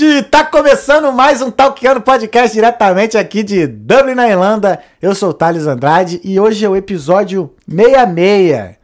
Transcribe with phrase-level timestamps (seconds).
[0.00, 0.22] gente!
[0.22, 4.80] Tá começando mais um Talkando Podcast diretamente aqui de Dublin, na Irlanda.
[5.00, 8.76] Eu sou o Thales Andrade e hoje é o episódio 66.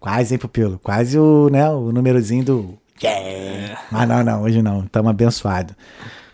[0.00, 0.80] Quase, hein, Pupilo?
[0.82, 2.78] Quase o, né, o númerozinho do...
[3.00, 3.78] Yeah!
[3.92, 4.84] Mas não, não, hoje não.
[4.86, 5.72] Tamo abençoado.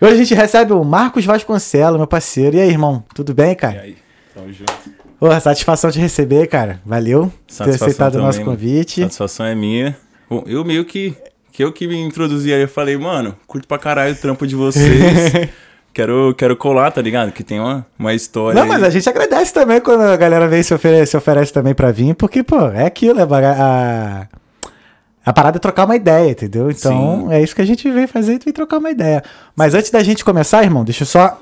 [0.01, 2.57] Hoje a gente recebe o Marcos Vasconcelos, meu parceiro.
[2.57, 3.05] E aí, irmão?
[3.15, 3.77] Tudo bem, cara?
[3.77, 3.97] E aí,
[4.35, 4.73] tamo junto.
[5.21, 6.81] Porra, satisfação de receber, cara.
[6.87, 9.03] Valeu por ter aceitado o nosso convite.
[9.03, 9.95] Satisfação é minha.
[10.31, 11.15] Bom, eu meio que.
[11.53, 14.57] Que eu que me introduzi aí, eu falei, mano, curto pra caralho o trampo de
[14.57, 15.51] vocês.
[15.93, 17.31] quero, quero colar, tá ligado?
[17.31, 18.55] Que tem uma, uma história.
[18.55, 18.69] Não, aí.
[18.69, 21.75] mas a gente agradece também quando a galera vem e se oferece, se oferece também
[21.75, 24.27] pra vir, porque, pô, é aquilo, é a,
[25.27, 26.71] a parada é trocar uma ideia, entendeu?
[26.71, 27.35] Então, Sim.
[27.35, 29.23] é isso que a gente vem fazer, vem trocar uma ideia.
[29.55, 31.39] Mas antes da gente começar, irmão, deixa eu só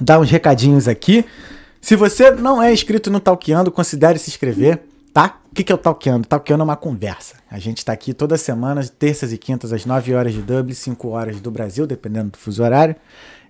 [0.00, 1.24] dar uns recadinhos aqui.
[1.80, 5.40] Se você não é inscrito no Talkeando, considere se inscrever, tá?
[5.50, 6.26] O que, que é o Talkeando?
[6.26, 7.34] Talkeando é uma conversa.
[7.50, 11.08] A gente tá aqui toda semana, terças e quintas, às 9 horas de Dublin, 5
[11.08, 12.96] horas do Brasil, dependendo do fuso horário.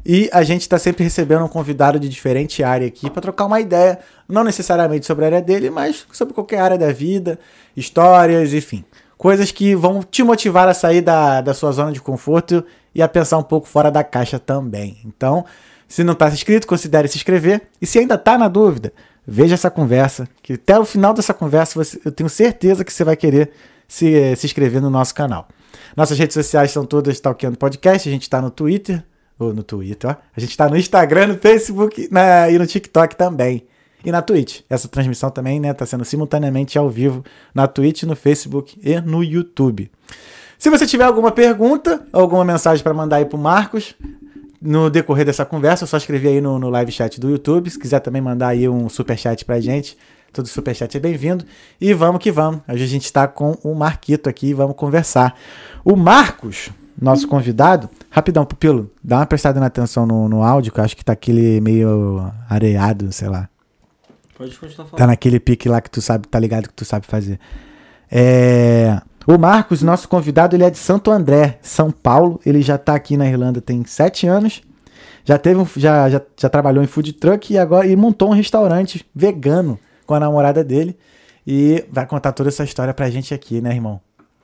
[0.04, 3.60] E a gente tá sempre recebendo um convidado de diferente área aqui para trocar uma
[3.60, 7.38] ideia, não necessariamente sobre a área dele, mas sobre qualquer área da vida,
[7.76, 8.84] histórias, enfim.
[9.16, 13.06] Coisas que vão te motivar a sair da, da sua zona de conforto e a
[13.06, 14.98] pensar um pouco fora da caixa também.
[15.04, 15.44] Então,
[15.86, 17.62] se não está inscrito, considere se inscrever.
[17.80, 18.92] E se ainda está na dúvida,
[19.26, 23.04] veja essa conversa, que até o final dessa conversa você- eu tenho certeza que você
[23.04, 23.50] vai querer
[23.86, 25.48] se, eh, se inscrever no nosso canal.
[25.96, 29.02] Nossas redes sociais são todas Talkando Podcast, a gente está no Twitter,
[29.38, 30.16] ou no Twitter, ó.
[30.36, 33.66] A gente está no Instagram, no Facebook na- e no TikTok também.
[34.04, 34.60] E na Twitch.
[34.68, 39.00] Essa transmissão também está né, tá sendo simultaneamente ao vivo na Twitch, no Facebook e
[39.00, 39.90] no YouTube.
[40.58, 43.94] Se você tiver alguma pergunta, alguma mensagem para mandar aí pro Marcos,
[44.62, 47.68] no decorrer dessa conversa, é só escrever aí no, no live chat do YouTube.
[47.68, 49.98] Se quiser também mandar aí um superchat pra gente,
[50.32, 51.44] todo superchat é bem-vindo.
[51.80, 52.60] E vamos que vamos.
[52.68, 55.36] Hoje a gente está com o Marquito aqui e vamos conversar.
[55.84, 60.78] O Marcos, nosso convidado, rapidão, Pupilo, dá uma prestada na atenção no, no áudio, que
[60.78, 63.48] eu acho que tá aquele meio areado, sei lá.
[64.38, 64.98] Pode continuar falando.
[64.98, 67.40] Tá naquele pique lá que tu sabe, tá ligado que tu sabe fazer.
[68.10, 72.40] É, O Marcos, nosso convidado, ele é de Santo André, São Paulo.
[72.44, 74.62] Ele já tá aqui na Irlanda tem sete anos.
[75.24, 78.34] Já teve um, já, já, já trabalhou em food truck e agora e montou um
[78.34, 80.98] restaurante vegano com a namorada dele.
[81.46, 84.00] E vai contar toda essa história pra gente aqui, né, irmão?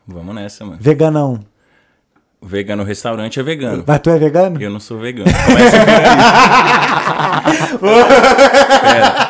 [0.06, 0.78] Vamos nessa, mano.
[0.80, 1.40] Veganão.
[2.40, 3.82] O vegano restaurante é vegano.
[3.84, 4.62] Mas tu é vegano?
[4.62, 5.28] Eu não sou vegano.
[5.46, 6.04] Começa por aí.
[8.80, 9.27] Pera.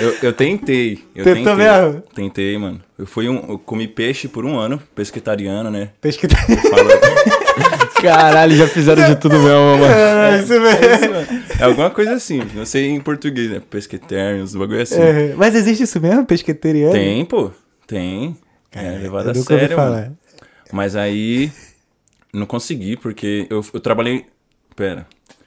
[0.00, 1.04] Eu, eu tentei.
[1.14, 1.70] Eu Tentou tentei.
[1.70, 2.02] mesmo?
[2.14, 2.80] Tentei, mano.
[2.98, 3.44] Eu fui um.
[3.50, 5.90] Eu comi peixe por um ano, pesquetariano, né?
[6.00, 6.34] Pesquisa.
[6.36, 6.92] Falou.
[8.00, 9.84] Caralho, já fizeram de tudo mesmo, mano.
[9.84, 11.42] É, isso mesmo.
[11.60, 12.40] É alguma coisa assim.
[12.54, 13.60] Não sei em português, né?
[13.68, 15.00] Pesqueteriano, uns bagulho assim.
[15.00, 16.92] É, mas existe isso mesmo, pesqueteriano?
[16.92, 17.50] Tem, pô.
[17.86, 18.36] Tem.
[18.70, 19.90] Cara, é levado a sério, falar.
[19.90, 20.18] mano.
[20.72, 21.52] Mas aí
[22.32, 24.24] não consegui, porque eu, eu trabalhei.
[24.74, 25.06] Pera.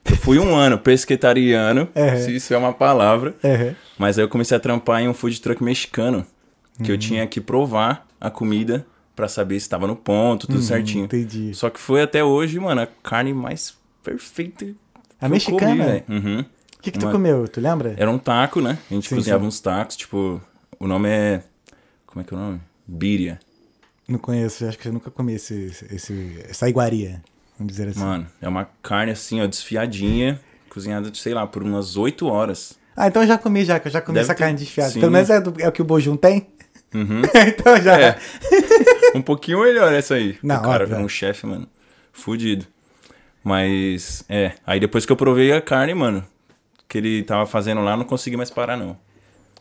[0.10, 2.16] Eu fui um ano pesquetariano, É.
[2.18, 3.36] se isso é uma palavra.
[3.44, 3.74] É.
[3.98, 6.26] Mas aí eu comecei a trampar em um food truck mexicano.
[6.78, 6.96] Que Uhum.
[6.96, 11.02] eu tinha que provar a comida pra saber se tava no ponto, tudo certinho.
[11.02, 11.54] Uhum, entendi.
[11.54, 14.68] Só que foi até hoje, mano, a carne mais perfeita.
[15.22, 16.04] A mexicana?
[16.10, 16.40] Uhum.
[16.42, 17.48] O que, que tu Uma- comeu?
[17.48, 17.94] Tu lembra?
[17.98, 18.78] Era um taco, né?
[18.90, 19.48] A gente Sim, cozinhava sim.
[19.48, 20.42] uns tacos, tipo.
[20.80, 21.44] O nome é.
[22.08, 22.60] Como é que é o nome?
[22.86, 23.40] Bíria.
[24.08, 27.22] Não conheço, acho que eu nunca comi esse, esse, essa iguaria,
[27.58, 28.00] vamos dizer assim.
[28.00, 32.78] Mano, é uma carne assim, ó, desfiadinha, cozinhada, sei lá, por umas 8 horas.
[32.96, 34.92] Ah, então eu já comi já, que eu já comi Deve essa ter- carne desfiada.
[34.92, 35.00] sim.
[35.00, 36.48] Pelo menos é, do- é o que o Bojum tem?
[36.94, 37.22] Uhum.
[37.48, 38.00] então já.
[38.00, 38.18] É.
[39.16, 40.38] um pouquinho melhor essa aí.
[40.44, 40.98] Não, o cara óbvio.
[40.98, 41.68] é um chefe, mano.
[42.12, 42.66] Fudido.
[43.44, 44.54] Mas, é.
[44.66, 46.24] Aí depois que eu provei a carne, mano,
[46.88, 48.96] que ele tava fazendo lá, não consegui mais parar, não.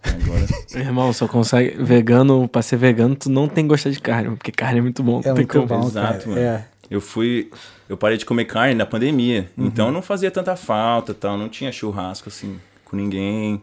[0.03, 0.47] Agora.
[0.75, 1.83] Irmão, só consegue.
[1.83, 5.03] Vegano, pra ser vegano, tu não tem que gostar de carne, porque carne é muito
[5.03, 5.21] bom.
[5.25, 5.67] É muito como.
[5.67, 6.29] bom, Exato, cara.
[6.29, 6.39] mano.
[6.41, 6.65] É.
[6.91, 7.51] Eu fui.
[7.93, 9.51] Eu parei de comer carne na pandemia.
[9.57, 9.67] Uhum.
[9.67, 11.37] Então não fazia tanta falta tal.
[11.37, 13.63] Não tinha churrasco assim com ninguém.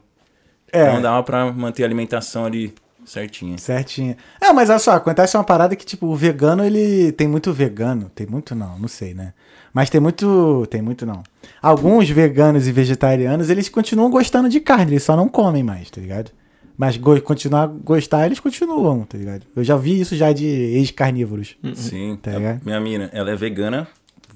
[0.72, 0.84] É.
[0.84, 2.74] Então dava pra manter a alimentação ali
[3.04, 3.58] certinha.
[3.58, 4.16] Certinho.
[4.40, 7.12] É, mas olha só, acontece uma parada que, tipo, o vegano, ele.
[7.14, 8.12] Tem muito vegano.
[8.14, 9.34] Tem muito não, não sei, né?
[9.74, 10.68] Mas tem muito.
[10.70, 11.24] Tem muito não.
[11.60, 16.00] Alguns veganos e vegetarianos, eles continuam gostando de carne, eles só não comem mais, tá
[16.00, 16.30] ligado?
[16.78, 19.46] Mas go continuar a gostar, eles continuam, tá ligado?
[19.56, 21.58] Eu já vi isso já de ex-carnívoros.
[21.74, 22.18] Sim.
[22.22, 22.62] Tá ligado?
[22.64, 23.88] minha mina, ela é vegana.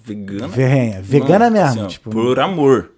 [0.06, 0.48] Vegana.
[0.48, 1.02] Verrenha.
[1.02, 2.10] Vegana Mano, mesmo, assim, ó, tipo.
[2.10, 2.92] Por amor.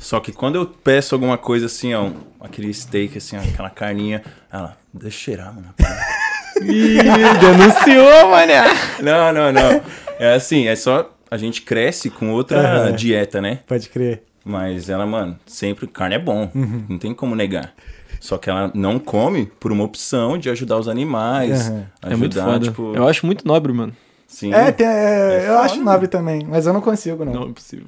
[0.00, 3.68] Só que quando eu peço alguma coisa assim, ó, um- aquele steak, assim, ó, aquela
[3.70, 4.22] carninha,
[4.52, 5.74] ela, deixa eu cheirar, mano.
[6.62, 6.98] Ih,
[7.40, 8.62] denunciou, mané.
[9.02, 9.82] Não, não, não.
[10.18, 11.14] É assim, é só.
[11.30, 12.92] A gente cresce com outra Aham.
[12.92, 13.60] dieta, né?
[13.66, 14.22] Pode crer.
[14.44, 16.50] Mas ela, mano, sempre carne é bom.
[16.54, 16.84] Uhum.
[16.88, 17.72] Não tem como negar.
[18.18, 21.68] Só que ela não come por uma opção de ajudar os animais.
[21.68, 21.86] Aham.
[22.02, 22.58] Ajudar, É muito foda.
[22.60, 22.92] tipo.
[22.94, 23.94] Eu acho muito nobre, mano.
[24.30, 24.54] Sim.
[24.54, 27.32] É, tem- é, É eu foda, acho nobre também, mas eu não consigo, não.
[27.32, 27.86] Não é possível.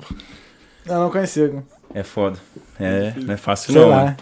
[0.84, 1.62] Eu não consigo.
[1.94, 2.36] É foda.
[2.80, 3.88] É, não é fácil Sei não.
[3.88, 3.96] lá.
[4.04, 4.16] mano.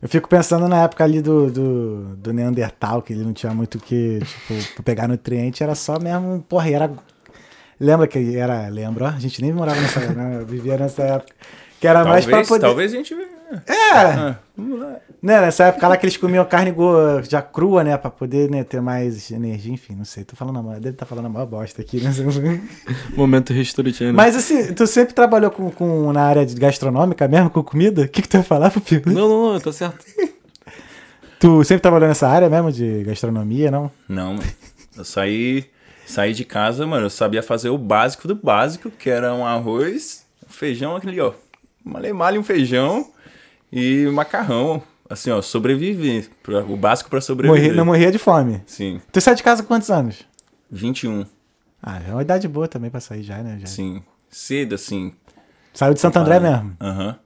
[0.00, 3.74] Eu fico pensando na época ali do, do, do Neandertal, que ele não tinha muito
[3.76, 6.90] o que, tipo, pra pegar nutriente, era só mesmo, porra, e era...
[7.78, 10.38] Lembra que era, lembra, ó, a gente nem morava nessa época, né?
[10.40, 11.32] Eu vivia nessa época.
[11.80, 12.60] Que era mais pra Talvez, poder...
[12.66, 13.14] talvez a gente...
[13.66, 14.96] É, vamos lá.
[15.22, 16.74] né, nessa época lá que eles comiam carne
[17.28, 20.62] já crua, né, pra poder né, ter mais energia, enfim, não sei, tô falando a
[20.62, 22.10] maior, deve estar falando a maior bosta aqui, né?
[23.16, 24.14] Momento Channel.
[24.14, 28.02] Mas assim, tu sempre trabalhou com, com, na área de gastronômica mesmo, com comida?
[28.02, 29.04] O que que tu ia falar, Pupilo?
[29.06, 30.04] Não, não, não, tá certo.
[31.40, 33.92] Tu sempre trabalhou nessa área mesmo de gastronomia, não?
[34.08, 34.50] Não, mano.
[34.96, 35.66] Eu saí,
[36.04, 40.26] saí de casa, mano, eu sabia fazer o básico do básico, que era um arroz,
[40.44, 41.32] um feijão, aquele, ó,
[41.84, 43.06] malemalha, um feijão
[43.72, 44.82] e macarrão.
[45.08, 46.28] Assim, ó, sobreviver.
[46.42, 47.62] pra- O básico pra sobreviver.
[47.64, 48.62] Morri, não morria de fome.
[48.66, 50.26] Sim, Tu sai de casa com quantos anos?
[50.70, 51.24] 21,
[51.82, 53.58] Ah, é uma idade boa também pra sair já, né?
[53.60, 53.66] Já.
[53.66, 54.02] sim.
[54.28, 55.14] Cedo, assim.
[55.72, 56.76] Saiu de Santo André mesmo.
[56.80, 57.16] Aham.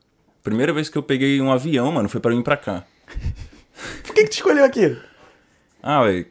[0.44, 2.84] Primeira vez que eu peguei um avião, mano, foi pra vir pra cá.
[4.04, 4.96] Por que, que tu escolheu aqui?
[5.82, 6.26] Ah, ué,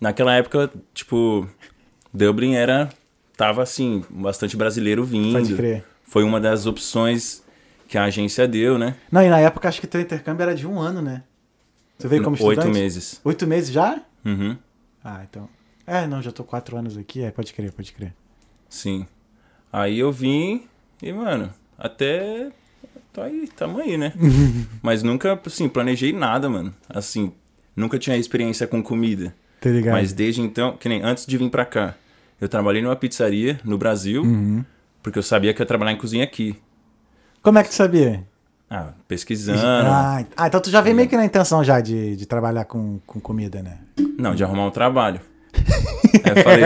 [0.00, 1.48] naquela época, tipo,
[2.12, 2.88] Dublin era.
[3.36, 5.32] Tava assim, bastante brasileiro vindo.
[5.38, 5.84] Pode crer.
[6.04, 7.41] Foi uma das opções
[7.92, 8.96] que a agência deu, né?
[9.10, 11.22] Não, e na época acho que teu intercâmbio era de um ano, né?
[11.98, 12.66] Tu veio como estudante?
[12.66, 13.20] Oito meses.
[13.22, 14.00] Oito meses já?
[14.24, 14.56] Uhum,
[15.04, 15.46] Ah, então.
[15.86, 17.22] É, não, já tô quatro anos aqui.
[17.22, 18.14] É, pode crer, pode crer.
[18.68, 19.06] sim.
[19.70, 20.64] Aí eu vim
[21.02, 22.50] e, mano, até.
[23.12, 24.12] Tô aí, tamo aí, né?
[24.82, 26.74] Mas nunca, assim, planejei nada, mano.
[26.88, 27.30] Assim,
[27.76, 29.34] nunca tinha experiência com comida.
[29.60, 29.94] Tá ligado?
[29.94, 31.94] Mas desde então, que nem antes de vir pra cá,
[32.40, 34.64] eu trabalhei numa pizzaria no Brasil, Uhum.
[35.02, 36.56] porque eu sabia que ia trabalhar em cozinha aqui.
[37.42, 38.24] Como é que tu sabia?
[38.70, 39.58] Ah, pesquisando.
[39.90, 42.98] Ah, ah, então tu já veio meio que na intenção já de, de trabalhar com,
[43.06, 43.78] com comida, né?
[44.18, 45.20] Não, de arrumar um trabalho.
[46.24, 46.64] Aí eu falei,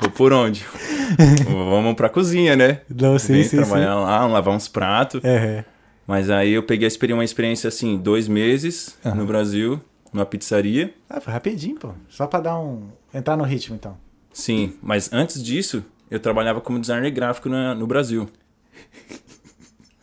[0.00, 0.66] vou por onde?
[1.46, 2.80] Vamos pra cozinha, né?
[2.88, 5.22] Não, sim, Vem sim, trabalhar lá, lavar uns pratos.
[5.24, 5.64] É,
[6.06, 9.14] Mas aí eu peguei uma experiência assim, dois meses Aham.
[9.16, 9.80] no Brasil,
[10.12, 10.92] numa pizzaria.
[11.08, 11.90] Ah, foi rapidinho, pô.
[12.08, 12.88] Só pra dar um.
[13.14, 13.96] entrar no ritmo, então.
[14.32, 18.28] Sim, mas antes disso, eu trabalhava como designer gráfico na- no Brasil.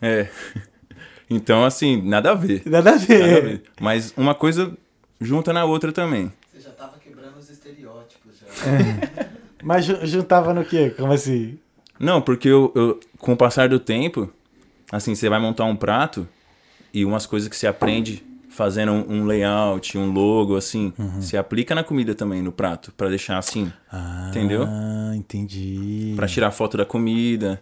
[0.01, 0.27] É.
[1.31, 2.63] Então, assim, nada a ver.
[2.65, 3.19] Nada a ver.
[3.19, 3.63] Nada a ver.
[3.79, 4.75] Mas uma coisa
[5.21, 6.33] junta na outra também.
[6.51, 8.47] Você já tava quebrando os estereótipos já.
[9.61, 10.89] Mas ju- juntava no quê?
[10.97, 11.59] Como assim?
[11.99, 14.27] Não, porque eu, eu- com o passar do tempo,
[14.91, 16.27] assim, você vai montar um prato
[16.91, 21.21] e umas coisas que você aprende fazendo um, um layout, um logo, assim, Uhum.
[21.21, 23.71] você aplica na comida também, no prato, pra deixar assim,
[24.29, 24.63] entendeu?
[24.67, 26.13] Ah, entendi.
[26.15, 27.61] Pra tirar foto da comida.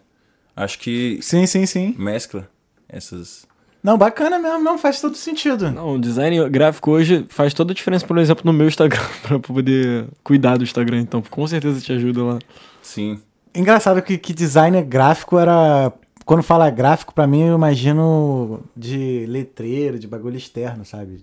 [0.58, 1.96] Acho que Sim, sim, sim.
[1.98, 2.50] mescla
[2.90, 3.46] essas.
[3.84, 5.72] Não, bacana mesmo, não faz todo sentido.
[5.72, 9.40] Não, o design gráfico hoje faz toda a diferença, por exemplo, no meu Instagram, pra
[9.40, 12.40] poder cuidar do Instagram, então com certeza te ajuda lá.
[12.82, 13.20] Sim.
[13.56, 15.94] Engraçado que, que designer gráfico era.
[16.26, 21.22] Quando fala gráfico, pra mim, eu imagino de letreiro, de bagulho externo, sabe?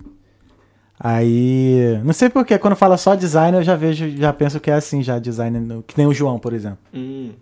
[0.99, 2.01] Aí.
[2.05, 5.03] Não sei porquê, quando fala só design, eu já vejo, já penso que é assim,
[5.03, 5.61] já designer.
[5.61, 6.79] no- Que nem o João, por exemplo.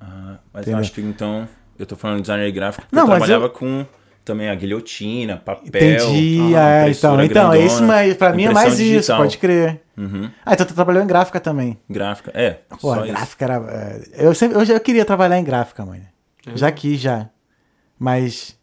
[0.00, 0.78] Ah, mas Entendeu?
[0.78, 1.46] eu acho que então.
[1.82, 3.84] Eu tô falando de designer gráfico porque Não, eu mas trabalhava eu- com
[4.24, 5.66] também a guilhotina, papel.
[5.66, 7.14] Entendi, ah, é, então.
[7.14, 9.18] impressora Então, é isso, mas pra mim é mais impressão isso, digital.
[9.18, 9.80] pode crer.
[9.98, 10.30] Uhum.
[10.46, 11.76] Ah, então tu trabalhou em gráfica também.
[11.90, 12.60] Gráfica, é.
[12.68, 13.12] Pô, só isso.
[13.14, 13.54] gráfica era.
[14.16, 16.02] é, Eu sempre eu já queria trabalhar em gráfica, mano.
[16.54, 17.28] Já quis, já.
[17.98, 18.56] Mas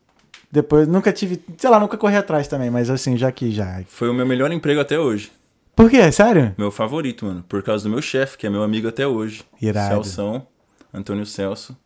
[0.52, 1.42] depois nunca tive.
[1.58, 3.82] Sei lá, nunca corri atrás também, mas assim, já quis, já.
[3.88, 5.32] Foi o meu melhor emprego até hoje.
[5.76, 6.12] Por quê?
[6.12, 6.54] Sério?
[6.58, 7.44] Meu favorito, mano.
[7.48, 9.44] Por causa do meu chefe, que é meu amigo até hoje.
[9.62, 9.90] Irado.
[10.04, 10.46] Celção,
[10.94, 11.78] Antônio Celso.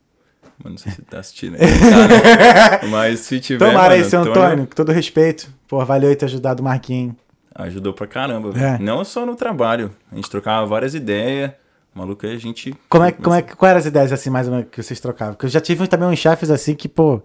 [0.62, 1.62] Mano, não sei se tá assistindo aí.
[1.62, 2.88] Tá, né?
[2.92, 3.66] Mas se tiver.
[3.66, 5.50] Tomara mano, aí, seu Antônio, com todo respeito.
[5.68, 7.16] Pô, valeu ter ajudado o Marquinhos.
[7.56, 8.58] Ajudou pra caramba.
[8.58, 8.78] É.
[8.80, 9.96] Não só no trabalho.
[10.12, 11.52] A gente trocava várias ideias.
[11.94, 12.76] Maluco, aí a gente.
[12.90, 15.36] Como é, como é, quais eram as ideias assim, mais ou menos, que vocês trocavam?
[15.36, 17.22] Porque eu já tive também uns chefes assim que, pô.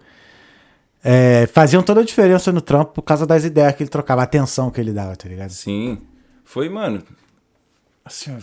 [1.03, 4.25] é, faziam toda a diferença no trampo por causa das ideias que ele trocava, a
[4.25, 5.49] atenção que ele dava, tá ligado?
[5.49, 5.99] Sim.
[6.45, 7.01] Foi, mano.
[8.05, 8.39] Assim, ó.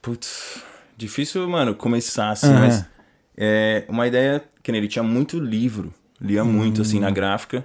[0.00, 0.62] Putz.
[0.96, 2.60] Difícil, mano, começar assim, Aham.
[2.60, 2.84] mas.
[3.42, 5.94] É uma ideia que nem ele tinha muito livro.
[6.20, 7.00] Lia muito, assim, Hum.
[7.02, 7.64] na gráfica.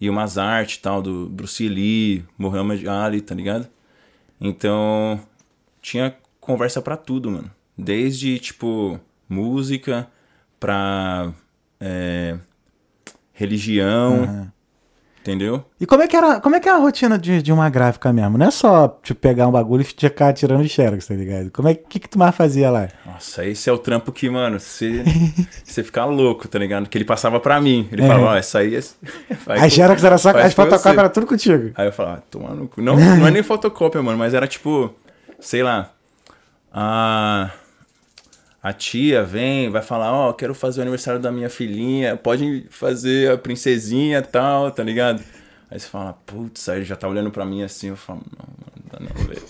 [0.00, 3.66] E umas artes tal, do Bruce Lee, Muhammad Ali, tá ligado?
[4.40, 5.20] Então.
[5.82, 7.50] Tinha conversa pra tudo, mano.
[7.76, 10.08] Desde, tipo, música
[10.60, 11.32] pra.
[11.80, 12.38] é,
[13.32, 14.22] religião.
[14.24, 14.52] Aham.
[15.28, 15.62] Entendeu?
[15.78, 18.10] E como é que era, como é que é a rotina de, de uma gráfica
[18.14, 18.38] mesmo?
[18.38, 21.50] Não é só tipo, pegar um bagulho e ficar tirando xerox, tá ligado?
[21.50, 22.88] Como é que, que tu mais fazia lá?
[23.04, 25.04] Nossa, esse é o trampo que, mano, você
[25.62, 26.88] você fica louco, tá ligado?
[26.88, 27.86] Que ele passava pra mim.
[27.92, 28.06] Ele É.
[28.06, 28.78] falava, ó, essa aí é.
[29.46, 31.72] A com- xerox era só, as fotocópias era tudo contigo.
[31.74, 32.80] Aí eu falava, ah, toma no cu.
[32.80, 34.90] Não, não é nem fotocópia, mano, mas era tipo,
[35.38, 35.90] sei lá.
[36.72, 37.50] A,
[38.62, 43.30] a tia vem, vai falar, ó, quero fazer o aniversário da minha filhinha, pode fazer
[43.32, 45.22] a princesinha e tal, tá ligado?
[45.70, 48.46] Aí você fala, putz, aí ele já tá olhando pra mim assim, eu falo, não,
[48.74, 49.42] não dá não, velho.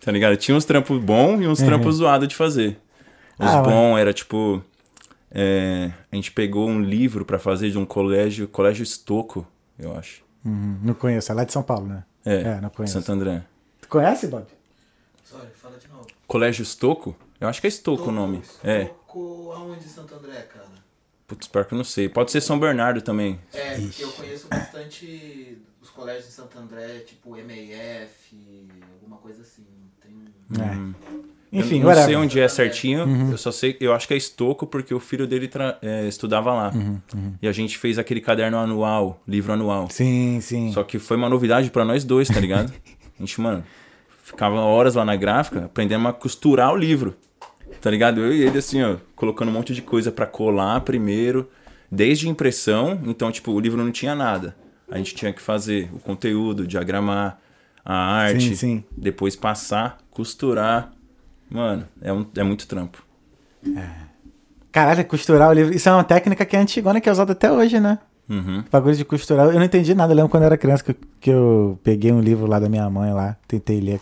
[0.00, 0.36] Tá ligado?
[0.36, 2.78] Tinha uns trampos bons e uns trampos zoados de fazer.
[3.38, 4.62] Os Ah, bons era tipo.
[5.30, 9.46] é, a gente pegou um livro pra fazer de um colégio, Colégio Estoco,
[9.78, 10.22] eu acho.
[10.44, 12.04] Uhum, não conheço, é lá de São Paulo, né?
[12.24, 12.94] É, É, não conheço.
[12.94, 13.42] Santo André.
[13.82, 14.46] Tu conhece, Bob?
[15.24, 16.06] Sorry, fala de novo.
[16.26, 17.14] Colégio Estoco?
[17.40, 18.42] Eu acho que é Estoco o nome.
[18.64, 18.84] É.
[18.86, 20.66] Tocou aonde Santo André, cara?
[21.26, 22.08] Putz, pior que eu não sei.
[22.08, 23.38] Pode ser São Bernardo também.
[23.52, 29.64] É, porque eu conheço bastante os colégios em Santo André, tipo MAF, alguma coisa assim.
[30.00, 30.62] Tem...
[30.62, 30.70] É.
[30.76, 30.94] Hum.
[31.52, 32.06] Enfim, eu não whatever.
[32.08, 33.04] sei onde é certinho.
[33.04, 33.30] Uhum.
[33.30, 36.52] Eu só sei, eu acho que é Estoco porque o filho dele tra- é, estudava
[36.52, 36.70] lá.
[36.74, 37.00] Uhum,
[37.40, 39.88] E a gente fez aquele caderno anual, livro anual.
[39.90, 40.72] Sim, sim.
[40.72, 42.72] Só que foi uma novidade pra nós dois, tá ligado?
[43.18, 43.64] A gente, mano,
[44.22, 47.16] ficava horas lá na gráfica aprendendo a costurar o livro.
[47.80, 48.20] Tá ligado?
[48.20, 51.48] Eu e ele, assim, ó, colocando um monte de coisa pra colar primeiro,
[51.90, 53.00] desde impressão.
[53.06, 54.56] Então, tipo, o livro não tinha nada.
[54.90, 57.38] A gente tinha que fazer o conteúdo, diagramar
[57.84, 58.84] a arte, Sim, sim.
[58.96, 60.92] depois passar, costurar.
[61.50, 63.04] Mano, é, um, é muito trampo.
[64.72, 65.74] Caralho, costurar o livro.
[65.74, 67.98] Isso é uma técnica que é antigona, que é usada até hoje, né?
[68.28, 68.64] Uhum.
[68.70, 69.46] Bagulho de costurar.
[69.46, 70.12] Eu não entendi nada.
[70.12, 72.68] Eu lembro quando eu era criança que, eu- que eu peguei um livro lá da
[72.68, 74.00] minha mãe lá, tentei ler.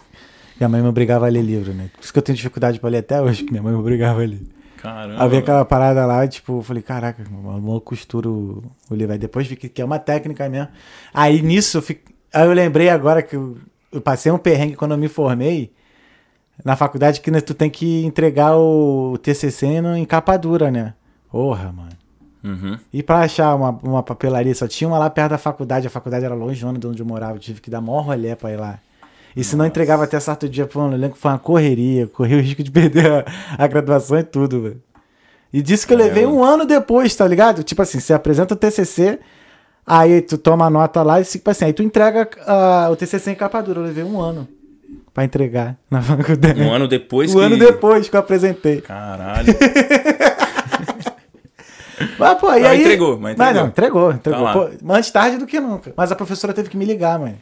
[0.59, 1.91] Minha mãe me obrigava a ler livro, né?
[1.95, 4.23] Por isso que eu tenho dificuldade pra ler até hoje, que minha mãe me obrigava
[4.23, 4.43] a ler.
[4.77, 5.23] Caramba.
[5.23, 9.13] Aí veio aquela parada lá, tipo, eu falei, caraca, eu costuro o, o livro.
[9.13, 10.69] Aí depois vi que, que é uma técnica mesmo.
[11.13, 12.13] Aí nisso, eu fico...
[12.33, 13.57] aí eu lembrei agora que eu,
[13.91, 15.73] eu passei um perrengue quando eu me formei
[16.63, 20.95] na faculdade que né, tu tem que entregar o TCC no, em capa dura, né?
[21.31, 22.05] Porra, mano.
[22.45, 22.79] Uhum.
[22.93, 25.87] E pra achar uma, uma papelaria, só tinha uma lá perto da faculdade.
[25.87, 27.37] A faculdade era longe de onde eu morava.
[27.37, 28.79] Eu tive que dar maior rolê pra ir lá.
[29.37, 32.07] E se não entregava até certo dia, pô, eu lembro que foi uma correria.
[32.07, 33.25] Corri o risco de perder a,
[33.59, 34.83] a graduação e tudo, velho.
[35.53, 37.63] E disse que eu levei um ano depois, tá ligado?
[37.63, 39.21] Tipo assim, você apresenta o TCC,
[39.87, 43.31] aí tu toma a nota lá e, tipo assim, aí tu entrega ah, o TCC
[43.31, 43.81] em capa dura.
[43.81, 44.49] Eu levei um ano
[45.13, 46.61] pra entregar na faculdade.
[46.61, 47.45] Um ano depois Um que...
[47.45, 48.81] ano depois que eu apresentei.
[48.81, 49.47] Caralho.
[52.19, 52.81] Mas, pô, e Mas aí...
[52.81, 53.55] entregou, mas entregou.
[53.55, 54.45] não, entregou, entregou.
[54.45, 54.53] Tá.
[54.53, 55.93] Pô, mas antes tarde do que nunca.
[55.97, 57.37] Mas a professora teve que me ligar, mãe.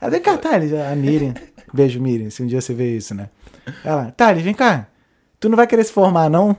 [0.00, 1.34] Ela vem cá, Thales, a Miriam.
[1.72, 3.28] Beijo, Miriam, se um dia você vê isso, né?
[3.84, 4.86] Ela, Thales, vem cá.
[5.38, 6.56] Tu não vai querer se formar, não?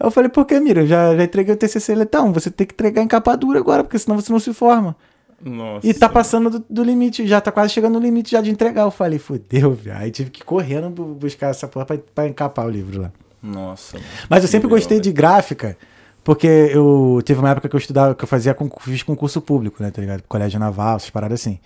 [0.00, 0.84] Eu falei, por que, Miriam?
[0.86, 1.92] Já, já entreguei o TCC.
[1.92, 4.52] Ela, então, você tem que entregar em capa dura agora, porque senão você não se
[4.52, 4.96] forma.
[5.40, 5.86] Nossa.
[5.86, 8.82] E tá passando do, do limite, já tá quase chegando no limite já de entregar.
[8.82, 10.00] Eu falei, fudeu, viado.
[10.02, 13.12] Aí tive que ir correndo bu- buscar essa porra pra, pra encapar o livro lá.
[13.42, 13.98] Nossa.
[14.28, 15.76] Mas eu sempre legal, gostei de gráfica,
[16.22, 19.90] porque eu teve uma época que eu estudava, que eu fazia fiz concurso público, né,
[19.90, 20.22] tá ligado?
[20.28, 21.58] Colégio naval, essas paradas assim.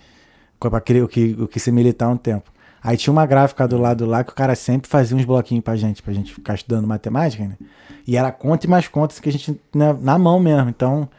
[0.59, 2.51] Pra querer- O que, o que ser militar um tempo.
[2.83, 5.75] Aí tinha uma gráfica do lado lá que o cara sempre fazia uns bloquinhos pra
[5.75, 7.57] gente, pra gente ficar estudando matemática, né?
[8.07, 10.69] E era conta e mais contas que a gente, na, na mão mesmo.
[10.69, 11.09] Então,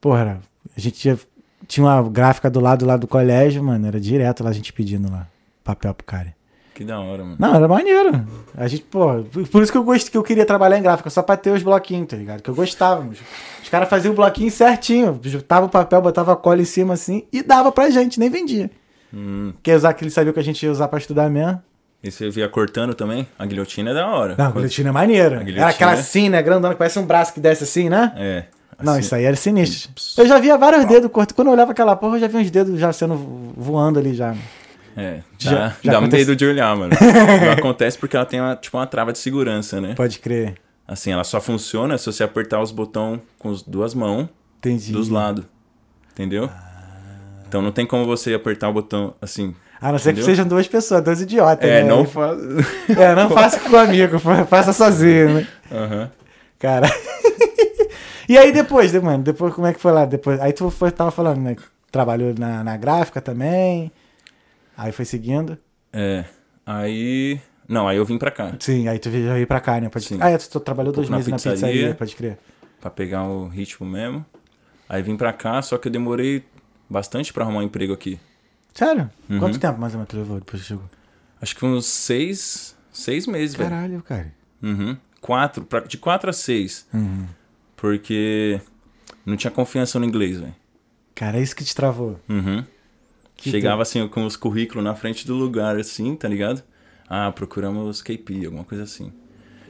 [0.00, 0.40] porra,
[0.76, 1.18] a gente tinha,
[1.66, 5.10] tinha uma gráfica do lado lá do colégio, mano, era direto lá a gente pedindo
[5.10, 5.26] lá
[5.64, 6.34] papel pro cara.
[6.78, 7.34] Que da hora, mano.
[7.40, 8.24] Não, era maneiro.
[8.56, 11.22] A gente, pô, por isso que eu gosto que eu queria trabalhar em gráfica, só
[11.22, 12.40] pra ter os bloquinhos, tá ligado?
[12.40, 13.00] Que eu gostava.
[13.04, 13.18] Os,
[13.60, 17.24] os caras faziam o bloquinho certinho, juntava o papel, botava a cola em cima assim
[17.32, 18.70] e dava pra gente, nem vendia.
[19.12, 19.52] Hum.
[19.60, 21.60] Quer usar que eles sabiam que a gente ia usar pra estudar mesmo?
[22.00, 23.26] E você via cortando também?
[23.36, 24.36] A guilhotina é da hora.
[24.38, 25.38] Não, a guilhotina é maneira.
[25.38, 26.40] Guilhotina Era aquela é- assim, né?
[26.40, 28.12] Grandona, que parece um braço que desce assim, né?
[28.16, 28.44] É.
[28.80, 29.00] Não, assim.
[29.00, 29.90] isso aí era sinistro.
[30.16, 31.34] Eu já via vários dedos cortados.
[31.34, 34.14] Quando eu olhava aquela porra, eu já via uns dedos já sendo vo- voando ali
[34.14, 34.36] já.
[34.98, 35.20] É.
[35.38, 36.92] Já- Dá, já dá acontece- medo de olhar, mano.
[37.44, 39.94] Não acontece porque ela tem uma, tipo, uma trava de segurança, né?
[39.94, 40.54] Pode crer.
[40.86, 44.28] Assim, ela só funciona se você apertar os botões com as duas mãos
[44.58, 44.90] Entendi.
[44.92, 45.44] dos lados.
[46.12, 46.50] Entendeu?
[47.46, 49.54] Então não tem como você apertar o botão assim.
[49.80, 50.24] A não ser que Entendeu?
[50.24, 51.68] sejam duas pessoas, dois idiotas.
[51.68, 51.88] É, né?
[51.88, 52.38] não faz.
[52.98, 55.46] É, não faça com o amigo, fa- faça sozinho, né?
[55.70, 56.10] Aham.
[56.58, 56.90] Cara.
[58.28, 59.22] e aí depois, mano?
[59.22, 60.04] Depois, como é que foi lá?
[60.04, 61.54] Depois, aí tu foi, tava falando, né?
[61.54, 63.90] que Trabalhou na, na gráfica também.
[64.78, 65.58] Aí foi seguindo.
[65.92, 66.24] É.
[66.64, 67.40] Aí.
[67.68, 68.54] Não, aí eu vim pra cá.
[68.60, 69.88] Sim, aí tu veio pra cá, né?
[69.88, 70.04] Pode...
[70.06, 70.18] Sim.
[70.20, 71.56] Ah, é, tu, tu trabalhou Um dois na meses na pizzaria.
[71.58, 71.94] pizzaria.
[71.94, 72.38] pode crer.
[72.80, 74.24] Pra pegar o ritmo mesmo.
[74.88, 76.44] Aí vim pra cá, só que eu demorei
[76.88, 78.18] bastante pra arrumar um emprego aqui.
[78.72, 79.10] Sério?
[79.28, 79.40] Uhum.
[79.40, 80.84] Quanto tempo mais ou menos tu levou depois que chegou?
[81.42, 82.76] Acho que uns seis.
[82.92, 83.68] Seis meses, velho.
[83.68, 84.32] Caralho, cara.
[84.62, 84.96] Uhum.
[85.20, 85.64] Quatro.
[85.64, 86.86] pra- de quatro a seis.
[86.94, 87.26] Uhum.
[87.76, 88.60] Porque
[89.26, 90.54] não tinha confiança no inglês, velho.
[91.14, 92.18] Cara, é isso que te travou.
[92.28, 92.64] Uhum.
[93.38, 96.60] Que Chegava assim com os currículos na frente do lugar, assim, tá ligado?
[97.08, 99.12] Ah, procuramos KP, alguma coisa assim.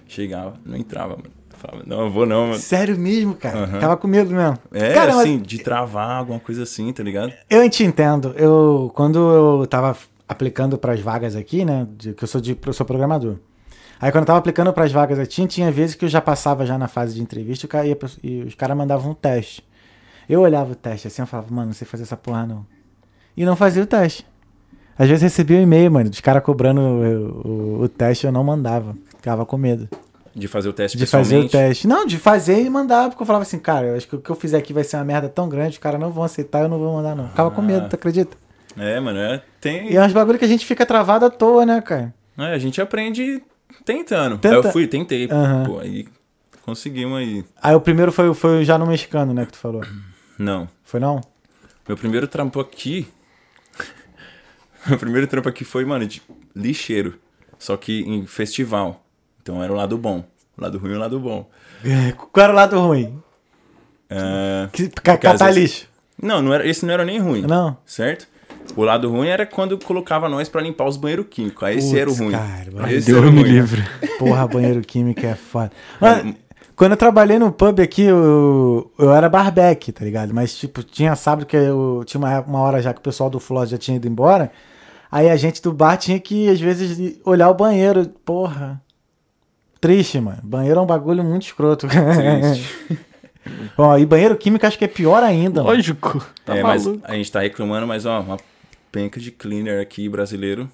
[0.07, 1.31] Chegava, não entrava, mano.
[1.51, 2.59] Falava, não, eu vou não, mano.
[2.59, 3.65] Sério mesmo, cara?
[3.65, 3.79] Aham.
[3.79, 4.57] Tava com medo mesmo.
[4.73, 7.33] É, Cara, mas- assim, de travar, alguma coisa assim, tá ligado?
[7.51, 8.33] Eu te entendo.
[8.37, 9.95] Eu, quando eu tava
[10.27, 11.87] aplicando para as vagas aqui, né?
[11.97, 13.37] de- que eu sou, de, eu sou programador.
[14.01, 16.65] Aí quando eu tava aplicando pras vagas aqui, tinha, tinha vezes que eu já passava
[16.65, 17.97] já na fase de entrevista e,
[18.29, 19.63] e os caras mandavam um teste.
[20.29, 22.65] Eu olhava o teste assim, eu falava, mano, não sei fazer essa porra não.
[23.41, 24.27] E não fazia o teste.
[24.99, 28.43] Às vezes recebia um e-mail, mano, dos caras cobrando o, o- o teste eu não
[28.43, 28.97] mandava.
[29.17, 29.89] Ficava com medo.
[30.35, 31.87] De fazer o teste De fazer o teste.
[31.87, 34.31] Não, de fazer e mandar, porque eu falava assim, cara, eu acho que o que
[34.31, 36.69] eu fizer aqui vai ser uma merda tão grande, os caras não vão aceitar, eu
[36.69, 37.29] não vou mandar, não.
[37.29, 38.37] Ficava com medo, tu acredita?
[38.77, 39.43] É, mano, é.
[39.61, 39.91] Tem.
[39.93, 42.13] E é uns bagulho que a gente fica travado à toa, né, cara?
[42.37, 43.43] É, a gente aprende
[43.85, 44.39] tentando.
[44.39, 45.29] Tenta- Aí eu fui, tentei.
[45.31, 45.65] Aham.
[45.65, 46.07] Pô, aí
[46.63, 47.45] conseguimos aí.
[47.63, 49.83] Aí o primeiro foi, foi já no mexicano, né, que tu falou.
[50.39, 50.69] Não.
[50.85, 51.21] Foi não?
[51.89, 53.09] Meu primeiro trampo aqui.
[54.87, 56.23] Meu primeiro trampo aqui foi, mano, de
[56.55, 57.19] lixeiro.
[57.59, 59.05] Só que em festival.
[59.43, 60.25] Então era o lado bom.
[60.57, 61.49] O lado ruim e o lado bom.
[62.33, 63.21] Qual era o lado ruim?
[64.11, 65.87] É, Que, catar lixo.
[66.21, 67.43] Não, não era, esse não era nem ruim.
[67.43, 67.77] Não.
[67.87, 68.27] Certo?
[68.77, 71.63] O lado ruim era quando colocava nós pra limpar os banheiros químicos.
[71.63, 72.33] Aí esse Putz, era o ruim.
[72.33, 73.83] cara, esse Deus era o me livre.
[74.19, 75.73] Porra, banheiro químico é foda.
[76.01, 76.35] Mano,
[76.79, 80.33] quando eu trabalhei no pub aqui, eu, eu era barbeque, tá ligado?
[80.33, 83.41] Mas, tipo, tinha sábado que eu tinha uma, uma hora já que o pessoal do
[83.41, 84.53] Flor já tinha ido embora.
[85.11, 88.07] Aí a gente do bar tinha que, às vezes, olhar o banheiro.
[88.25, 88.81] Porra.
[89.81, 90.39] Triste, mano.
[90.45, 91.89] Banheiro é um bagulho muito escroto.
[91.89, 93.05] Triste.
[93.77, 95.63] Ó, e banheiro químico acho que é pior ainda.
[95.63, 96.25] Lógico.
[96.45, 98.37] Tá é, mas a gente tá reclamando, mas ó, uma
[98.93, 100.71] penca de cleaner aqui brasileiro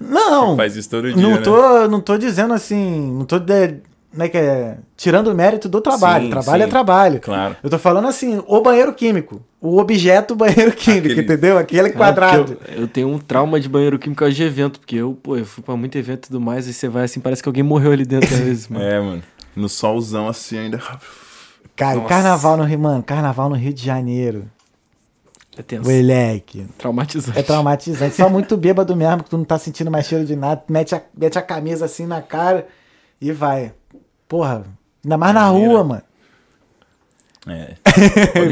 [0.00, 1.42] Não, faz isso todo dia, não né?
[1.42, 3.80] tô, não tô dizendo assim, não tô de,
[4.16, 6.24] né, que é, tirando o mérito do trabalho.
[6.24, 6.70] Sim, trabalho é sim.
[6.70, 7.20] trabalho.
[7.20, 7.56] Claro.
[7.62, 9.40] Eu tô falando assim, o banheiro químico.
[9.60, 11.58] O objeto banheiro químico, Aquele- entendeu?
[11.58, 12.58] Aquele É, quadrado.
[12.68, 15.62] eu, eu tenho um trauma de banheiro químico de evento, porque eu, pô, eu fui
[15.62, 18.04] pra muito evento e tudo mais, e você vai assim, parece que alguém morreu ali
[18.04, 18.84] dentro às vezes, mano.
[18.84, 19.22] É, mano.
[19.54, 20.80] No solzão assim ainda.
[21.76, 22.08] Cara, Nossa.
[22.08, 24.44] carnaval no Rio, mano, carnaval no Rio de Janeiro.
[25.58, 25.88] É tenso.
[25.90, 26.66] Moleque.
[26.78, 27.38] Traumatizante.
[27.38, 28.14] É traumatizante.
[28.14, 30.62] Só muito bêbado mesmo, que tu não tá sentindo mais cheiro de nada.
[30.68, 32.66] Mete a, mete a camisa assim na cara
[33.20, 33.72] e vai.
[34.28, 34.64] Porra,
[35.04, 36.02] ainda mais na rua, mano.
[37.48, 37.74] É.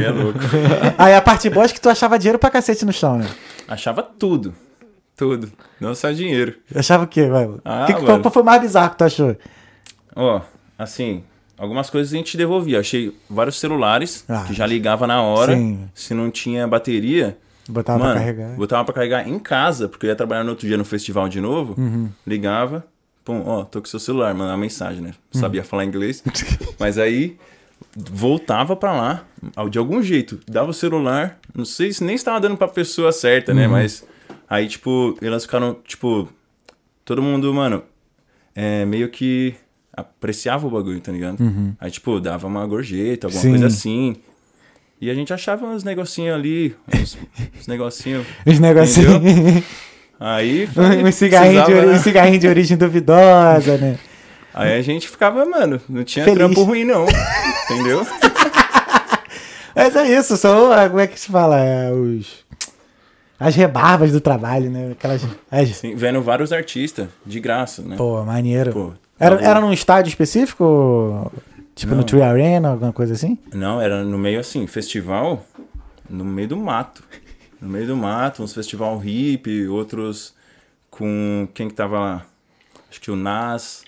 [0.05, 0.39] É louco.
[0.97, 3.29] Aí a parte boa é que tu achava dinheiro pra cacete no chão, né?
[3.67, 4.55] Achava tudo.
[5.17, 5.51] Tudo.
[5.81, 6.55] Não só dinheiro.
[6.75, 7.61] Achava o quê, velho?
[7.65, 9.37] Ah, que, que, qual foi o mais bizarro que tu achou?
[10.15, 10.41] Ó,
[10.79, 11.25] assim,
[11.59, 12.81] algumas coisas a gente devolvia.
[12.81, 14.45] Achei vários celulares Ah.
[14.47, 15.55] que já ligava na hora.
[15.57, 15.89] Sim.
[15.95, 17.37] Se não tinha bateria,
[17.69, 18.57] Botava mano, pra carregar.
[18.57, 21.41] botava pra carregar em casa, porque eu ia trabalhar no outro dia no festival de
[21.41, 21.75] novo.
[21.81, 22.11] Uhum.
[22.27, 22.85] Ligava,
[23.25, 25.09] pum, ó, tô com seu celular, mandava mensagem, né?
[25.11, 25.15] Uhum.
[25.35, 26.23] Não sabia falar inglês.
[26.79, 27.37] Mas aí
[27.97, 29.25] voltava pra lá,
[29.57, 33.13] ao- de algum jeito, dava o celular, não sei se nem estava dando pra pessoa
[33.13, 33.59] certa, Uhum.
[33.59, 33.69] né?
[33.69, 34.05] Mas
[34.49, 36.29] aí, tipo, elas ficaram, tipo,
[37.05, 37.83] todo mundo, mano,
[38.55, 39.55] é, meio que
[39.93, 41.39] apreciava o bagulho, tá ligado?
[41.81, 43.45] Aí, tipo, dava uma gorjeta, alguma Uhum.
[43.45, 43.51] Sim.
[43.51, 44.17] coisa assim.
[45.01, 47.19] E a gente achava uns negocinhos ali, uns,
[47.59, 48.27] uns negocinhos.
[48.47, 49.65] Os negocinhos.
[50.21, 50.69] Aí,
[51.05, 53.99] um cigarrinho de, precisava- ori- um cigarrinho de origem duvidosa, né?
[54.55, 56.39] Aí a gente ficava, mano, não tinha Feliz.
[56.39, 57.05] trampo ruim, não.
[57.65, 58.07] Entendeu?
[59.75, 60.71] Mas é isso, são.
[60.73, 61.59] ah, Como é que se fala?
[61.59, 62.45] É, os.
[63.39, 64.93] As rebarbas do trabalho, né?
[64.93, 65.27] Aquelas.
[65.51, 67.97] As, Sim, vendo vários artistas, de graça, né?
[67.97, 68.73] pô, maneiro.
[68.73, 71.33] Pô, era, era num estádio específico?
[71.75, 72.05] Tipo no Não.
[72.05, 73.37] Tree Arena, alguma coisa assim?
[73.53, 75.45] Não, era no meio assim, festival,
[76.09, 77.03] no meio do mato.
[77.65, 80.35] No meio do mato, uns festival hip, outros
[80.91, 81.49] com.
[81.55, 82.27] Quem que tava lá?
[82.91, 83.85] Acho que o Nas.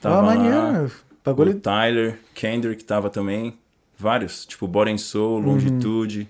[0.00, 0.86] Tava Ó, lá, maneiro.
[0.86, 0.90] O
[1.24, 1.54] Bagulho.
[1.60, 3.54] Tyler, Kendrick tava também.
[3.98, 4.46] Vários.
[4.46, 5.46] Tipo, Body and Soul, Uhum.
[5.52, 6.28] Longitude.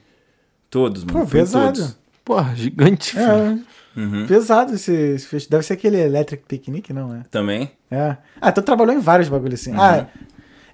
[0.71, 1.21] Todos, mano.
[1.21, 1.79] Pô, fui em pesado.
[1.79, 1.99] todos.
[2.25, 3.17] Porra, gigante.
[3.19, 3.59] É,
[3.99, 4.27] Uhum.
[4.27, 5.59] pesado esse, esse festival.
[5.59, 7.23] Deve ser aquele Electric Picnic, não é?
[7.31, 7.71] Também.
[7.91, 8.17] É.
[8.41, 9.73] Ah, então trabalhou em vários bagulhos assim.
[9.73, 9.81] Uhum.
[9.81, 10.07] Ah,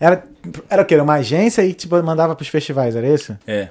[0.01, 0.25] era,
[0.69, 0.95] era o quê?
[0.95, 3.37] Era uma agência e tipo, mandava pros festivais, era isso?
[3.47, 3.69] É.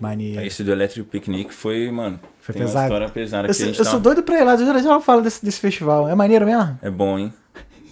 [0.00, 0.40] Maneiro.
[0.42, 2.18] Esse do Electric Picnic foi, mano.
[2.40, 2.78] Foi tem pesado.
[2.78, 3.84] uma história pesada Eu, sou- eu tá...
[3.84, 6.08] sou doido pra ir lá, já já falo desse, desse festival.
[6.08, 6.78] É maneiro mesmo?
[6.80, 7.32] É bom, hein?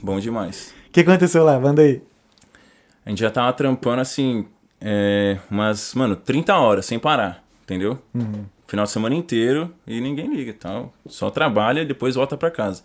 [0.02, 0.72] Bom demais.
[0.88, 1.58] O que aconteceu lá?
[1.60, 2.02] Manda aí.
[3.04, 4.46] A gente já tava trampando assim,
[4.80, 7.98] é, umas, mano, 30 horas sem parar, entendeu?
[8.14, 8.44] Uhum.
[8.66, 10.92] Final de semana inteiro e ninguém liga, tal.
[11.06, 12.82] Só trabalha e depois volta pra casa.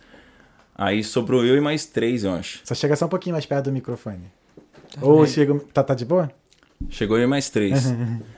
[0.76, 2.62] Aí sobrou eu e mais três, eu acho.
[2.64, 4.32] Só chega só um pouquinho mais perto do microfone.
[5.00, 5.60] Ou chega.
[5.74, 6.32] Tá, tá de boa?
[6.90, 7.94] Chegou eu e mais três.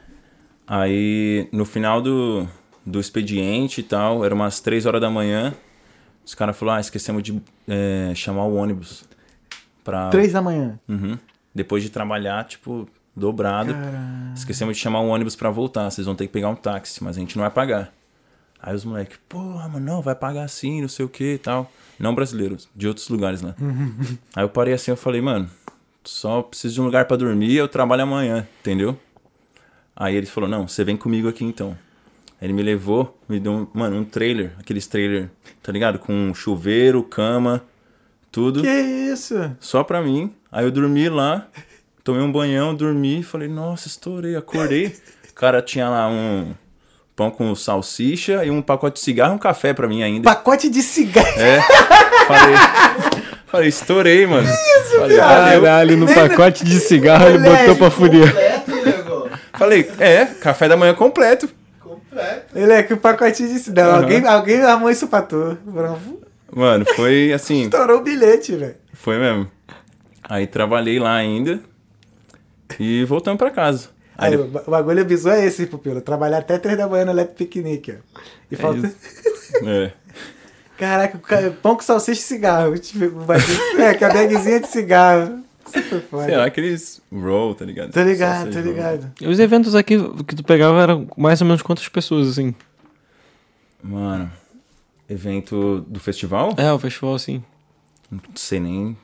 [0.68, 2.48] Aí, no final do,
[2.86, 5.54] do expediente e tal, era umas três horas da manhã,
[6.26, 9.04] os caras falaram, ah, esquecemos de é, chamar o ônibus.
[9.84, 10.10] Pra...
[10.10, 10.80] Três da manhã.
[10.88, 11.18] Uhum.
[11.54, 13.74] Depois de trabalhar, tipo, dobrado.
[13.74, 14.34] Caralho.
[14.36, 15.90] Esquecemos de chamar um ônibus pra voltar.
[15.90, 17.94] Vocês vão ter que pegar um táxi, mas a gente não vai pagar.
[18.62, 21.70] Aí os moleques, porra, mano, não, vai pagar sim, não sei o que e tal.
[22.00, 23.54] Não brasileiros, de outros lugares lá.
[24.34, 25.50] Aí eu parei assim, eu falei, mano,
[26.04, 28.98] só preciso de um lugar pra dormir eu trabalho amanhã, entendeu?
[29.96, 31.78] Aí ele falou, não, você vem comigo aqui então.
[32.42, 35.30] Aí ele me levou, me deu, um, mano, um trailer, aqueles trailer,
[35.62, 36.00] tá ligado?
[36.00, 37.64] Com chuveiro, cama,
[38.32, 38.62] tudo.
[38.62, 39.36] Que isso?
[39.60, 40.34] Só pra mim.
[40.52, 41.48] Aí eu dormi lá,
[42.04, 44.96] tomei um banhão, dormi, falei, nossa, estourei, acordei.
[45.30, 46.54] O cara tinha lá um
[47.16, 50.24] pão com salsicha e um pacote de cigarro e um café pra mim ainda.
[50.24, 51.40] Pacote de cigarro.
[51.40, 51.62] É.
[52.28, 52.56] Falei,
[53.54, 54.48] falei, estourei, mano.
[54.98, 55.62] falei, valeu.
[55.62, 58.28] Caralho, no pacote de cigarro ele botou pra fuder.
[58.34, 59.30] Completo, nego.
[59.54, 61.48] Falei, é, café da manhã completo.
[61.80, 62.46] Completo.
[62.56, 63.92] Ele é que o pacotinho de cigarro.
[63.92, 64.02] Aham.
[64.04, 65.58] Alguém, alguém armou isso pra tu.
[65.66, 66.22] Bravo.
[66.52, 68.76] Mano, foi assim, Estourou o bilhete, velho.
[68.94, 69.50] foi mesmo.
[70.28, 71.60] Aí trabalhei lá ainda
[72.80, 73.90] e voltamos pra casa.
[74.18, 76.00] Aí Aí, o ba- o bagulho bizarro é esse, Pupilo.
[76.02, 78.20] Trabalhar até 3 da manhã no Eletro Piquenique, ó.
[78.52, 78.92] E falta...
[79.66, 79.92] é,
[80.78, 81.20] Caraca,
[81.62, 82.78] pão com salsicha e cigarro.
[82.78, 85.44] Tipo, o bagulho- É, a bagzinha de cigarro.
[86.26, 87.92] Sei lá, aqueles roll, tá ligado?
[87.92, 88.62] Tô ligado, roll.
[88.64, 89.12] ligado.
[89.22, 92.54] E Os eventos aqui que tu pegava eram mais ou menos quantas pessoas, assim?
[93.82, 94.32] Mano,
[95.10, 96.54] evento do festival?
[96.58, 97.44] É, o festival, assim.
[98.12, 98.98] Não sei nem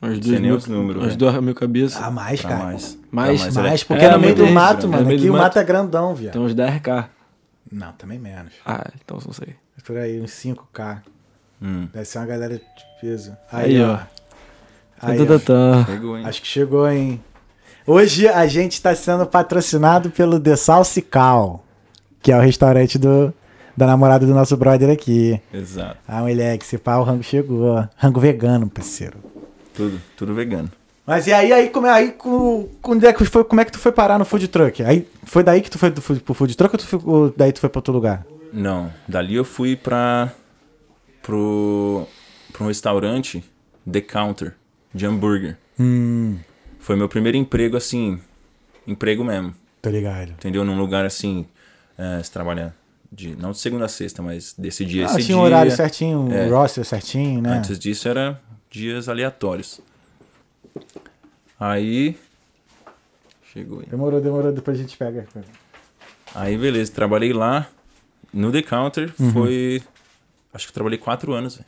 [0.00, 1.18] Umas duas nem mil, os números, umas velho.
[1.18, 2.00] duas mil cabeças.
[2.02, 2.64] Ah, mais, pra cara.
[2.64, 2.98] mais.
[3.10, 3.42] Mais?
[3.42, 5.02] Pra Mais, era- porque É, é no meio do é mato, mano.
[5.02, 5.42] no meio Aqui do o mato.
[5.44, 6.32] mato é grandão, viado.
[6.34, 7.08] Tem uns 10k.
[7.72, 8.52] Não, também menos.
[8.64, 9.56] Ah, então não sei.
[9.86, 10.98] Por aí, uns 5K.
[11.62, 12.62] Hum, Deve ser uma galera de
[13.00, 13.36] peso.
[13.52, 13.98] Aí, ó.
[15.00, 15.26] Aí, ó.
[15.26, 15.92] tá, tá.
[16.18, 16.26] hein?
[16.26, 17.22] Acho que chegou, hein?
[17.86, 21.64] Hoje a gente está sendo patrocinado pelo The Salsical,
[22.20, 23.32] que é o restaurante do,
[23.76, 25.40] da namorada do nosso brother aqui.
[25.54, 25.98] Exato.
[26.08, 27.88] Ah, moleque, se pá, o rango chegou.
[27.96, 29.18] Rango vegano, parceiro.
[29.72, 30.68] Tudo, tudo vegano.
[31.06, 33.64] Mas e aí, aí, como é, aí com, com, onde é que foi, como é
[33.64, 34.82] que tu foi parar no food truck?
[34.82, 37.52] Aí, foi daí que tu foi do food- pro food truck ou, tu ou daí
[37.52, 38.26] tu foi pra outro lugar?
[38.58, 40.32] Não, dali eu fui pra.
[41.22, 42.06] pro.
[42.52, 43.44] pra um restaurante
[43.90, 44.54] The Counter,
[44.94, 45.58] de hambúrguer.
[45.78, 46.38] Hum,
[46.78, 48.18] Foi meu primeiro emprego, assim.
[48.86, 49.54] Emprego mesmo.
[49.82, 50.30] tô ligado.
[50.30, 50.64] Entendeu?
[50.64, 51.46] Num lugar assim.
[51.98, 52.74] É, você trabalha
[53.12, 53.36] de.
[53.36, 55.36] Não de segunda a sexta, mas desse dia Ah, esse tinha dia.
[55.36, 56.48] um horário certinho, um É.
[56.48, 57.58] roster certinho, né?
[57.58, 58.40] Antes disso era
[58.70, 59.80] dias aleatórios.
[61.60, 62.16] Aí.
[63.52, 63.86] Chegou aí.
[63.86, 65.26] Demorou, demorou, depois a gente pega.
[66.34, 67.66] Aí, beleza, trabalhei lá.
[68.32, 69.32] No The Counter Uhum.
[69.32, 69.82] foi.
[70.52, 71.66] Acho que eu trabalhei quatro anos, velho.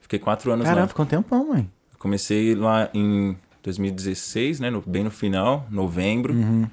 [0.00, 0.88] Fiquei quatro anos Caramba, lá.
[0.88, 1.70] ficou um tempão, mãe.
[1.98, 4.70] Comecei lá em 2016, né?
[4.70, 6.32] no- bem no final, novembro.
[6.34, 6.66] Uhum.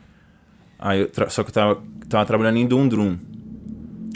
[0.77, 3.17] Aí Só que eu tava, tava trabalhando em Dundrum.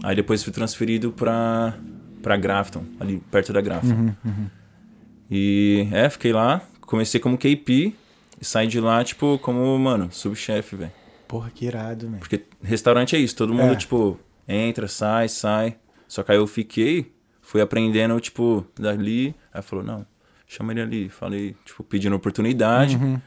[0.04, 1.74] Aí depois fui transferido pra,
[2.22, 4.14] pra Grafton, ali perto da Grafton.
[4.26, 4.50] Uhum,
[5.30, 6.62] E é, fiquei lá.
[6.82, 7.94] Comecei como KP
[8.40, 10.92] e saí de lá, tipo, como, mano, subchefe, velho.
[11.28, 12.20] Porra, que irado, velho.
[12.20, 13.76] Porque restaurante é isso, todo mundo, É.
[13.76, 15.78] tipo, entra, sai, sai.
[16.08, 19.36] Só que aí eu fiquei, fui aprendendo, tipo, dali.
[19.54, 20.06] Aí falou, não,
[20.48, 21.10] chama ele ali.
[21.10, 22.96] Falei, tipo, pedindo oportunidade.
[22.96, 23.20] Uhum.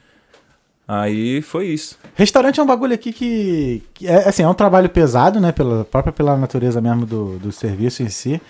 [0.87, 1.99] Aí foi isso.
[2.15, 5.85] Restaurante é um bagulho aqui que, que é assim, é um trabalho pesado, né, pela
[5.85, 8.41] própria pela natureza mesmo do, do serviço em si.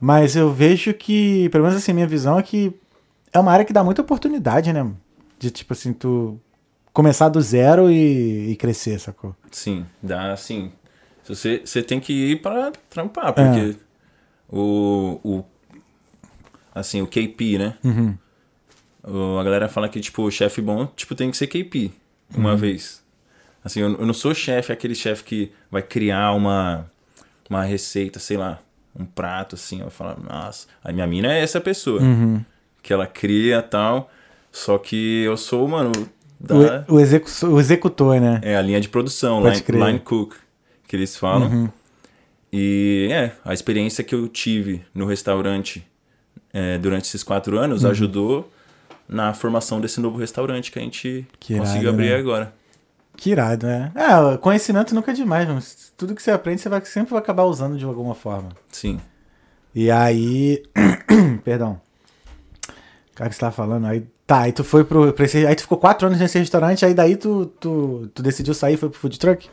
[0.00, 2.72] Mas eu vejo que, pelo menos assim, minha visão é que
[3.32, 4.88] é uma área que dá muita oportunidade, né?
[5.40, 6.38] De tipo assim, tu
[6.92, 9.34] começar do zero e, e crescer, sacou?
[9.50, 10.70] Sim, dá assim.
[11.22, 13.76] Se Você, você tem que ir pra trampar, porque
[14.48, 15.44] o, o.
[16.74, 17.74] Assim, o KP, né?
[17.84, 18.16] Uhum.
[19.04, 21.90] O- a galera fala que, tipo, o chefe bom, tipo, tem que ser KP
[22.34, 23.02] uma vez.
[23.64, 26.86] Assim, eu, eu não sou chefe, aquele chefe que vai criar uma,
[27.48, 28.58] uma receita, sei lá,
[28.98, 32.42] um prato, assim, eu falo, nossa, a minha mina é essa pessoa, Uhum.
[32.82, 34.10] que ela cria tal,
[34.50, 35.92] só que eu sou, mano,
[36.40, 38.40] da, O, o, execu o executor, né?
[38.42, 39.62] é a linha de produção, line.
[39.68, 39.86] Uhum.
[39.86, 40.34] line cook,
[40.92, 41.72] que eles falam.
[42.52, 45.82] E é, a experiência que eu tive no restaurante
[46.52, 47.62] é, durante esses quatro Uhum.
[47.62, 48.52] anos ajudou
[49.08, 52.16] na formação desse novo restaurante que a gente Que conseguiu irado, abrir né?
[52.16, 52.54] agora.
[53.16, 53.90] Que irado, né?
[53.94, 55.62] É, conhecimento nunca é demais, mano.
[55.96, 58.50] Tudo que você aprende, você vai, sempre vai acabar usando de alguma forma.
[58.70, 59.00] Sim.
[59.74, 60.62] E aí.
[61.42, 61.80] Perdão.
[63.14, 63.86] Cara, que você tava falando?
[63.86, 64.04] Aí.
[64.26, 65.14] Tá, aí tu foi pro.
[65.24, 68.74] esse- aí tu ficou quatro anos nesse restaurante, aí daí tu, tu, tu decidiu sair
[68.74, 69.48] e foi pro food truck?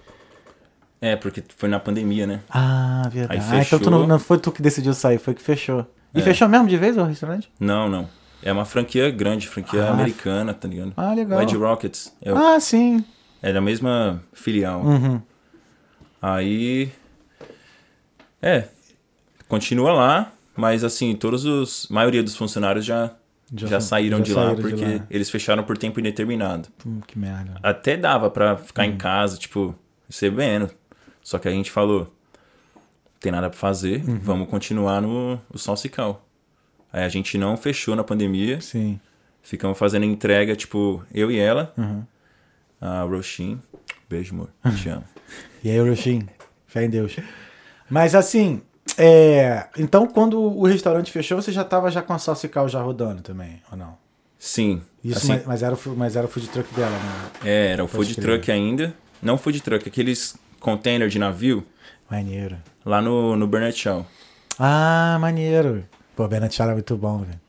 [1.02, 2.42] É, porque foi na pandemia, né?
[2.50, 3.42] Ah, verdade.
[3.52, 5.86] Ah, então tu não, não foi tu que decidiu sair, foi que fechou.
[6.14, 6.22] E É.
[6.24, 7.50] fechou mesmo de vez o restaurante?
[7.60, 8.10] Não, não.
[8.44, 10.94] É uma franquia grande, franquia Ah, americana, tá ligado?
[10.98, 11.40] Ah, legal.
[11.40, 12.14] Red Rockets.
[12.22, 13.04] É, o- Ah, sim.
[13.42, 14.82] é da mesma filial.
[14.82, 15.22] Uhum.
[16.22, 16.92] Aí.
[18.42, 18.66] É.
[19.48, 21.88] Continua lá, mas assim, todos os.
[21.90, 23.12] A maioria dos funcionários já,
[23.54, 25.06] Já já, saíram já de lá, saíram de porque lá.
[25.10, 26.68] eles fecharam por tempo indeterminado.
[26.86, 27.56] Hum, que merda.
[27.64, 28.86] Até dava pra ficar Hum.
[28.92, 29.74] em casa, tipo,
[30.08, 30.70] recebendo.
[31.22, 32.14] Só que a gente falou:
[33.20, 34.20] tem nada pra fazer, Uhum.
[34.22, 36.26] vamos continuar no, no Salsical.
[36.92, 39.00] Aí a gente não fechou na pandemia, Sim.
[39.44, 42.04] ficamos fazendo entrega, tipo, eu e ela, Uhum.
[42.82, 43.60] a Roshin.
[44.10, 44.50] Beijo, amor.
[44.82, 45.04] Te amo.
[45.64, 46.28] E aí, Urushin?
[46.66, 47.16] Fé em Deus.
[47.90, 48.62] Mas assim,
[48.98, 53.22] É, então, quando o restaurante fechou, você já tava já com a Salsical já rodando
[53.22, 53.98] também, ou não?
[54.38, 54.82] Sim.
[55.04, 57.30] Isso, assim, mas, mas era, mas era o food truck dela, né?
[57.46, 58.94] É, era o food truck ainda.
[59.22, 61.64] Não food truck, aqueles container de navio
[62.10, 62.58] Maneiro.
[62.86, 64.06] lá no, no Burnett Shaw.
[64.58, 65.86] Ah, maneiro.
[66.16, 67.40] Pô, Bernard Shaw é muito bom, velho.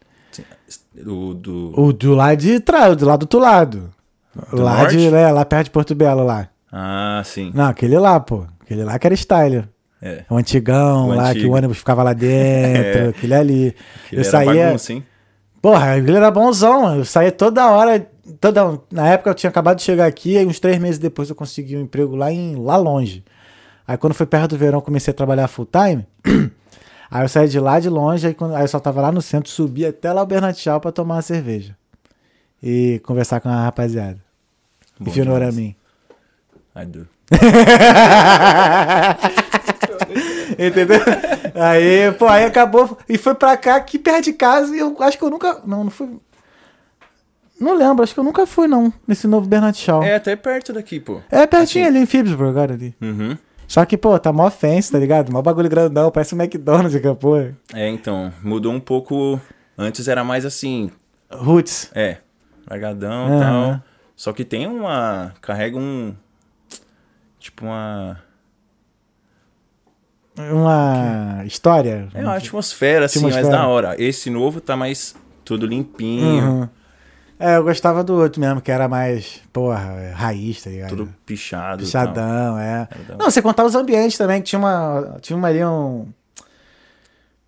[1.07, 1.73] O do.
[1.77, 3.91] O do lado de trás, do lado do outro lado.
[4.53, 4.97] Do lá norte?
[4.97, 6.49] de, né, lá perto de Porto Belo, lá.
[6.71, 7.51] Ah, sim.
[7.55, 8.47] Não, aquele lá, pô.
[8.61, 9.65] Aquele lá que era style.
[10.01, 10.25] É.
[10.31, 11.53] O antigão O lá, que antigo.
[11.53, 13.09] o ônibus ficava lá dentro, É.
[13.09, 13.75] aquele ali.
[14.07, 14.67] Aquele eu era saía.
[14.67, 15.05] bagunça, hein?
[15.61, 16.97] Porra, ele era bonzão.
[16.97, 18.07] Eu saía toda hora.
[18.41, 18.81] Toda...
[18.91, 21.77] Na época eu tinha acabado de chegar aqui, aí uns três meses depois eu consegui
[21.77, 23.25] um emprego lá em lá longe.
[23.87, 26.07] Aí quando foi perto do verão, comecei a trabalhar full time.
[27.11, 28.55] aí eu saí de lá de longe, aí, quando...
[28.55, 31.17] aí eu só tava lá no centro, subi até lá o Bernat Shaw pra tomar
[31.17, 31.77] uma cerveja.
[32.63, 34.19] E conversar com a rapaziada.
[34.99, 35.75] Bom e Fionora a mim.
[36.75, 37.09] Ai, do-
[40.59, 41.01] Entendeu?
[41.55, 42.99] Aí, pô, aí acabou.
[43.09, 45.61] E foi pra cá, aqui perto de casa, e eu acho que eu nunca.
[45.65, 46.19] Não, não fui.
[47.61, 50.03] Não lembro, acho que eu nunca fui, não, nesse novo Bernard Shaw.
[50.03, 51.21] É até perto daqui, pô.
[51.31, 51.95] É pertinho Assim.
[51.97, 52.95] ali em Phibsborough agora ali.
[53.01, 53.37] Uhum.
[53.69, 55.31] Só que, pô, tá mó fence, tá ligado?
[55.31, 57.37] Mó bagulho grandão, parece um McDonald's, aqui, pô.
[57.39, 59.39] É, então, mudou um pouco.
[59.79, 60.91] Antes era mais assim,
[61.31, 61.91] Roots.
[61.95, 62.17] é,
[62.69, 63.81] largadão e tal.
[64.17, 65.33] Só que tem uma.
[65.41, 66.15] Carrega um.
[67.39, 68.19] Tipo uma.
[70.39, 72.09] Uma história.
[72.15, 73.63] É uma atmosfera, assim, mais Atmosfera.
[73.63, 73.95] da hora.
[74.03, 76.69] Esse novo tá mais tudo limpinho, Uhum.
[77.41, 80.91] É, eu gostava do outro mesmo, que era mais, porra, raiz, tá ligado?
[80.91, 81.83] tudo pichado.
[81.83, 82.87] Pichadão, é.
[83.09, 83.17] Era.
[83.19, 85.17] Não, você contava os ambientes também, que tinha uma.
[85.23, 86.07] Tinha uma ali um.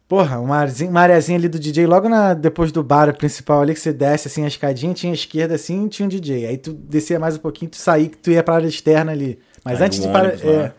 [0.09, 3.74] Porra, uma, arezinha, uma areazinha ali do DJ, logo na, depois do bar principal ali,
[3.74, 6.46] que você desce assim a escadinha, tinha a esquerda assim tinha um DJ.
[6.46, 9.38] Aí tu descia mais um pouquinho, tu saía, que tu ia pra área externa ali.
[9.64, 10.52] Mas Aí antes de ônibus lá.
[10.52, 10.72] É,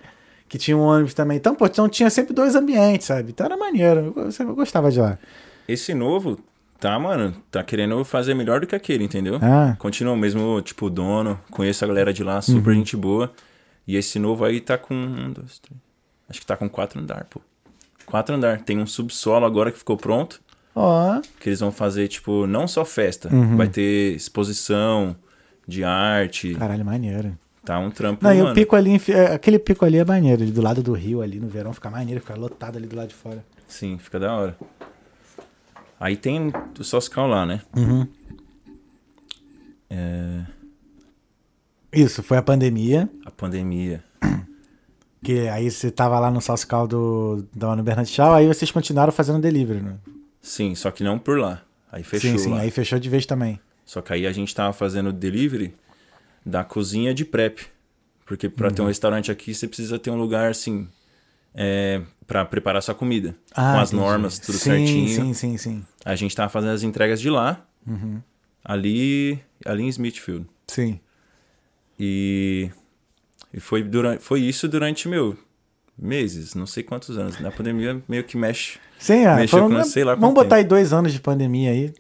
[0.47, 1.38] que tinha um ônibus também.
[1.38, 3.32] Então, pô, então tinha sempre dois ambientes, sabe?
[3.32, 4.13] Então era maneiro.
[4.15, 5.17] Eu, sempre gostava de lá.
[5.67, 6.38] Esse novo,
[6.84, 9.39] tá, mano, tá querendo fazer melhor do que aquele, entendeu?
[9.41, 9.74] Ah.
[9.80, 11.39] Continua o mesmo, tipo, dono.
[11.50, 12.76] Conheço a galera de lá, super Uhum.
[12.76, 13.32] gente boa.
[13.88, 15.80] E esse novo aí tá com um, dois, três.
[16.30, 17.39] Acho que tá com quatro andar, pô.
[18.06, 18.60] Quatro andar.
[18.63, 20.41] Tem um subsolo agora que ficou pronto.
[20.76, 21.22] Ó.
[21.39, 23.34] Que eles vão fazer, tipo, não só festa.
[23.34, 23.56] Uhum.
[23.56, 25.15] Vai ter exposição
[25.65, 26.54] de arte.
[26.56, 27.38] Caralho, maneiro.
[27.63, 28.52] Tá um trampo, Não, e mano.
[28.52, 31.39] o pico ali, é, aquele pico ali é maneiro, ali do lado do rio ali
[31.39, 33.41] no verão fica maneiro, fica lotado ali do lado de fora.
[33.65, 34.58] Sim, fica da hora.
[36.04, 37.62] Aí tem o Soscal lá, né?
[37.74, 38.06] Uhum.
[39.89, 40.42] É,
[41.94, 44.04] Isso, foi a pandemia, a pandemia.
[45.24, 49.13] que aí você tava lá no Salsical do, do no Bernard Shaw, aí vocês continuaram
[49.13, 49.96] fazendo delivery, né?
[50.42, 51.62] Sim, só que não por lá.
[51.89, 52.60] Aí fechou sim, sim, lá.
[52.60, 53.58] aí fechou de vez também.
[53.86, 55.74] Só que aí a gente tava fazendo delivery
[56.46, 57.62] da cozinha de prep.
[58.26, 60.86] Porque pra ter um restaurante aqui, você precisa ter um lugar assim.
[61.56, 63.36] É, para preparar sua comida.
[63.53, 63.95] com as Ah, entendi.
[63.95, 65.07] normas, tudo sim, certinho.
[65.09, 65.86] Sim, sim, sim.
[66.05, 67.65] A gente tava fazendo as entregas de lá.
[67.86, 68.21] Uhum.
[68.63, 70.45] Ali, ali em Smithfield.
[70.67, 70.99] Sim.
[71.99, 72.69] E,
[73.53, 75.38] e foi, durante, foi isso durante, meu,
[75.97, 77.39] meses, não sei quantos anos.
[77.39, 78.79] Na pandemia meio que mexe.
[78.97, 81.93] Sim, ah, Mexeu foram- com sei lá vamos botar aí dois anos de pandemia aí.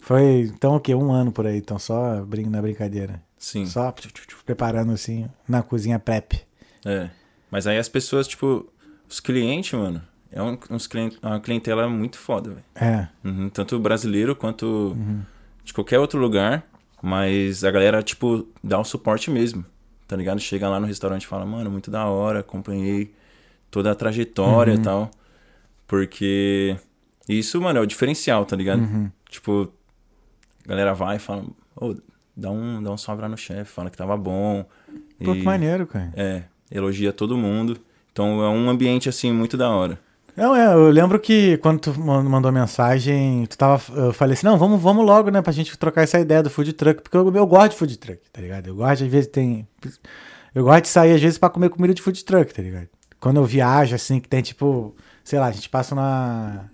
[0.00, 0.94] Foi, então o quê?
[0.94, 3.22] Um ano por aí, então só brin na brincadeira.
[3.38, 3.66] Sim.
[3.66, 3.92] Só
[4.46, 6.34] preparando assim, na cozinha prep.
[6.84, 7.10] É.
[7.50, 8.70] Mas aí as pessoas, tipo,
[9.08, 12.64] os clientes, mano, é um, uns cliente, uma clientela muito foda, velho.
[12.74, 13.08] É.
[13.24, 14.96] Uhum, tanto brasileiro quanto
[15.64, 16.64] de qualquer outro lugar.
[17.02, 19.64] Mas a galera, tipo, dá o suporte mesmo.
[20.08, 20.40] Tá ligado?
[20.40, 23.14] Chega lá no restaurante e fala, mano, muito da hora, acompanhei
[23.70, 25.10] toda a trajetória e tal.
[25.86, 26.76] Porque
[27.28, 29.12] isso, mano, é o diferencial, tá ligado?
[29.28, 29.72] Tipo,
[30.64, 31.44] a galera vai e fala,
[31.76, 31.94] ô,
[32.36, 34.64] dá um, dá um salve lá no chefe, fala que tava bom.
[35.22, 36.12] Pô, que E- maneiro, cara.
[36.16, 37.78] é, elogia todo mundo.
[38.14, 39.98] Então é um ambiente assim muito da hora.
[40.36, 44.46] Não, é, eu lembro que quando tu man- mandou mensagem, tu tava, eu falei assim,
[44.46, 47.32] não, vamos, vamos logo, né, pra gente trocar essa ideia do food truck, porque eu,
[47.34, 48.68] eu gosto de food truck, tá ligado?
[48.68, 49.66] Eu gosto, às vezes, tem...
[50.54, 52.88] Eu gosto de sair, às vezes, pra comer comida de food truck, tá ligado?
[53.20, 56.64] Quando eu viajo, assim, que tem, tipo, sei lá, a gente passa na...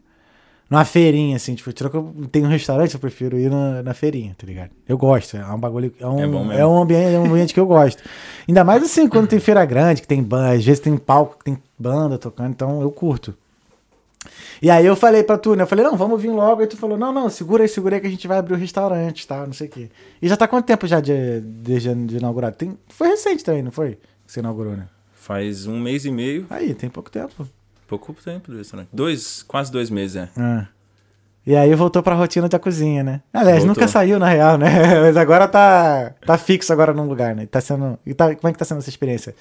[0.70, 4.36] Numa feirinha, assim, de truck, eu tenho um restaurante, eu prefiro ir na, na feirinha,
[4.38, 4.70] tá ligado?
[4.88, 7.58] Eu gosto, é um bagulho, é um, É é um ambiente, é um ambiente que
[7.58, 8.00] eu gosto.
[8.48, 11.44] Ainda mais assim, quando tem feira grande, que tem banda, às vezes tem palco, que
[11.44, 13.34] tem banda tocando, então eu curto.
[14.62, 15.64] E aí eu falei pra tu, né?
[15.64, 16.60] Eu falei, não, vamos vir logo.
[16.60, 18.56] Aí tu falou, não, não, segura aí, segura aí que a gente vai abrir o
[18.56, 19.44] restaurante, tá?
[19.44, 19.90] Não sei o quê.
[20.22, 22.56] E já tá quanto tempo já de, desde de inaugurado?
[22.56, 23.98] Tem, foi recente também, não foi?
[24.24, 24.86] Que você inaugurou, né?
[25.14, 27.48] Faz um mês e meio, Aí, tem pouco tempo.
[27.98, 28.88] Pouco tempo do restaurante.
[28.92, 30.28] Dois, quase dois meses, é.
[30.36, 30.68] Ah.
[31.44, 33.22] E aí voltou pra rotina da cozinha, né?
[33.32, 33.74] Aliás, Voltou.
[33.74, 34.68] nunca saiu, na real, né?
[35.00, 37.46] Mas agora tá, tá fixo agora num lugar, né?
[37.46, 37.98] Tá sendo.
[38.06, 39.34] E tá, como é que tá sendo essa experiência?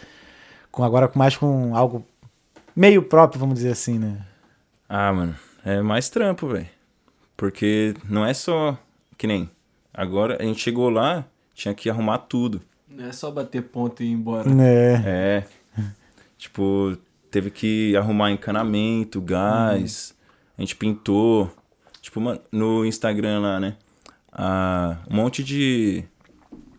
[0.71, 2.03] Com, agora com mais com algo
[2.75, 4.17] meio próprio, vamos dizer assim, né?
[4.87, 6.67] Ah, mano, é mais trampo, velho.
[7.37, 8.77] Porque não é só
[9.17, 9.49] que nem.
[9.93, 12.61] Agora a gente chegou lá, tinha que arrumar tudo.
[12.87, 14.49] Não é só bater ponto e ir embora.
[14.63, 15.43] É.
[15.77, 15.83] É.
[16.37, 16.97] tipo,
[17.29, 20.15] teve que arrumar encanamento, gás.
[20.57, 21.51] A gente pintou.
[22.01, 23.75] Tipo, mano, no Instagram lá, né?
[24.31, 26.03] Ah, um monte de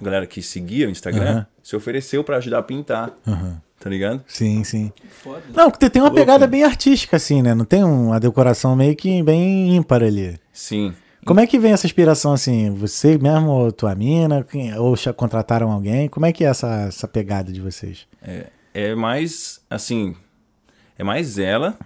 [0.01, 1.47] galera que seguia o Instagram Aham.
[1.63, 3.13] se ofereceu pra ajudar a pintar.
[3.27, 3.61] Aham.
[3.79, 4.23] Tá ligado?
[4.27, 4.93] Sim, sim.
[5.09, 5.43] Foda.
[5.55, 6.51] Não, porque tem uma Louco, pegada né?
[6.51, 7.55] bem artística, assim, né?
[7.55, 10.39] Não tem uma decoração meio que bem ímpar ali.
[10.53, 10.95] Sim.
[11.25, 12.71] Como é que vem essa inspiração, assim?
[12.75, 14.47] Você mesmo ou tua mina?
[14.79, 16.09] Ou já contrataram alguém?
[16.09, 18.07] Como é que é essa, essa pegada de vocês?
[18.23, 20.15] É, é mais, assim,
[21.01, 21.79] é mais ela,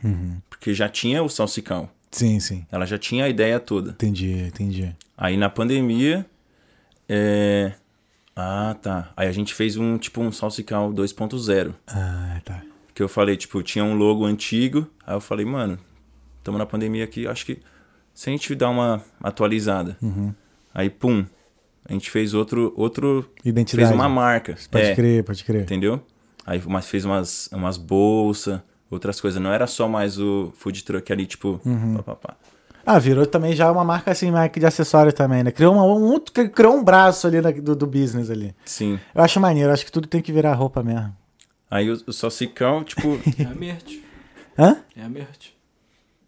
[0.50, 1.88] porque já tinha o salsicão.
[2.10, 2.66] Sim, sim.
[2.70, 3.92] Ela já tinha a ideia toda.
[3.92, 4.92] Entendi, entendi.
[5.16, 6.26] Aí na pandemia,
[7.08, 7.72] é...
[8.34, 9.12] Ah, tá.
[9.16, 11.72] Aí a gente fez um, tipo, um salsicão 2.0.
[11.86, 12.60] Ah, tá.
[12.92, 14.90] Que eu falei, tipo, tinha um logo antigo.
[15.06, 15.78] Aí eu falei, mano,
[16.38, 17.60] estamos na pandemia aqui, acho que
[18.12, 19.96] se a gente dar uma atualizada.
[20.74, 21.24] Aí, pum,
[21.88, 23.86] a gente fez outro, outro Identidade.
[23.86, 24.56] fez uma marca.
[24.72, 25.62] Pode é, crer, pode crer.
[25.62, 26.04] Entendeu?
[26.44, 28.60] Aí mas fez umas, umas bolsas,
[28.94, 29.40] outras coisas.
[29.40, 31.96] Não era só mais o food truck ali, tipo, Uhum.
[31.96, 32.36] pá, pá, pá.
[32.86, 35.50] Ah, virou também já uma marca assim, marca de acessório também, né?
[35.50, 38.54] Criou, uma, um, outro- criou um braço ali da- do, do business ali.
[38.64, 39.00] Sim.
[39.14, 41.14] Eu acho maneiro, acho que tudo tem que virar roupa mesmo.
[41.70, 43.90] Aí o, o salsicão, tipo, É a Mert.
[44.58, 44.76] Hã?
[44.94, 45.46] É a Mert.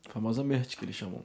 [0.09, 1.21] A famosa Mert que eles chamam.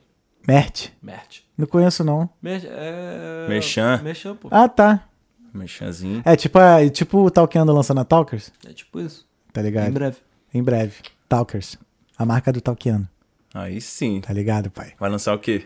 [0.45, 0.91] Mert?
[1.01, 1.43] Mert.
[1.57, 2.29] Não conheço, não.
[2.41, 3.45] Mert é.
[3.47, 4.01] Merchan.
[4.03, 4.49] Merchan, pô.
[4.51, 5.05] Ah, tá.
[5.53, 6.21] merchanzinho.
[6.25, 9.25] É tipo, a- tipo o Talkando lançando a Talkers, É tipo isso.
[9.53, 9.91] tá Em ligado?
[9.91, 10.17] breve.
[10.53, 10.95] Em breve.
[11.31, 11.77] Talkers.
[12.17, 13.07] A marca do Talkando,
[13.53, 14.19] Aí sim.
[14.19, 14.91] tá ligado, pai?
[14.99, 15.65] Vai lançar o quê?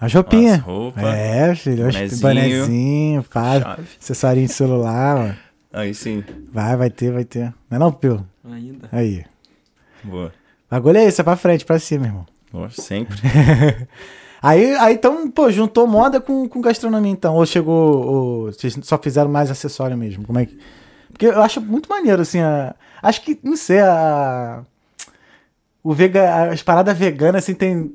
[0.00, 0.54] As roupinhas.
[0.54, 1.04] As roupas.
[1.04, 1.84] É, filho.
[1.84, 3.76] Bonezinho, bonezinho, pá.
[4.34, 5.36] de celular, mano.
[5.70, 6.24] Aí sim.
[6.50, 7.52] Vai, vai ter, vai ter.
[7.68, 8.26] Não é não, Pio?
[8.42, 8.88] Ainda.
[8.90, 9.22] Aí.
[10.02, 10.32] Boa.
[10.70, 12.26] Bagulho é esse, é pra frente, pra cima, irmão.
[12.50, 13.18] Boa, sempre.
[14.42, 17.36] Aí, aí então, pô, juntou moda com, com gastronomia, então.
[17.36, 18.04] Ou chegou.
[18.04, 20.26] Ou vocês só fizeram mais acessório mesmo?
[20.26, 20.58] Como é que.
[21.12, 22.40] Porque eu acho muito maneiro, assim.
[22.40, 24.64] A, acho que, não sei, a.
[25.82, 27.92] O vega, as paradas veganas, assim, tem.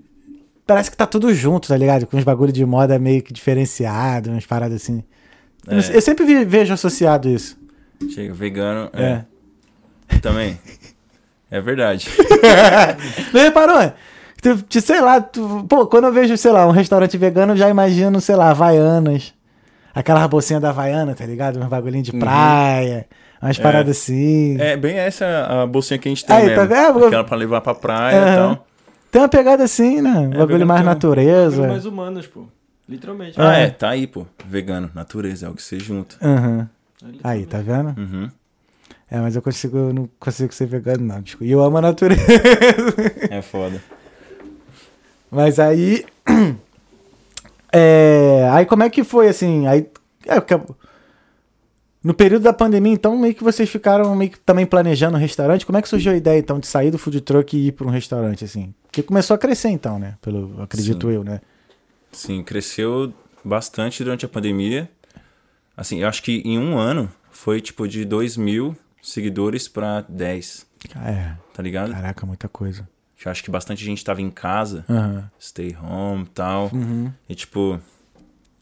[0.66, 2.06] Parece que tá tudo junto, tá ligado?
[2.06, 5.02] Com os bagulho de moda meio que diferenciado, umas paradas assim.
[5.66, 5.82] Eu, É.
[5.82, 7.58] sei, eu sempre vi- vejo associado isso.
[8.14, 8.90] Chega, vegano.
[8.94, 9.24] É.
[10.10, 10.18] É.
[10.20, 10.60] Também.
[11.50, 12.10] É verdade.
[13.34, 13.92] Não reparou?
[14.70, 17.70] Tu, sei lá, tu- pô, quando eu vejo, sei lá, um restaurante vegano, eu já
[17.70, 19.34] imagino, sei lá, Havaianas.
[19.96, 21.58] Aquela bolsinha da Havaiana, tá ligado?
[21.60, 23.08] Uns bagulhinho de praia,
[23.42, 24.56] umas paradas assim.
[24.56, 24.62] Uhum.
[24.62, 25.26] É bem essa
[25.64, 26.76] a bolsinha que a gente tem Aí, tá mesmo.
[26.94, 27.06] vendo?
[27.08, 28.36] Aquela pra levar pra praia e Aham.
[28.56, 28.68] tal.
[29.12, 30.12] Tem uma pegada assim, né?
[30.12, 31.52] Um bagulho mais tem um- natureza.
[31.58, 32.46] Bagulho mais humanos, pô.
[32.90, 33.40] Literalmente.
[33.40, 33.64] Ah, É.
[33.64, 33.70] é.
[33.70, 34.26] Tá aí, pô.
[34.46, 34.90] Vegano.
[34.94, 36.16] Natureza, é o que você junta.
[36.22, 36.70] Aham.
[37.04, 37.94] Ali Aí, tá vendo?
[37.98, 38.30] Uhum.
[39.10, 41.24] É, mas eu consigo, eu não consigo ser vegano, não.
[41.42, 42.22] E eu amo a natureza.
[43.30, 43.82] É foda.
[45.32, 46.06] Mas aí.
[47.72, 49.68] É, aí como é que foi assim?
[49.68, 49.88] Aí,
[50.26, 50.60] é, que-
[52.08, 55.66] no período da pandemia, então, meio que vocês ficaram meio que também planejando um restaurante.
[55.66, 57.86] Como é que surgiu a ideia, então, de sair do food truck e ir para
[57.86, 58.74] um restaurante, assim?
[58.84, 60.16] Porque começou a crescer, então, né?
[60.22, 61.14] Pelo, acredito Sim.
[61.14, 61.42] eu, né?
[62.14, 64.90] Sim, cresceu bastante durante a pandemia.
[65.76, 70.66] Assim, eu acho que em um ano foi tipo de 2 mil seguidores pra 10,
[71.06, 71.92] É, tá ligado?
[71.92, 72.88] caraca, muita coisa.
[73.26, 75.30] Eu acho que bastante gente tava em casa, Aham.
[75.38, 76.70] stay home e tal.
[76.74, 77.12] Uhum.
[77.28, 77.78] E tipo,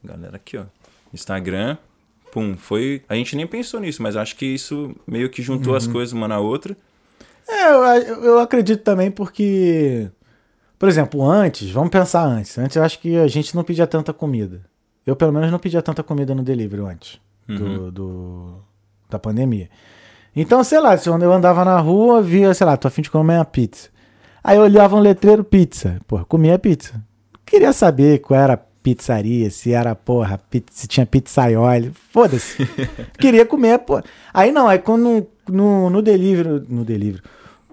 [0.03, 0.63] galera aqui, ó.
[1.13, 1.77] Instagram,
[2.36, 3.02] pum, foi.
[3.08, 5.78] A gente nem pensou nisso, mas acho que isso meio que juntou Uhum.
[5.78, 6.76] as coisas uma na outra.
[7.48, 7.67] É,
[8.10, 10.10] eu, eu acredito também porque,
[10.78, 12.58] por exemplo, antes, vamos pensar antes.
[12.58, 14.62] Antes eu acho que a gente não pedia tanta comida.
[15.06, 18.56] Eu, pelo menos, não pedia tanta comida no delivery antes do, do-
[19.10, 19.69] da pandemia.
[20.36, 23.36] Então, sei lá, se eu andava na rua, via, sei lá, tô afim de comer
[23.38, 23.89] uma pizza.
[24.43, 26.00] Aí eu olhava um letreiro pizza.
[26.08, 27.02] Porra, comia pizza.
[27.45, 31.91] Queria saber qual era a pizzaria, se era, porra, se tinha pizzaioli.
[32.12, 32.56] Foda-se.
[33.17, 34.00] Queria comer, pô.
[34.32, 37.24] Aí não, aí quando no, no delivery, no delivery,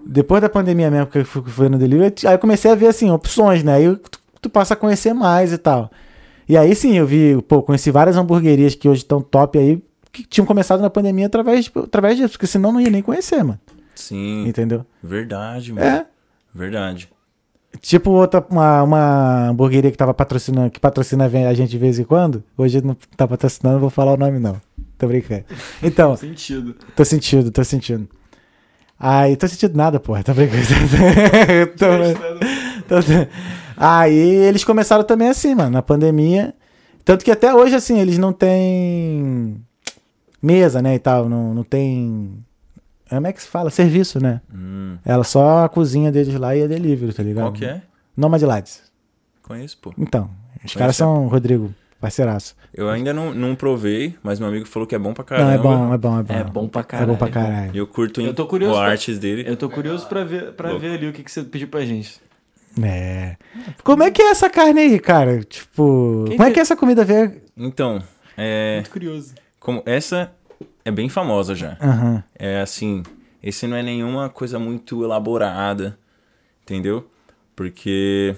[0.03, 2.87] depois da pandemia mesmo que eu fui, fui no delivery, aí eu comecei a ver,
[2.87, 3.75] assim, opções, né?
[3.75, 5.91] Aí tu, tu passa a conhecer mais e tal.
[6.49, 9.79] E aí sim, eu vi, pô, conheci várias hamburguerias que hoje estão top aí,
[10.11, 13.59] que tinham começado na pandemia através, através disso, porque senão não ia nem conhecer, mano.
[13.93, 14.83] Sim, Entendeu?
[15.03, 15.85] verdade, mano.
[15.85, 16.07] É.
[16.55, 17.12] Verdade.
[17.81, 22.03] Tipo outra, uma, uma hamburgueria que tava patrocinando, que patrocina a gente de vez em
[22.03, 22.43] quando.
[22.57, 24.55] Hoje não tá patrocinando, não vou falar o nome não.
[24.97, 25.43] Tô brincando.
[25.81, 26.75] Então, Sentido.
[26.95, 28.07] tô sentindo, tô sentindo.
[28.97, 30.63] Aí, tô sentindo nada, porra, tá brincando.
[31.77, 33.27] Tô- tô-
[33.75, 36.53] Aí eles começaram também assim, mano, na pandemia.
[37.03, 39.57] Tanto que até hoje, assim, eles não têm
[40.41, 42.37] mesa, né, e tal, não, não tem
[43.15, 43.69] Como é que se fala?
[43.69, 44.41] Serviço, né?
[44.53, 47.43] Hum, Ela só a cozinha deles lá e é delivery, tá ligado?
[47.45, 47.81] qual que é?
[48.15, 48.81] Nomadlades.
[49.41, 49.93] Conheço, pô.
[49.97, 50.29] Então,
[50.63, 52.55] os caras são, Rodrigo, parceiraço.
[52.73, 55.53] Eu ainda não, não provei, mas meu amigo falou que é bom pra Não, caramba.
[55.53, 56.33] é bom, é bom, é bom.
[56.33, 57.11] É bom pra É caralho.
[57.11, 57.71] bom pra caralho.
[57.73, 59.43] E eu curto Eu tô curioso o pra- artes dele.
[59.47, 62.19] Eu tô curioso pra ver, pra ver ali o que, que você pediu pra gente.
[62.81, 63.35] É.
[63.83, 65.43] Como é que é essa carne aí, cara?
[65.43, 67.41] Tipo, Quem como é que- que é essa comida veio?
[67.55, 68.01] Então,
[68.35, 68.75] é.
[68.77, 69.35] Muito curioso.
[69.59, 70.31] Como essa
[70.85, 71.77] é bem famosa já.
[71.81, 72.23] Aham.
[72.37, 73.03] É assim,
[73.41, 75.97] esse não é nenhuma coisa muito elaborada,
[76.63, 77.09] entendeu?
[77.55, 78.35] Porque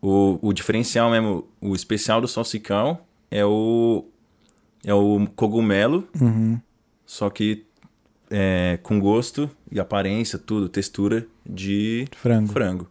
[0.00, 2.98] o, o diferencial mesmo, o especial do salsicão
[3.30, 4.04] é o
[4.84, 6.58] é o cogumelo, Uhum.
[7.04, 7.64] só que
[8.30, 12.52] é, com gosto e aparência, tudo, textura de Frango.
[12.52, 12.88] frango.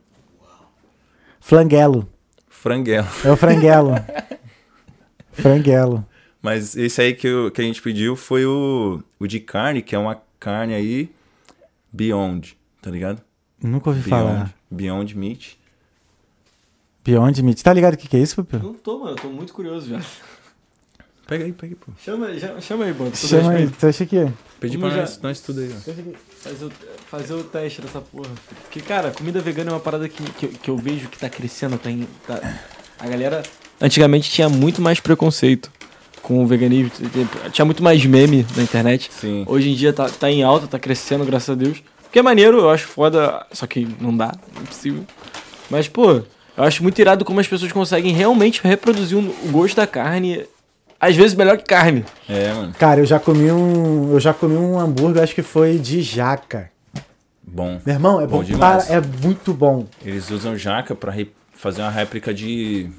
[1.40, 2.08] Flanguelo.
[2.50, 3.08] Franguelo.
[3.24, 3.92] É o franguelo.
[5.32, 6.06] franguelo.
[6.48, 9.94] Mas esse aí que, eu- que a gente pediu foi o, o de carne, que
[9.94, 11.10] é uma carne aí
[11.92, 13.22] Beyond, tá ligado?
[13.62, 14.54] Nunca ouvi Beyond, falar.
[14.72, 15.58] Beyond Meat.
[17.04, 17.62] Beyond Meat.
[17.64, 18.60] Tá ligado o que, que é isso, Pupil?
[18.60, 19.12] Não tô, mano.
[19.12, 20.00] Eu tô muito curioso já.
[21.28, 21.92] Pega aí, pega aí, pô.
[22.02, 23.14] Chama, chama, chama aí, Bob.
[23.14, 23.66] Chama aí.
[23.68, 24.32] Você acha que é?
[24.62, 25.80] Pedi pra já- nós, nós tudo aí, ó.
[26.40, 26.72] Fazer o,
[27.10, 28.30] fazer o teste dessa porra.
[28.30, 28.62] filho.
[28.62, 31.30] Porque, cara, comida vegana é uma parada que, que, eu- que eu vejo que tá
[31.30, 31.78] crescendo.
[31.78, 32.40] Tá, em- tá-
[33.00, 33.44] A galera.
[33.82, 35.70] Antigamente tinha muito mais preconceito
[36.28, 36.92] com o veganismo.
[37.54, 39.10] Tinha muito mais meme na internet.
[39.14, 39.46] Sim.
[39.48, 41.82] Hoje em dia tá, tá em alta, tá crescendo, graças a Deus.
[42.04, 43.46] Porque é maneiro, eu acho foda.
[43.54, 45.06] Só que não dá, é impossível.
[45.70, 46.12] Mas, pô,
[46.58, 50.44] eu acho muito irado como as pessoas conseguem realmente reproduzir um- o gosto da carne.
[51.00, 52.04] Às vezes melhor que carne.
[52.28, 52.74] É, mano.
[52.78, 54.12] Cara, eu já comi um.
[54.12, 56.70] Eu já comi um hambúrguer, acho que foi de jaca.
[57.42, 57.80] Bom.
[57.86, 58.86] Meu irmão, é bom, Bom demais.
[58.88, 59.86] para, é muito bom.
[60.04, 62.90] Eles usam jaca pra re- fazer uma réplica de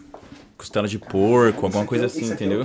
[0.57, 2.65] costela de porco, alguma coisa assim, entendeu?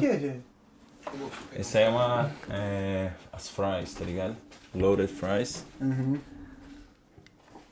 [1.55, 2.32] Essa aí é uma.
[2.49, 4.36] É, as fries, tá ligado?
[4.76, 5.66] Loaded fries.
[5.80, 6.18] Uhum.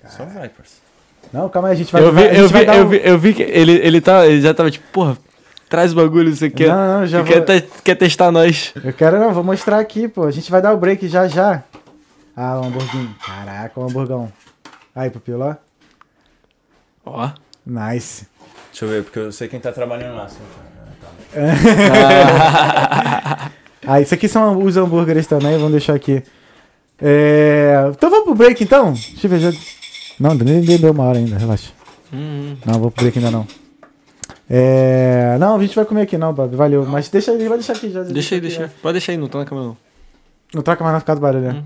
[0.08, 0.82] Só vai, parceiro.
[1.32, 2.02] Não, calma aí, a gente vai.
[2.04, 4.54] Eu vi, eu vi, eu um- vi, eu vi que ele, ele, tá, ele já
[4.54, 5.18] tava tipo, porra,
[5.70, 6.70] traz o bagulho, você quer.
[6.70, 8.74] Não, não, já vou- quer, te- quer testar nós.
[8.84, 10.24] Eu quero não, vou mostrar aqui, pô.
[10.26, 11.64] A gente vai dar o break já já.
[12.36, 13.16] Ah, o hamburguinho.
[13.26, 14.32] Caraca, o hamburgão.
[14.96, 15.56] Aí, pupilo, ó.
[17.06, 17.30] Ó.
[17.66, 18.28] Nice.
[18.72, 20.26] Deixa eu ver, porque eu sei quem tá trabalhando lá.
[20.26, 20.40] assim.
[23.84, 26.22] Ah, isso aqui são os hambúrgueres também, vamos deixar aqui.
[27.02, 27.74] É...
[27.90, 28.94] Então vamos pro break então?
[28.94, 29.52] Deixa eu ver, já...
[30.20, 31.72] Não, nem nem deu uma hora ainda, relaxa.
[32.14, 33.48] Hum, Não, vou pro break ainda não.
[34.48, 35.36] É...
[35.40, 36.86] Não, a gente vai comer aqui não, Bob, valeu.
[36.86, 38.04] Mas deixa aí, vai deixar aqui já.
[38.04, 38.70] deixa aí, deixa aí.
[38.82, 39.78] Pode deixar aí, não tá na câmera não.
[40.54, 41.54] Não troca mais não ficar do barulho, né?
[41.54, 41.64] Hum.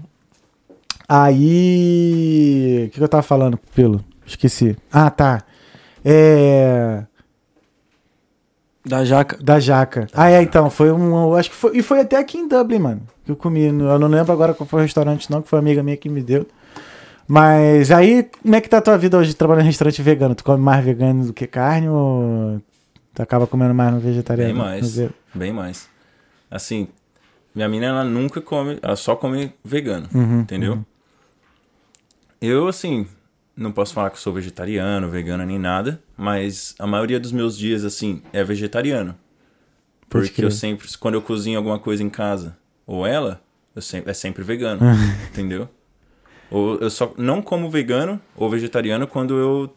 [1.07, 2.85] Aí.
[2.87, 4.03] O que, que eu tava falando, pelo?
[4.25, 4.75] Esqueci.
[4.91, 5.43] Ah, tá.
[6.03, 7.03] É.
[8.85, 9.37] Da jaca.
[9.41, 10.07] Da jaca.
[10.13, 10.69] Ah, é, então.
[10.69, 11.29] Foi um.
[11.29, 11.77] eu Acho que foi.
[11.77, 13.01] E foi até aqui em Dublin, mano.
[13.25, 13.63] Que eu comi.
[13.65, 16.07] Eu não lembro agora qual foi o restaurante, não, que foi uma amiga minha que
[16.07, 16.45] me deu.
[17.27, 20.35] Mas aí, como é que tá a tua vida hoje trabalhando em restaurante vegano?
[20.35, 22.61] Tu come mais vegano do que carne ou
[23.15, 24.53] tu acaba comendo mais no vegetariano?
[24.53, 24.97] Bem mais.
[25.33, 25.89] Bem mais.
[26.51, 26.87] Assim,
[27.55, 30.85] minha mina, ela nunca come, ela só come vegano, Uhum, entendeu?
[32.39, 33.07] Eu, assim,
[33.55, 37.57] não posso falar que eu sou vegetariano, vegano nem nada, mas a maioria dos meus
[37.57, 39.15] dias, assim, é vegetariano.
[40.09, 43.41] Pode Porque eu sempre, quando eu cozinho alguma coisa em casa, ou ela,
[43.75, 44.81] eu sempre, é sempre vegano,
[45.31, 45.67] entendeu?
[46.51, 49.75] Ou eu só não como vegano ou vegetariano quando eu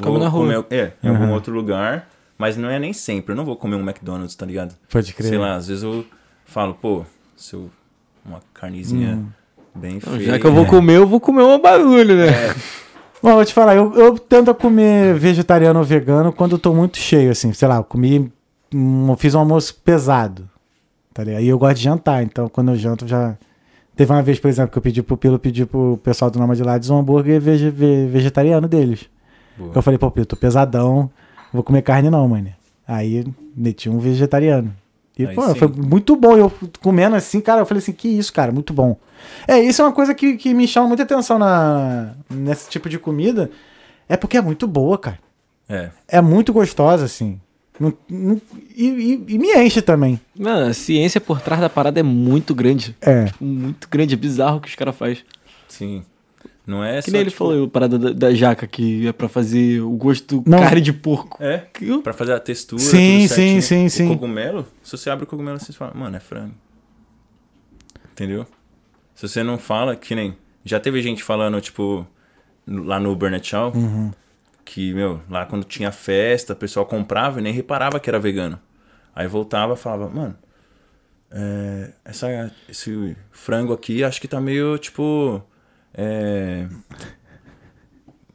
[0.00, 0.46] Come na rua.
[0.46, 1.32] comer, é, em algum Aham.
[1.32, 4.74] outro lugar, mas não é nem sempre, eu não vou comer um McDonald's, tá ligado?
[4.90, 5.28] Pode crer.
[5.28, 6.04] Sei lá, às vezes eu
[6.44, 7.04] falo, pô,
[7.36, 7.70] se eu,
[8.24, 9.28] uma carnezinha Hum.
[9.74, 10.32] bem Não, feia.
[10.32, 12.26] já que eu vou comer, eu vou comer um bagulho, né?
[13.22, 16.96] Bom, vou te falar, eu, eu tento comer vegetariano ou vegano quando eu tô muito
[16.98, 17.52] cheio, assim.
[17.52, 18.32] Sei lá, eu comi.
[18.72, 20.48] eu fiz um almoço pesado.
[21.14, 21.42] Tá ligado?
[21.42, 23.36] E eu gosto de jantar, então quando eu janto já.
[23.94, 26.56] Teve uma vez, por exemplo, que eu pedi pro Pilo, pedi pro pessoal do Noma
[26.56, 29.06] de Lades um hambúrguer vege- ve- vegetariano deles.
[29.56, 29.70] Boa.
[29.74, 31.10] Eu falei, pô, Pilo, tô pesadão,
[31.52, 32.48] vou comer carne não, mano.
[32.88, 34.72] Aí meti um vegetariano.
[35.18, 35.54] E, Aí pô, sim.
[35.56, 36.36] foi muito bom.
[36.36, 38.96] Eu comendo assim, cara, eu falei assim, que isso, cara, muito bom.
[39.46, 42.98] É, isso é uma coisa que, que me chama muita atenção na, nesse tipo de
[42.98, 43.50] comida.
[44.08, 45.18] É porque é muito boa, cara.
[45.68, 47.40] É, É muito gostosa, assim.
[47.78, 48.40] Não- não-
[48.76, 50.20] e, e- e me enche também.
[50.38, 52.96] Mano, a ciência por trás da parada é muito grande.
[53.00, 53.24] É.
[53.26, 55.18] Tipo, muito grande, é bizarro o que os caras fazem.
[55.68, 56.02] sim.
[56.66, 59.12] Não é Que só, nem ele tipo, falou, a parada da, da jaca, que é
[59.12, 60.60] pra fazer o gosto Não.
[60.60, 61.42] carne de porco.
[61.42, 64.06] É, Que- pra fazer a textura, Sim, sim, sim, sim.
[64.06, 66.54] O cogumelo, se você abre o cogumelo, você fala, mano, é frango.
[68.12, 68.46] Entendeu?
[69.14, 70.36] Se você não fala, que nem...
[70.64, 72.06] Já teve gente falando, tipo,
[72.66, 74.12] lá no Burnet Shaw, Uhum.
[74.64, 78.58] que, meu, lá quando tinha festa, o pessoal comprava e nem reparava que era vegano.
[79.14, 80.36] Aí voltava e falava, mano,
[81.30, 85.42] é, essa, esse frango aqui acho que tá meio, tipo,
[85.94, 86.66] é,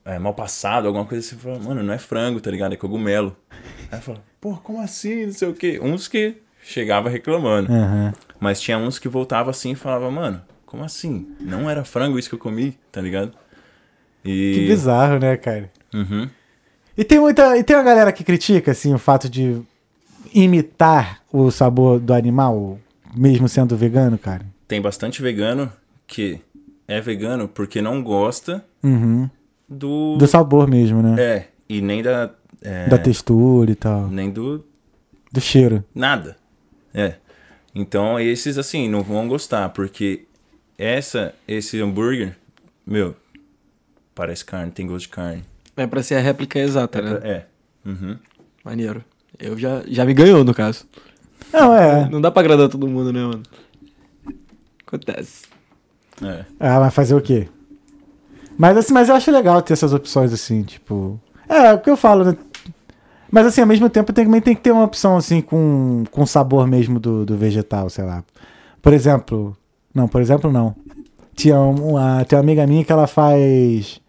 [0.05, 1.35] é, mal passado, alguma coisa assim.
[1.35, 2.73] Eu falava, mano, não é frango, tá ligado?
[2.73, 3.35] É cogumelo.
[3.91, 5.25] Aí eu falava, pô, como assim?
[5.25, 5.79] Não sei o quê.
[5.81, 7.71] Uns que chegava reclamando.
[7.71, 8.13] Aham.
[8.39, 11.27] Mas tinha uns que voltava assim e falava, mano, como assim?
[11.39, 13.31] Não era frango isso que eu comi, tá ligado?
[14.23, 14.53] E...
[14.53, 15.71] Que bizarro, né, cara?
[15.93, 16.29] Uhum.
[16.97, 17.57] E tem muita.
[17.57, 19.61] E tem uma galera que critica, assim, o fato de
[20.33, 22.79] imitar o sabor do animal,
[23.15, 24.45] mesmo sendo vegano, cara.
[24.67, 25.71] Tem bastante vegano
[26.05, 26.41] que
[26.87, 29.29] é vegano porque não gosta Uhum.
[29.67, 30.15] do...
[30.17, 31.15] Do sabor mesmo, né?
[31.21, 32.31] É, e nem da...
[32.61, 34.07] é, Da textura e tal.
[34.07, 34.63] Nem do
[35.31, 35.83] Do cheiro.
[35.93, 36.37] nada.
[36.93, 37.15] É.
[37.75, 40.25] Então esses assim não vão gostar porque
[40.77, 42.35] essa esse hambúrguer,
[42.85, 43.15] meu,
[44.15, 45.43] parece carne, tem gosto de carne.
[45.75, 47.19] É pra ser a réplica exata, né?
[47.23, 47.45] É.
[47.85, 48.17] Uhum.
[48.63, 49.03] Maneiro.
[49.37, 50.85] Eu já, já me ganhou, no caso.
[51.53, 52.09] Não, é.
[52.09, 53.43] Não dá pra agradar todo mundo, né, mano?
[54.85, 55.43] Acontece.
[56.21, 56.45] É.
[56.59, 57.47] Ah, mas fazer o quê?
[58.57, 61.19] Mas assim, mas eu acho legal ter essas opções assim, tipo.
[61.47, 62.37] É, é o que eu falo, né?
[63.31, 66.25] Mas assim, ao mesmo tempo tem- também tem que ter uma opção assim com, com
[66.25, 68.23] sabor mesmo do, do vegetal, sei lá.
[68.81, 69.55] Por exemplo.
[69.93, 70.75] Não, por exemplo, não.
[71.35, 73.99] Tinha uma, tem uma amiga minha que ela faz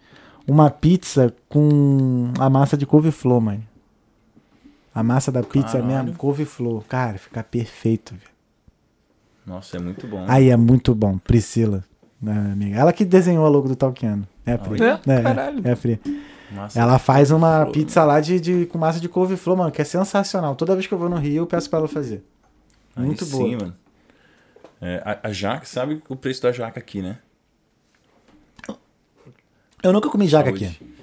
[0.47, 3.63] uma pizza com a massa de couve-flor, mano.
[4.95, 6.05] A massa da pizza Caralho.
[6.05, 6.85] mesmo, couve-flor.
[6.89, 8.31] Cara, fica perfeito, velho.
[9.47, 10.25] Nossa, é muito bom.
[10.29, 11.85] Aí é muito bom, Priscila,
[12.21, 12.77] minha amiga.
[12.79, 14.27] Ela que desenhou a logo do Talkiano.
[14.45, 14.83] É, Pri.
[14.83, 15.23] É?
[15.23, 15.61] Caralho.
[15.67, 16.01] É, Pri.
[16.51, 16.81] Massa.
[16.81, 17.73] Ela faz uma couve-flor.
[17.73, 20.57] pizza lá de, de- com massa de couve-flor, mano, que é sensacional.
[20.57, 22.25] Toda vez que eu vou no Rio, eu peço pra ela fazer.
[22.97, 23.51] Aí Muito sim, boa.
[23.61, 23.77] mano.
[24.81, 27.19] É, a, a jaca, sabe o preço da jaca aqui, né?
[29.83, 30.65] Eu nunca comi jaca Saúde.
[30.67, 30.95] aqui.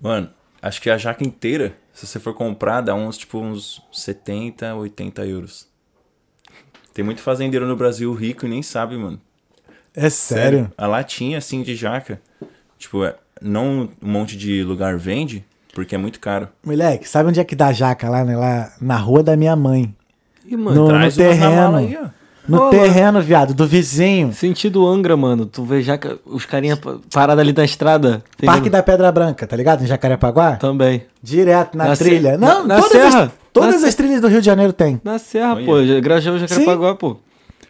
[0.00, 4.74] Mano, acho que a jaca inteira, se você for comprar, dá uns, tipo, uns 70,
[4.74, 5.68] 80 euros.
[6.94, 9.20] Tem muito fazendeiro no Brasil rico e nem sabe, mano.
[9.94, 10.70] É sério?
[10.76, 12.20] A latinha, assim, de jaca,
[12.78, 16.48] tipo, é, não um monte de lugar vende, porque é muito caro.
[16.64, 18.08] Moleque, sabe onde é que dá jaca?
[18.08, 18.36] Lá, né?
[18.36, 19.94] lá na rua da minha mãe.
[20.46, 21.54] Ih, mano, No- Traz na terreno.
[21.56, 22.06] mala aí, ó.
[22.48, 24.32] No Ô, terreno, viado, do vizinho.
[24.32, 25.46] Sentido Angra, mano.
[25.46, 28.20] Tu vê já que os carinha pa- parados ali na estrada.
[28.34, 28.52] entendeu?
[28.52, 29.84] Parque da Pedra Branca, tá ligado?
[29.84, 30.56] Em Jacarepaguá?
[30.56, 31.04] Também.
[31.22, 32.32] Direto na, Na trilha.
[32.32, 33.22] se- Não, na- na todas, serra.
[33.26, 35.00] as, todas Na as trilhas do Rio de Janeiro tem.
[35.04, 35.64] Na Serra, Olha.
[35.64, 36.00] pô.
[36.02, 37.16] Grajaú, Jacarepaguá, pô.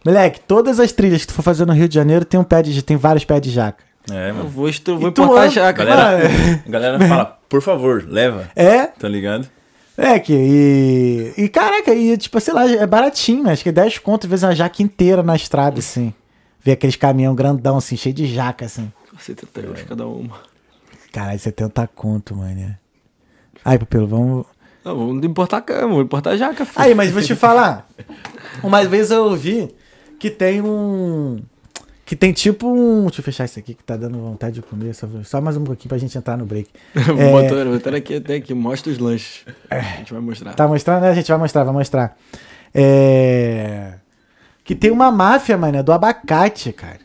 [0.04, 2.62] Moleque, todas as trilhas que tu for fazer no Rio de Janeiro tem um pé
[2.62, 3.82] de, tem vários pés de jaca.
[4.10, 4.48] É, Eu mano.
[4.48, 5.84] vou, estru- vou E tu importar anda- jaca.
[5.84, 6.62] Galera, Mano.
[6.66, 8.50] a galera fala, por favor, leva.
[8.56, 9.48] É, Tá ligado?
[9.96, 13.52] é que e e caraca, e tipo, sei lá, é baratinho, né?
[13.52, 16.12] acho que é 10 conto, às vezes uma jaca inteira na estrada assim.
[16.64, 18.90] Ver aqueles caminhão grandão assim, cheio de jaca assim.
[19.18, 20.34] 70 euros cada uma.
[21.12, 22.74] Caralho, 70 conto, mano.
[23.64, 24.46] Aí, Pupilo, vamos
[24.84, 26.82] Não, vou importar cama, vou importar jaca, filho.
[26.84, 27.86] Aí, mas vou te falar.
[28.64, 29.72] Uma vez eu ouvi
[30.22, 31.40] que tem um.
[32.06, 33.06] Que tem tipo um.
[33.06, 34.94] Deixa eu fechar isso aqui que tá dando vontade de comer.
[34.94, 36.70] Só, só mais um pouquinho pra gente entrar no break.
[36.94, 37.32] É.
[37.32, 39.44] botar, botar aqui até aqui, mostra os lanches.
[39.68, 40.54] A gente vai mostrar.
[40.54, 41.10] Tá mostrando, né?
[41.10, 42.16] A gente vai mostrar, vai mostrar.
[42.72, 43.94] É.
[44.62, 47.00] Que tem uma máfia, mano, do abacate, cara.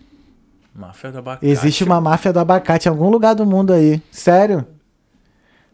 [0.75, 1.47] Máfia do abacate.
[1.47, 3.99] Existe uma máfia do abacate em algum lugar do mundo aí.
[4.11, 4.63] Sério.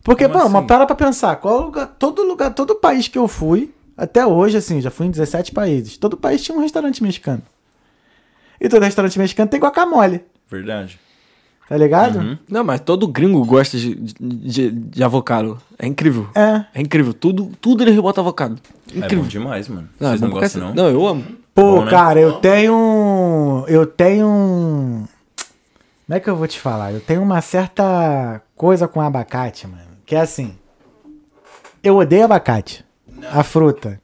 [0.02, 0.68] Porque, Como pô, mas assim?
[0.68, 1.36] para pra pensar.
[1.36, 5.12] Qual lugar, todo lugar, todo país que eu fui, até hoje, assim, já fui em
[5.12, 5.98] 17 países.
[5.98, 7.42] Todo país tinha um restaurante mexicano.
[8.60, 10.22] E todo restaurante mexicano tem guacamole.
[10.50, 11.00] Verdade.
[11.68, 12.20] Tá ligado?
[12.20, 12.38] Uhum.
[12.50, 15.60] Não, mas todo gringo gosta de, de, de avocado.
[15.80, 16.28] É incrível.
[16.36, 16.66] É.
[16.74, 17.14] É incrível.
[17.14, 18.60] Tudo, tudo eles botam avocado.
[18.90, 19.26] É bom Incrível.
[19.26, 19.90] demais, mano.
[20.00, 20.74] Não, é Vocês bom não gostam, não?
[20.76, 21.24] Não, eu amo.
[21.56, 21.92] Pô, Bom, né?
[21.92, 23.66] cara, eu tenho um.
[23.68, 25.08] Eu tenho.
[26.06, 26.92] Como é que eu vou te falar?
[26.92, 29.84] Eu tenho uma certa coisa com abacate, mano.
[30.06, 30.56] Que é assim.
[31.84, 32.84] Eu odeio abacate.
[33.32, 34.00] A fruta.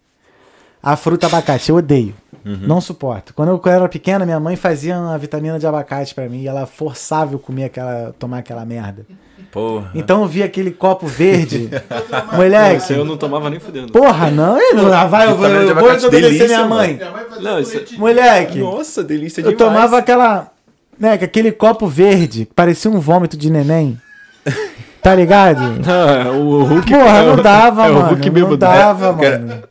[0.81, 2.15] A fruta abacate, eu odeio.
[2.45, 3.33] Não suporto.
[3.33, 6.65] Quando eu era pequena, minha mãe fazia uma vitamina de abacate pra mim e ela
[6.65, 9.05] forçava eu comer aquela, tomar aquela merda.
[9.51, 9.91] Porra.
[9.93, 11.69] Então eu via aquele copo verde.
[12.33, 13.91] Moleque, eu não tomava nem fudendo.
[13.91, 14.57] porra, não.
[14.73, 16.95] Não, ah, vai, eu de eu vou abacate, obedecer delícia, minha mãe.
[16.95, 18.59] Minha mãe fazia Não, isso- Moleque.
[18.59, 20.51] Nossa, delícia Eu tomava aquela.
[20.99, 23.99] Né, que aquele copo verde, que parecia um vômito de neném.
[25.01, 25.61] Tá ligado?
[25.85, 26.91] Não, é o Hulk.
[26.91, 28.07] Porra, é o- não dava, é o mano.
[28.09, 28.57] Hulk não bêbado.
[28.57, 29.63] dava, Cara- mano.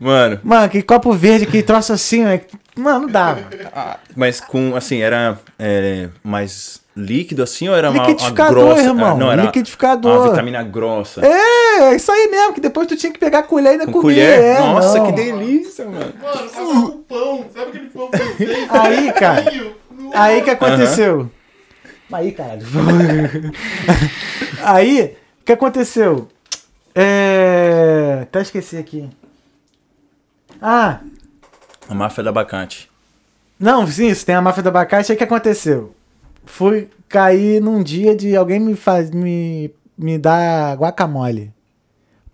[0.00, 2.40] Mano, Mano, aquele copo verde, aquele troço assim, é...
[2.76, 3.40] mano, não dava.
[4.14, 8.82] mas com, assim, era é, mais líquido assim ou era uma, uma Liquidificador, grossa?
[8.82, 9.08] irmão.
[9.08, 10.20] Ah, Não, era Liquidificador.
[10.20, 11.20] uma vitamina grossa.
[11.26, 13.86] É, é isso aí mesmo, que depois tu tinha que pegar a colher e ainda
[13.86, 14.02] Com comer.
[14.14, 14.40] colher?
[14.40, 15.06] é, Nossa, não.
[15.06, 16.12] que delícia, mano.
[16.22, 17.44] Mano, tava com pão.
[17.52, 18.68] Sabe aquele pão francês?
[18.70, 19.42] Aí, cara.
[19.42, 19.74] Pequenininho?
[20.14, 21.28] Aí que aconteceu?
[22.12, 22.62] Aí, caralho.
[24.64, 26.28] aí, o que aconteceu?
[26.94, 28.20] É.
[28.22, 29.08] Até esqueci aqui.
[30.60, 31.00] Ah,
[31.88, 32.90] A máfia do abacate.
[33.58, 35.12] não, sim, isso tem a máfia do abacate.
[35.12, 35.94] Aí o que aconteceu?
[36.44, 41.52] fui cair num dia de alguém me faz, me, me dar guacamole.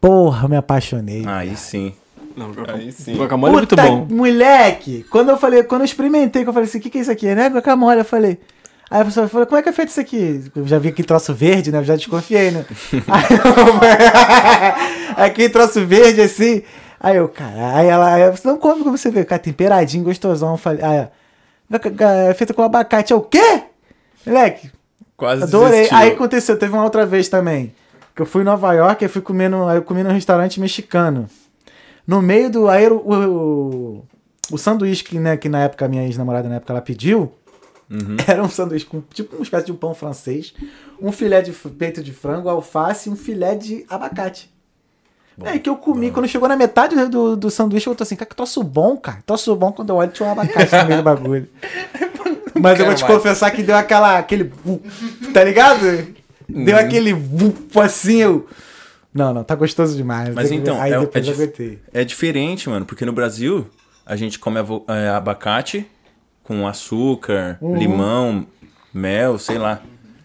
[0.00, 1.24] Porra, me apaixonei.
[1.26, 1.92] Aí sim.
[2.36, 3.16] Não, Aí sim.
[3.16, 4.06] guacamole é muito Puta, bom.
[4.08, 5.04] moleque!
[5.10, 7.10] Quando eu falei, quando eu experimentei, que eu falei assim, o que, que é isso
[7.10, 7.34] aqui?
[7.34, 7.48] Né?
[7.48, 8.38] Guacamole, eu falei.
[8.91, 10.45] Aí a pessoa falou, como é que é feito isso aqui?
[10.55, 11.78] Eu já vi aquele troço verde, né?
[11.78, 12.64] Eu já desconfiei, né?
[13.09, 13.24] aí,
[15.26, 16.62] aquele troço verde assim.
[17.01, 20.53] Aí eu, cara, aí ela, aí não come como você vê, cara, temperadinho, gostosão.
[20.53, 21.11] Eu falei, ah,
[21.72, 23.12] é, é feito com abacate.
[23.12, 23.64] É o quê?
[24.26, 24.70] Moleque,
[25.16, 25.70] Quase Adorei.
[25.72, 25.97] desistiu.
[25.97, 27.74] Aí aconteceu, teve uma outra vez também.
[28.14, 31.28] Que eu fui em Nova York e fui comendo, aí eu comi num restaurante mexicano.
[32.07, 32.68] No meio do.
[32.68, 34.05] Aí o, o,
[34.53, 37.32] o sanduíche que, né, que na época, a minha ex-namorada na época ela pediu.
[37.91, 38.16] Uhum.
[38.26, 40.55] Era um sanduíche com tipo uma espécie de um pão francês,
[41.01, 44.51] um filé de peito de frango, alface e um filé de abacate.
[45.43, 48.28] é que eu comi, quando chegou na metade do, do sanduíche, eu tô assim, cara,
[48.28, 49.18] que troço bom, cara.
[49.26, 51.49] Troço bom quando eu olho tinha um abacate no meio do bagulho.
[52.61, 53.14] Mas eu vou te mais.
[53.14, 54.53] confessar que deu aquela, aquele.
[55.32, 56.07] Tá ligado?
[56.49, 58.47] Deu aquele vupo assim, eu.
[59.12, 60.32] Não, não, tá gostoso demais.
[60.35, 61.78] Mas então, aí é- depois é eu dif- aguentei.
[61.93, 63.66] É diferente, mano, porque no Brasil
[64.07, 64.59] a gente come
[64.89, 65.87] é, abacate
[66.45, 67.74] com açúcar, Uhum.
[67.76, 68.47] limão,
[68.92, 69.82] mel, sei lá.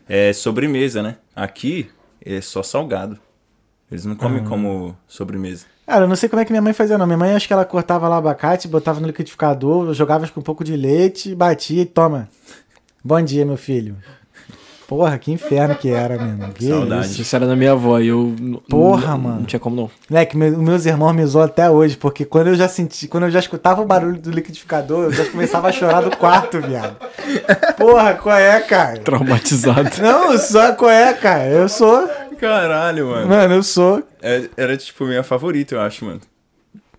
[0.08, 1.16] É sobremesa, né?
[1.36, 1.90] Aqui
[2.24, 3.18] é só salgado.
[3.92, 5.66] Eles não comem como sobremesa.
[5.88, 7.08] Cara, eu não sei como é que minha mãe fazia, não.
[7.08, 10.64] Minha mãe acho que ela cortava lá abacate, botava no liquidificador, jogava com um pouco
[10.64, 12.30] de leite, batia e toma.
[13.04, 13.96] Bom dia, meu filho.
[14.90, 16.52] Porra, que inferno que era, mano.
[16.52, 17.06] Que Saudade.
[17.06, 17.22] isso.
[17.22, 18.36] Isso era da minha avó e eu.
[18.68, 19.36] Porra, mano.
[19.42, 19.92] Não tinha como não.
[20.10, 23.30] Moleque, meu- meus irmãos me zoam até hoje, porque quando eu já senti, quando eu
[23.32, 26.96] já escutava o barulho do liquidificador, eu já começava a chorar do quarto, viado.
[27.78, 28.98] Porra, qual é, cara?
[29.00, 29.92] Traumatizado.
[30.02, 31.46] Não, só qual é, cara?
[31.46, 32.10] Eu sou.
[32.40, 33.28] Caralho, mano.
[33.28, 34.02] Mano, eu sou.
[34.24, 36.22] É- era tipo minha favorita, eu acho, mano.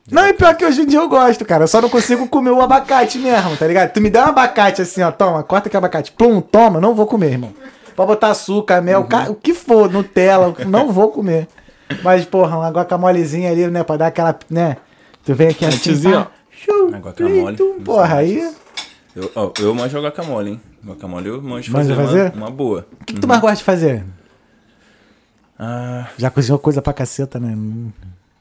[0.09, 1.65] Não, e pior que hoje em dia eu gosto, cara.
[1.65, 3.93] Eu só não consigo comer o abacate mesmo, tá ligado?
[3.93, 6.13] Tu me dá um abacate assim, ó, toma, corta aqui o abacate.
[6.13, 7.53] Plum, toma, não vou comer, irmão.
[8.01, 11.47] Pode botar açúcar, mel, ca- o que for, Nutella, não vou comer.
[12.03, 14.79] Mas, porra, uma guacamolezinha ali, né, pra dar aquela, né?
[15.23, 17.57] Tu vem aqui assim, Antezinho, pá, A guacamole.
[17.59, 18.55] tum, Porra, aí...
[19.15, 20.61] Eu, ó, eu manjo guacamole, hein?
[20.83, 22.33] Guacamole eu manjo Manja fazer, fazer?
[22.35, 22.87] Uma, uma boa.
[23.03, 24.03] O que, que tu mais gosta de fazer?
[25.59, 27.55] Ah, Já cozinhou coisa pra caceta, né?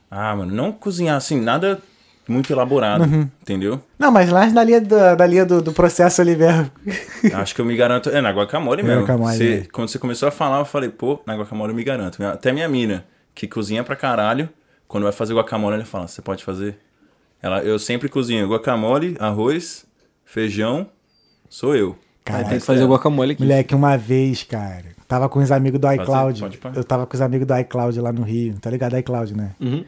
[0.10, 1.82] ah, mano, não cozinhar assim, nada
[2.30, 3.28] muito elaborado, Uhum.
[3.42, 3.82] entendeu?
[3.98, 6.70] Não, mas lá na linha, do, da linha do, do processo ali mesmo.
[7.34, 8.10] Acho que eu me garanto.
[8.10, 9.02] É, na guacamole mesmo.
[9.02, 9.68] guacamole, Você- é.
[9.72, 12.24] Quando você começou a falar, eu falei, pô, na guacamole eu me garanto.
[12.24, 13.06] Até minha mina,
[13.36, 14.48] que cozinha pra caralho,
[14.88, 16.78] quando vai fazer guacamole, ela fala, você pode fazer?
[17.42, 19.86] Ela, eu sempre cozinho guacamole, arroz,
[20.26, 20.88] feijão,
[21.50, 21.96] sou eu.
[22.26, 23.42] Caralho, tem que fazer o guacamole aqui.
[23.42, 26.40] Moleque, uma vez, cara, tava com os amigos do iCloud.
[26.40, 26.72] pode pá.
[26.76, 28.56] Eu tava com os amigos do iCloud lá no Rio.
[28.62, 28.96] Tá ligado?
[28.98, 29.52] iCloud, né?
[29.60, 29.84] Uhum.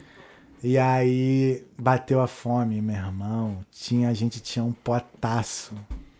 [0.62, 3.58] E aí bateu a fome, meu irmão.
[3.70, 5.72] Tinha, a gente tinha um potaço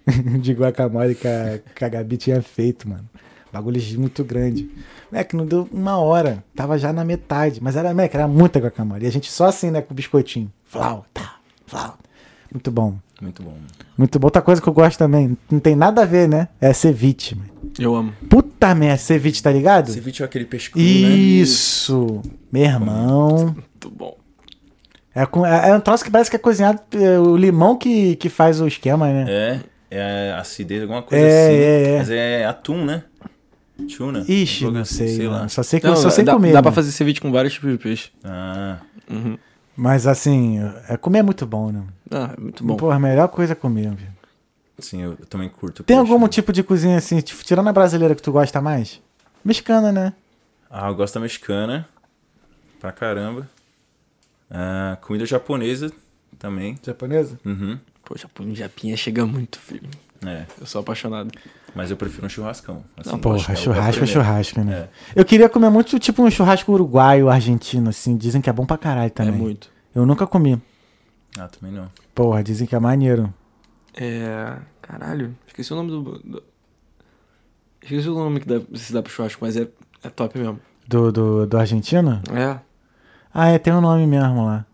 [0.41, 3.09] de guacamole que a, que a Gabi tinha feito, mano.
[3.53, 4.71] Bagulho muito grande.
[5.11, 6.43] Moleque, não deu uma hora.
[6.57, 7.63] Tava já na metade.
[7.63, 9.05] Mas era, moleque, era muita guacamole.
[9.05, 10.51] E a gente só assim, né, com o biscoitinho.
[10.65, 11.37] Flau, tá,
[11.67, 11.99] flau.
[12.51, 12.97] Muito bom.
[13.21, 13.55] Muito bom.
[13.97, 14.27] Muito bom.
[14.27, 16.49] Outra coisa que eu gosto também, não tem nada a ver, né?
[16.61, 17.51] É ceviche, mano.
[17.79, 18.13] Eu amo.
[18.29, 19.93] Puta merda, ceviche, tá ligado?
[19.93, 20.83] Ceviche é aquele cru, né?
[20.83, 22.21] Isso!
[22.51, 23.55] Meu irmão.
[23.55, 24.22] Muito bom.
[25.15, 26.81] É, com- é, é um troço que parece que é cozinhado.
[26.93, 29.27] é, o limão que, que faz o esquema, né?
[29.29, 29.61] É,
[29.91, 31.55] é acidez, alguma coisa É, assim.
[31.57, 31.99] é, é.
[31.99, 33.05] Mas é atum, né?
[33.97, 34.25] Tuna.
[34.29, 35.41] Ixi, não assim, sei, mano.
[35.43, 35.49] lá.
[35.49, 36.53] Só sei que Não, eu só sei dá, comer.
[36.53, 36.75] dá pra mano.
[36.77, 38.11] fazer ceviche com vários tipos de peixe.
[38.25, 38.79] Ah,
[39.11, 39.37] Uhum.
[39.77, 41.83] Mas assim, é, comer é muito bom, né?
[42.11, 42.77] Ah, é muito bom.
[42.77, 44.07] Pô, a melhor coisa é comer, viu?
[44.79, 46.29] sim, eu também curto Tem peixe, algum né?
[46.29, 49.01] tipo de cozinha assim, tipo, tirando a brasileira que tu gosta mais?
[49.45, 50.13] Mexicana, né?
[50.71, 51.89] Ah, eu gosto da mexicana.
[52.81, 53.49] Pra caramba.
[54.55, 55.91] Ah, comida japonesa
[56.39, 56.77] também.
[56.85, 57.41] Japonesa?
[57.45, 57.79] Uhum.
[58.05, 59.89] Pô, Japão, Japinha chega muito, filho.
[60.25, 61.33] É, Eu sou apaixonado.
[61.75, 62.85] mas eu prefiro um churrascão.
[62.97, 64.89] Assim, Não, Porra, é churrasco é churrasco, né?
[65.15, 65.21] É.
[65.21, 68.17] Eu queria comer muito, tipo, um churrasco uruguaio, argentino, assim.
[68.17, 69.35] Dizem que é bom pra caralho também.
[69.35, 69.69] É muito.
[69.95, 70.61] Eu nunca comi.
[71.39, 71.91] Ah, também não.
[72.15, 73.33] Porra, dizem que é maneiro.
[73.95, 74.59] É.
[74.83, 76.03] Caralho, esqueci o nome do.
[76.19, 76.43] do-
[77.83, 79.67] Esqueci o nome que dá, se dá pro churrasco, mas é,
[80.05, 80.61] é top mesmo.
[80.87, 82.23] Do, do, do argentino?
[82.33, 82.59] É.
[83.33, 84.65] Ah, é, tem um nome mesmo lá.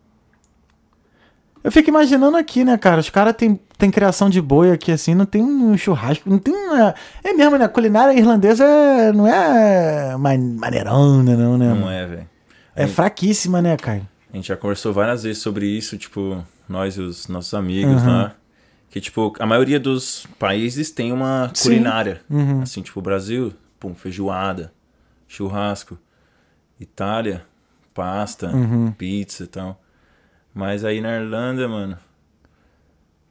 [1.63, 3.01] Eu fico imaginando aqui, né, cara?
[3.01, 6.53] Os caras têm tem criação de boi aqui, assim, não tem um churrasco, não tem
[6.53, 6.93] uma...
[7.23, 7.65] É mesmo, né?
[7.65, 11.73] A culinária irlandesa é- não é ma- maneirona, não, né?
[11.75, 12.29] Não é, velho.
[12.75, 14.03] É fraquíssima, né, cara?
[14.33, 18.09] A gente já conversou várias vezes sobre isso, tipo, nós e os nossos amigos Uhum.
[18.09, 18.35] lá.
[18.91, 22.21] Que, tipo, a maioria dos países tem uma culinária.
[22.29, 22.63] Uhum.
[22.63, 24.73] Assim, tipo, o Brasil, pum, feijoada,
[25.29, 25.97] churrasco.
[26.81, 27.45] Itália,
[27.99, 28.93] pasta, Uhum.
[28.93, 29.81] pizza e tal.
[30.55, 31.97] Mas aí na Irlanda, mano,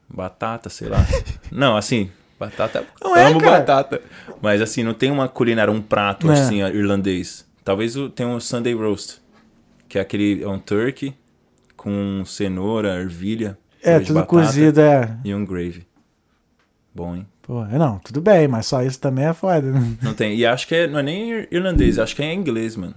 [0.09, 0.97] batata, sei lá.
[1.51, 2.85] Não, assim, Batata.
[3.01, 3.59] Não é, amo cara.
[3.59, 4.01] batata.
[4.41, 6.33] Mas assim, não tem uma culinária, um prato É.
[6.33, 7.47] assim, ó, irlandês.
[7.63, 9.19] Talvez tenha um Sunday roast.
[9.89, 10.43] Que é aquele.
[10.43, 11.15] É um turkey
[11.75, 13.57] com cenoura, ervilha.
[13.81, 15.17] É, tudo cozido, é.
[15.23, 15.87] E um gravy.
[16.93, 17.27] Bom, hein?
[17.41, 19.71] Pô, é, não, tudo bem, mas só isso também é foda.
[19.71, 19.97] né?
[20.03, 20.35] Não tem.
[20.35, 22.93] E acho que é, não é nem ir- irlandês, acho que é inglês, mano.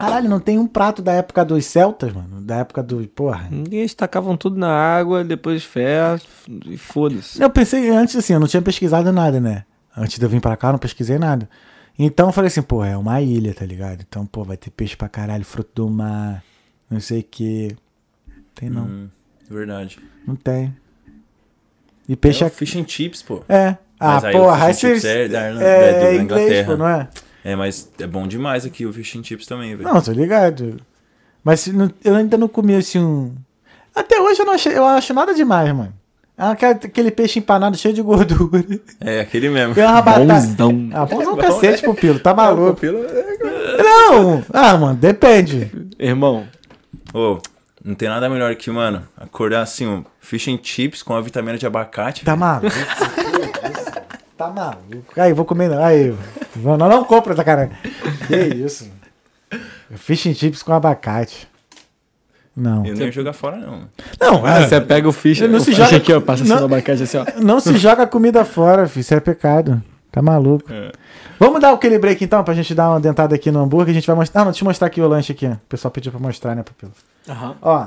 [0.00, 2.40] Caralho, não tem um prato da época dos celtas, mano?
[2.40, 3.06] Da época do.
[3.08, 3.48] Porra.
[3.70, 6.16] Eles tacavam tudo na água, depois fé
[6.66, 7.40] e foda-se.
[7.42, 9.64] Eu pensei antes assim, eu não tinha pesquisado nada, né?
[9.96, 11.48] Antes de eu vir pra cá, eu não pesquisei nada.
[11.98, 14.00] Então eu falei assim, pô, é uma ilha, tá ligado?
[14.08, 16.42] Então, pô, vai ter peixe pra caralho, fruto do mar,
[16.88, 17.76] não sei o que.
[18.54, 19.08] Tem não, Hum,
[19.50, 19.98] verdade.
[20.26, 20.74] não tem.
[22.08, 22.50] E peixe é é.
[22.50, 23.42] fish and chips, pô.
[23.48, 23.76] É.
[23.98, 25.08] Ah, Mas aí porra, fish and aí chips você.
[25.08, 26.66] é É, é é inglês, Inglaterra.
[26.70, 27.08] pô, não é?
[27.44, 29.88] É, mas é bom demais aqui o fish and chips também, velho.
[29.88, 30.76] Não, tô ligado.
[31.42, 33.34] Mas não- eu ainda não comi assim um.
[33.94, 35.92] Até hoje eu não achei, eu acho nada demais, mano.
[36.36, 38.64] É aquele, aquele peixe empanado cheio de gordura.
[39.00, 39.74] É, aquele mesmo.
[39.74, 40.24] Tem uma batata.
[40.24, 40.88] Bonzão.
[40.92, 42.74] Ah, bonzão Bom, cacete, pupilo, tá maluco.
[42.74, 44.42] Pupilo é- Não!
[44.52, 45.70] Ah, mano, depende.
[45.98, 46.46] Irmão,
[47.12, 47.38] Ô,
[47.84, 51.58] não tem nada melhor que, mano, acordar assim, um fish and chips com a vitamina
[51.58, 52.24] de abacate.
[52.24, 52.68] Tá maluco?
[54.36, 55.12] tá maluco.
[55.20, 55.68] Aí, vou comer.
[55.68, 55.82] não.
[55.82, 56.18] Aí, vou,
[56.62, 57.70] não, não compra essa cara.
[58.26, 58.90] Que isso?
[59.96, 61.48] Fish and chips com abacate.
[62.56, 62.84] Não.
[62.84, 63.88] Eu não ia jogar fora, não.
[64.20, 66.52] Não, ah, você pega o fish, Não o se fish joga- aqui, ó, passa assim
[66.52, 67.24] não- no abacate assim, ó.
[67.40, 69.00] não se joga comida fora, filho.
[69.00, 69.82] Isso é pecado.
[70.12, 70.70] Tá maluco.
[70.72, 70.90] É.
[71.38, 73.92] Vamos dar aquele break então, pra gente dar uma dentada aqui no hambúrguer.
[73.92, 74.40] A gente vai mostrar.
[74.40, 75.46] Ah, não, deixa eu mostrar aqui o lanche aqui.
[75.46, 75.52] ó.
[75.52, 76.92] O pessoal pediu pra mostrar, né, Pupilo?
[77.28, 77.56] Aham.
[77.62, 77.86] Ó,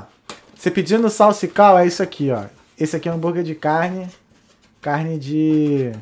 [0.56, 2.44] você pedindo salsical é isso aqui, ó.
[2.80, 4.08] Esse aqui é um hambúrguer de carne.
[4.80, 5.92] Carne de.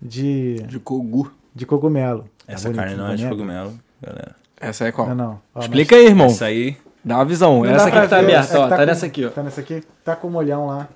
[0.00, 0.56] De.
[0.68, 1.32] De cogu.
[1.58, 2.22] De cogumelo.
[2.46, 3.30] Tá Essa bonito, carne não é de bonito?
[3.36, 4.36] cogumelo, galera.
[4.60, 5.08] Essa é qual?
[5.08, 5.40] Não, não.
[5.54, 6.26] Ó, Explica aí, irmão.
[6.28, 7.60] Essa aí, Dá uma visão.
[7.60, 8.68] mas- não essa aqui que tá aberta, é ó.
[8.68, 9.30] Tá, com- nessa aqui, ó.
[9.30, 9.82] Tá nessa aqui?
[10.04, 10.88] Tá com o molhão lá.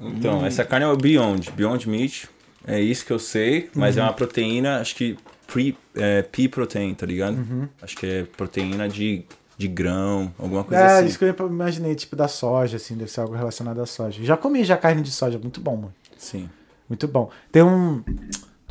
[0.00, 0.46] então, Hum.
[0.46, 2.28] essa carne é o Beyond, Beyond Meat.
[2.66, 4.02] É isso que eu sei, mas Uhum.
[4.02, 5.16] é uma proteína, acho que
[5.46, 7.34] pre, é, pea protein, tá ligado?
[7.36, 7.68] Uhum.
[7.82, 9.24] Acho que é proteína de,
[9.58, 11.06] de grão, alguma coisa É, assim.
[11.06, 14.22] isso que eu imaginei, tipo da soja, assim, deve ser algo relacionado à soja.
[14.24, 15.94] Já comi já carne de soja, muito bom, mano.
[16.16, 16.48] Sim.
[16.88, 17.30] Muito bom.
[17.50, 18.02] Tem um.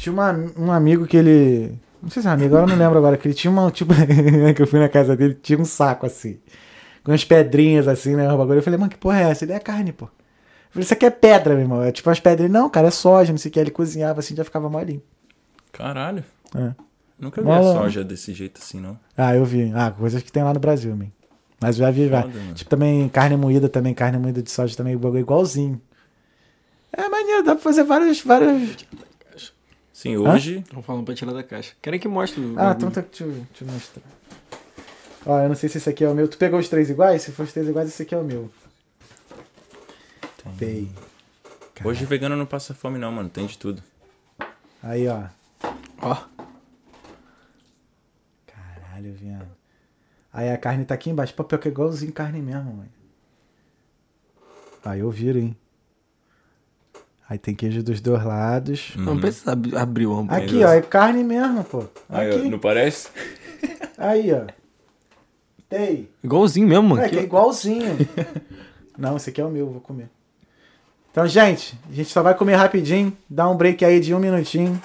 [0.02, 1.78] Tinha uma, um amigo que ele.
[2.02, 3.16] Não sei se é amigo, agora eu não lembro agora.
[3.18, 3.70] Que ele tinha uma.
[3.70, 3.94] Tipo,
[4.56, 6.40] que eu fui na casa dele, tinha um saco assim.
[7.04, 8.32] Com umas pedrinhas assim, né?
[8.34, 8.58] o bagulho.
[8.58, 9.46] Eu falei, mano, que porra é essa?
[9.46, 10.06] Ele é carne, pô.
[10.06, 10.12] Eu
[10.72, 11.84] falei, isso aqui é pedra, meu irmão.
[11.84, 12.52] É tipo umas pedrinhas.
[12.52, 13.60] Não, cara, é soja, não sei o que.
[13.60, 15.04] Ele cozinhava assim, já ficava molinho.
[15.72, 16.24] Caralho.
[16.56, 16.72] É.
[17.20, 17.60] Nunca vi Mola.
[17.60, 18.98] a soja desse jeito assim, não.
[19.16, 19.72] Ah, eu vi.
[19.76, 21.12] Ah, coisas que tem lá no Brasil, man.
[21.60, 22.24] Mas eu já vi, vai.
[22.24, 22.40] Foda.
[22.56, 25.80] Tipo, também carne moída, também carne moída de soja, também bagulho é igualzinho.
[26.92, 28.20] É maneiro, dá pra fazer vários.
[28.22, 28.76] vários...
[30.02, 30.60] Sim, hoje.
[30.60, 31.74] Estão falando pra tirar da caixa.
[31.82, 32.78] Querem que mostre o Ah, bagulho?
[32.78, 34.04] então tá, deixa, eu- deixa eu mostrar.
[35.26, 36.28] Ó, eu não sei se esse aqui é o meu.
[36.28, 37.22] Tu pegou os três iguais?
[37.22, 38.50] Se for os três iguais, esse aqui é o meu.
[40.58, 40.92] Tem.
[41.84, 43.30] Hoje vegano não passa fome, não, mano.
[43.30, 43.84] Tem de tudo.
[44.82, 45.26] Aí, ó.
[46.02, 46.18] Ó.
[48.48, 49.48] Caralho, viado.
[50.34, 51.34] Aí a carne tá aqui embaixo.
[51.36, 52.90] Papel que é igualzinho carne mesmo, mano.
[54.84, 55.56] Aí eu viro, hein.
[57.32, 58.92] Aí tem queijo dos dois lados.
[58.98, 60.44] Não precisa ab- abrir o hambúrguer.
[60.44, 61.86] Aqui, ó, é carne mesmo, pô.
[62.10, 62.50] Aí, ó, Aqui.
[62.50, 63.08] não parece?
[63.98, 64.42] Aí, ó.
[65.70, 66.10] Tem.
[66.22, 67.02] Igualzinho mesmo, mano.
[67.02, 67.98] É, que é igualzinho.
[69.00, 70.10] Não, esse aqui é o meu, vou comer.
[71.10, 74.78] Então, gente, a gente só vai comer rapidinho, dá um break aí de um minutinho.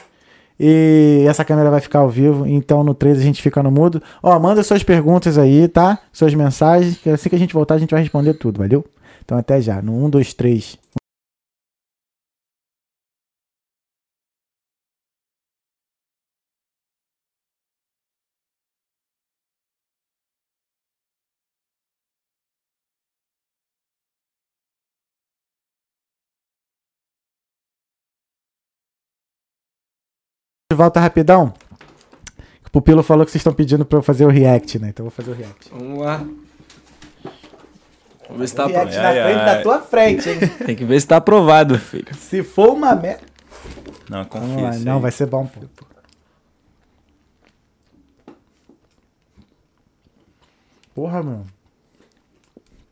[0.59, 4.01] E essa câmera vai ficar ao vivo, então no 3 a gente fica no mudo.
[4.23, 5.99] Ó, manda suas perguntas aí, tá?
[6.13, 8.85] Suas mensagens, que assim que a gente voltar a gente vai responder tudo, valeu?
[9.25, 10.79] Então até já, no 1, 2, 3.
[30.77, 31.53] Volta rapidão.
[32.65, 34.91] O Pupilo falou que vocês estão pedindo pra eu fazer o react, né?
[34.91, 35.71] Então eu vou fazer o react.
[35.71, 36.19] Vamos lá.
[38.29, 39.17] Vamos ver se tá o react aprovado.
[39.17, 39.57] na Ai, frente ai.
[39.57, 40.39] da tua frente, hein?
[40.67, 42.15] Tem que ver se tá aprovado, filho.
[42.15, 43.23] Se for uma merda.
[44.11, 44.79] Não, Vamos confia.
[44.85, 45.03] não, aí.
[45.03, 45.61] vai ser bom, pô.
[50.95, 51.45] Porra, meu.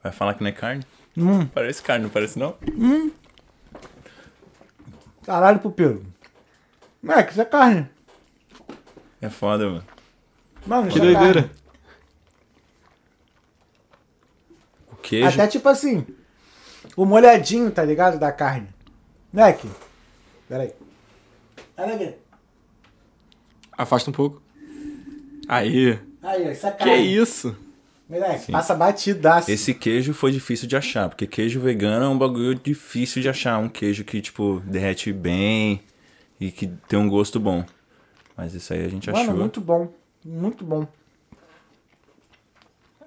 [0.03, 0.85] Vai falar que não é carne?
[1.17, 2.55] Hum, Parece carne, não parece não?
[5.25, 6.03] caralho, pupilo.
[7.05, 7.87] Moleque, isso é carne.
[9.21, 9.85] É foda, mano.
[10.67, 11.43] Mano, Que é doideira.
[11.43, 11.51] carne.
[14.91, 15.29] O queijo.
[15.29, 16.07] Até tipo assim,
[16.97, 18.19] o molhadinho, tá ligado?
[18.19, 18.69] Da carne.
[19.33, 19.69] Moleque.
[20.49, 20.73] Pera aí.
[21.77, 22.15] Olha aqui.
[23.77, 24.41] Afasta um pouco.
[25.49, 25.99] Aí.
[26.23, 27.15] Aí, ó, isso é Que carne.
[27.17, 27.57] isso?
[28.09, 29.51] Moleque, passa batidaço.
[29.51, 33.59] Esse queijo foi difícil de achar, porque queijo vegano é um bagulho difícil de achar.
[33.59, 35.83] Um queijo que, tipo, derrete bem
[36.41, 37.65] e que tem um gosto bom.
[38.37, 39.37] Mas isso aí a gente Mano, achou.
[39.37, 39.93] muito bom.
[40.25, 40.87] Muito bom.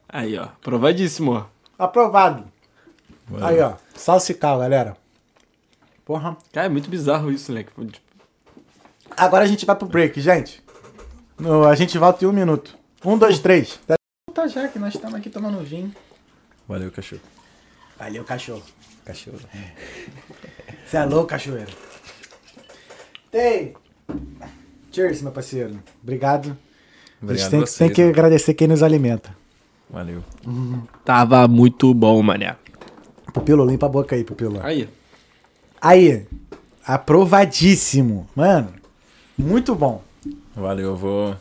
[0.08, 0.48] Aí, ó.
[0.62, 1.46] Provadíssimo, ó.
[1.78, 2.46] Aprovado.
[3.28, 3.46] Valeu.
[3.48, 3.76] Aí, ó.
[3.96, 4.96] Salsical, galera.
[6.06, 6.38] Porra.
[6.54, 7.64] Cara, é muito bizarro isso, né?
[7.64, 8.08] Que, tipo,
[9.18, 10.64] Agora a gente vai pro break, gente.
[11.38, 12.78] No- a gente volta em um minuto.
[13.04, 13.80] Um, dois, três.
[14.34, 15.94] Tá já que nós estamos aqui tomando vinho.
[16.68, 17.22] Valeu, cachorro.
[17.98, 18.64] Valeu, cachorro.
[19.04, 19.40] Cachorro.
[20.86, 21.72] Você é louco, cachoeiro.
[23.32, 23.74] Tem.
[24.92, 25.80] Cheers, meu parceiro.
[26.02, 26.58] Obrigado.
[27.22, 28.14] a Obrigado gente tem, a que- vocês, tem que mano.
[28.14, 29.36] agradecer quem nos alimenta.
[29.90, 30.24] Valeu.
[31.06, 32.56] Tava muito bom, mané.
[33.34, 34.60] Pupilo, limpa a boca aí, Pupilo.
[34.64, 34.90] Aí.
[35.82, 36.26] Aí,
[36.86, 38.28] aprovadíssimo.
[38.36, 38.70] Mano,
[39.38, 40.02] muito bom.
[40.56, 41.36] Valeu, eu vou,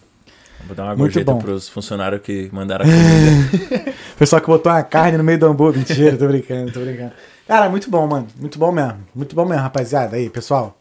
[0.67, 1.39] vou dar uma Muito gorjeta bom.
[1.39, 3.95] pros funcionários que mandaram a comida.
[4.19, 5.79] Pessoal que botou uma carne no meio do hambúrguer.
[5.81, 7.13] Mentira, tô brincando, tô brincando.
[7.49, 8.27] Cara, muito bom, mano.
[8.39, 8.99] Muito bom mesmo.
[9.15, 10.17] Muito bom mesmo, rapaziada.
[10.17, 10.79] Aí, pessoal.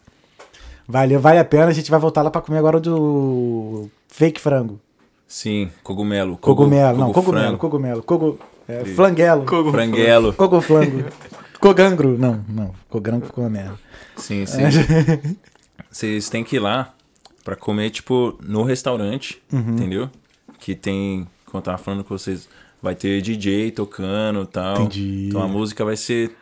[0.88, 1.66] Valeu, vale a pena.
[1.68, 4.80] A gente vai voltar lá pra comer agora o do fake frango.
[5.28, 6.38] Sim, cogumelo.
[6.38, 6.98] Cogumelo.
[6.98, 8.04] Não, cogumelo, frango, cogumelo.
[8.04, 9.46] Cogo, é, flanguelo.
[9.72, 10.34] Franguelo.
[10.34, 11.04] Cogo flango.
[11.60, 12.18] Cogangro.
[12.18, 12.72] Não, não.
[12.90, 13.74] Cogangro ficou uma merda.
[14.16, 14.60] Sim, sim.
[15.90, 16.94] Vocês têm que ir lá
[17.44, 19.60] pra comer, tipo, no restaurante, Uhum.
[19.76, 20.10] entendeu?
[20.60, 22.48] Que tem, como eu tava falando com vocês,
[22.82, 24.82] vai ter DJ tocando e tal.
[24.82, 25.28] Entendi.
[25.30, 26.36] Então a música vai ser.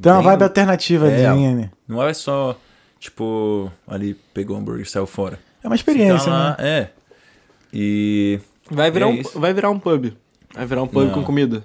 [0.00, 1.70] Tem uma bem- vibe alternativa É, ali, né?
[1.86, 2.56] Não é só,
[3.02, 5.38] tipo, ali pegou o hambúrguer e saiu fora.
[5.62, 6.56] É uma experiência, Tá lá, né?
[6.68, 6.90] É.
[7.72, 8.40] E.
[8.70, 9.38] Vai virar, É um, isso.
[9.40, 10.12] vai virar um pub.
[10.54, 11.12] Vai virar um pub Não.
[11.14, 11.64] com comida.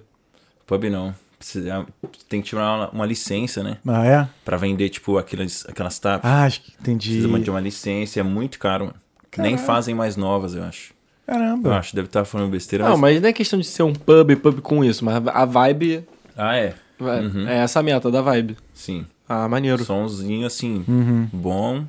[0.65, 1.13] Pub não.
[1.37, 1.85] Precisa,
[2.27, 3.77] tem que tirar uma, uma licença, né?
[3.87, 4.27] Ah, é?
[4.43, 6.29] Pra vender, tipo, aquelas, aquelas tapas.
[6.29, 7.11] Ah, acho que entendi.
[7.19, 8.97] Precisa de uma- licença, é muito caro, mano.
[9.37, 10.93] Nem fazem mais novas, eu acho.
[11.27, 11.77] Eu Caramba.
[11.77, 12.85] acho, deve estar falando besteira.
[12.85, 13.13] Não, mas...
[13.13, 16.03] mas não é questão de ser um pub, pub com isso, mas a vibe
[16.35, 16.73] Ah, é.
[16.97, 17.47] vai- Uhum.
[17.47, 18.57] é essa a meta da vibe.
[18.73, 19.05] Sim.
[19.27, 19.83] Ah, maneiro.
[19.83, 21.27] Somzinho, assim, Uhum.
[21.33, 21.83] bom.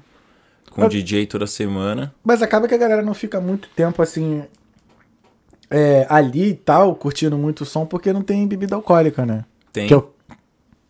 [0.70, 2.14] Com Eu- DJ toda semana.
[2.24, 4.43] Mas acaba que a galera não fica muito tempo assim.
[5.70, 9.45] é, ali e tal, curtindo muito o som, porque não tem bebida alcoólica, né?
[9.70, 10.14] Tem, eu...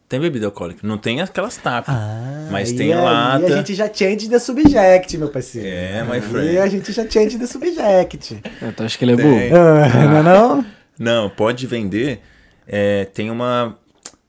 [0.08, 0.86] tem bebida alcoólica.
[0.86, 1.92] Não tem aquelas tapas.
[1.92, 3.44] Ah, Mas tem aí lata.
[3.44, 5.66] a gente já change the subject, meu parceiro.
[5.68, 6.58] É, my friend.
[6.58, 8.40] a gente já change the subject.
[8.62, 9.38] Então acho que ele é bom.
[9.56, 10.64] Ah, não é não?
[10.96, 12.20] Não, pode vender.
[12.66, 13.76] é, tem uma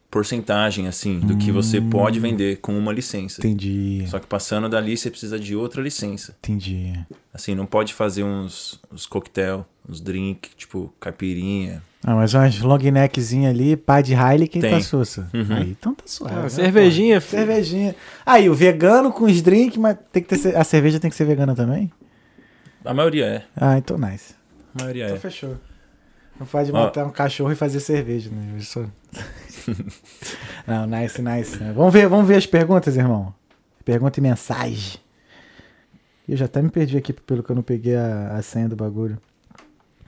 [0.10, 1.89] porcentagem, assim, do que você Hum.
[1.89, 3.39] pode vender com uma licença.
[3.41, 4.03] Entendi.
[4.07, 6.36] Só que passando dali, você precisa de outra licença.
[6.39, 6.93] Entendi.
[7.34, 11.84] Assim, não pode fazer uns, uns coquetel, uns drink, tipo caipirinha.
[12.03, 15.30] Ah, mas umas long neckzinha ali, pá de Heineken a sussa.
[15.34, 15.55] Uhum.
[15.55, 16.34] Aí, então tá suave.
[16.36, 17.39] Ah, né, cervejinha, filho.
[17.45, 17.95] Cervejinha.
[18.26, 21.26] Aí, o vegano com os drinks, mas tem que ter, a cerveja tem que ser
[21.26, 21.91] vegana também?
[22.86, 23.43] A maioria é.
[23.55, 24.34] Ah, então nice.
[24.74, 25.20] A maioria Então é.
[25.20, 25.57] fechou.
[26.40, 28.60] Não pode matar um cachorro e fazer cerveja, né?
[28.62, 28.86] Sou-
[30.66, 31.58] Não, nice, nice.
[31.62, 31.74] né?
[31.74, 33.34] Vamos ver, vamos ver as perguntas, irmão.
[33.84, 35.00] Pergunta e mensagem.
[36.28, 38.76] Eu já até me perdi aqui pelo que eu não peguei a, a senha do
[38.76, 39.18] bagulho.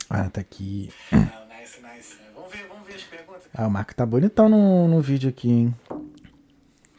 [0.10, 0.90] Ah, tá aqui.
[1.12, 2.16] nice, nice.
[2.36, 3.42] Vamos ver, vamos ver as perguntas.
[3.54, 5.76] Ah, o Marco tá bonitão no, no vídeo aqui, hein?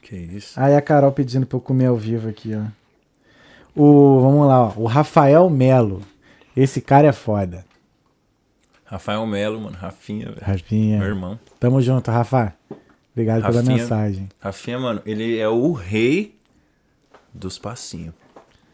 [0.02, 0.58] Que isso.
[0.60, 2.64] Aí a Carol pedindo pra eu comer ao vivo aqui, ó.
[3.74, 4.72] O, vamos lá, ó.
[4.76, 6.02] O Rafael Melo.
[6.56, 7.64] Esse cara é foda.
[8.92, 9.74] Rafael Melo, mano.
[9.80, 10.38] Rafinha, velho.
[10.42, 10.98] Rafinha.
[10.98, 11.40] Meu irmão.
[11.58, 12.52] Tamo junto, Rafa.
[13.14, 13.76] Obrigado pela Rafinha.
[13.78, 14.28] mensagem.
[14.38, 16.34] Rafinha, mano, ele é o rei
[17.32, 18.12] dos passinhos.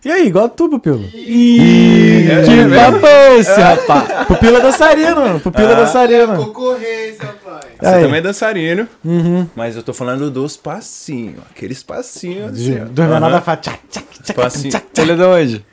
[0.04, 1.04] E aí, igual tu, Pupilo?
[1.14, 4.26] Ih, que papo é esse, rapaz?
[4.26, 5.40] Pupilo é dançarino.
[5.40, 6.36] Pupilo é dançarino.
[6.46, 7.64] Concorrência, rapaz.
[7.80, 8.02] Você Aí.
[8.02, 9.46] também é dançarino, Uhum.
[9.54, 11.40] mas eu tô falando dos passinhos.
[11.50, 12.52] Aqueles passinhos.
[12.52, 12.84] Assim, ó.
[12.86, 13.30] Do menor Aham.
[13.30, 14.74] da fa- tchac, tchac, tchac, Passinho.
[14.96, 15.64] Ele é de onde?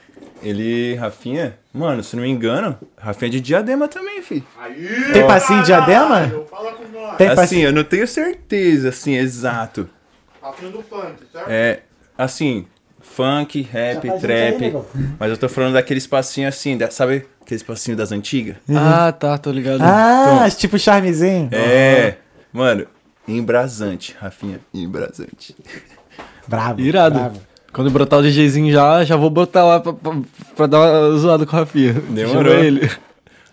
[0.46, 4.44] Ele, Rafinha, mano, se não me engano, Rafinha é de diadema também, filho.
[4.60, 6.46] Aí, Tem passinho de diadema?
[6.52, 7.18] Fala com nós.
[7.18, 7.68] Tem assim, passinho.
[7.70, 9.90] eu não tenho certeza, assim, exato.
[10.40, 11.50] Papinho do funk, certo?
[11.50, 11.80] É,
[12.16, 12.68] assim,
[13.02, 14.64] funk, rap, faz trap.
[14.66, 14.76] aí,
[15.20, 18.58] mas eu tô falando daqueles passinhos assim, da- sabe aqueles passinhos das antigas?
[18.70, 19.82] Ah, tá, tô ligado.
[19.84, 21.50] Ah, tipo charmezinho.
[21.52, 22.18] É,
[22.54, 22.86] mano,
[23.28, 25.56] embrasante, Rafinha, embrasante.
[26.48, 26.80] Bravo.
[26.82, 27.16] Irado.
[27.20, 27.42] bravo.
[27.76, 30.22] Quando brotar o DJzinho já, já vou botar lá pra, pra,
[30.56, 31.92] pra dar uma zoada com o Rafinha.
[31.92, 32.54] Demorou.
[32.54, 32.90] Chama ele.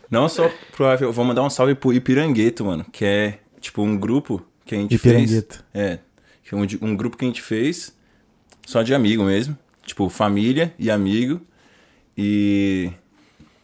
[0.08, 3.82] Não só pro Rafinha, eu vou mandar um salve pro Ipirangueto, mano, que é, tipo,
[3.82, 5.14] um grupo que a gente fez.
[5.14, 5.64] Ipirangueto.
[5.74, 5.98] É,
[6.44, 7.98] que é um, um grupo que a gente fez
[8.64, 11.40] só de amigo mesmo, tipo, família e amigo.
[12.16, 12.92] E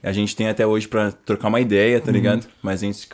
[0.03, 2.49] a gente tem até hoje pra trocar uma ideia, tá ligado?
[2.61, 3.09] Mas a gente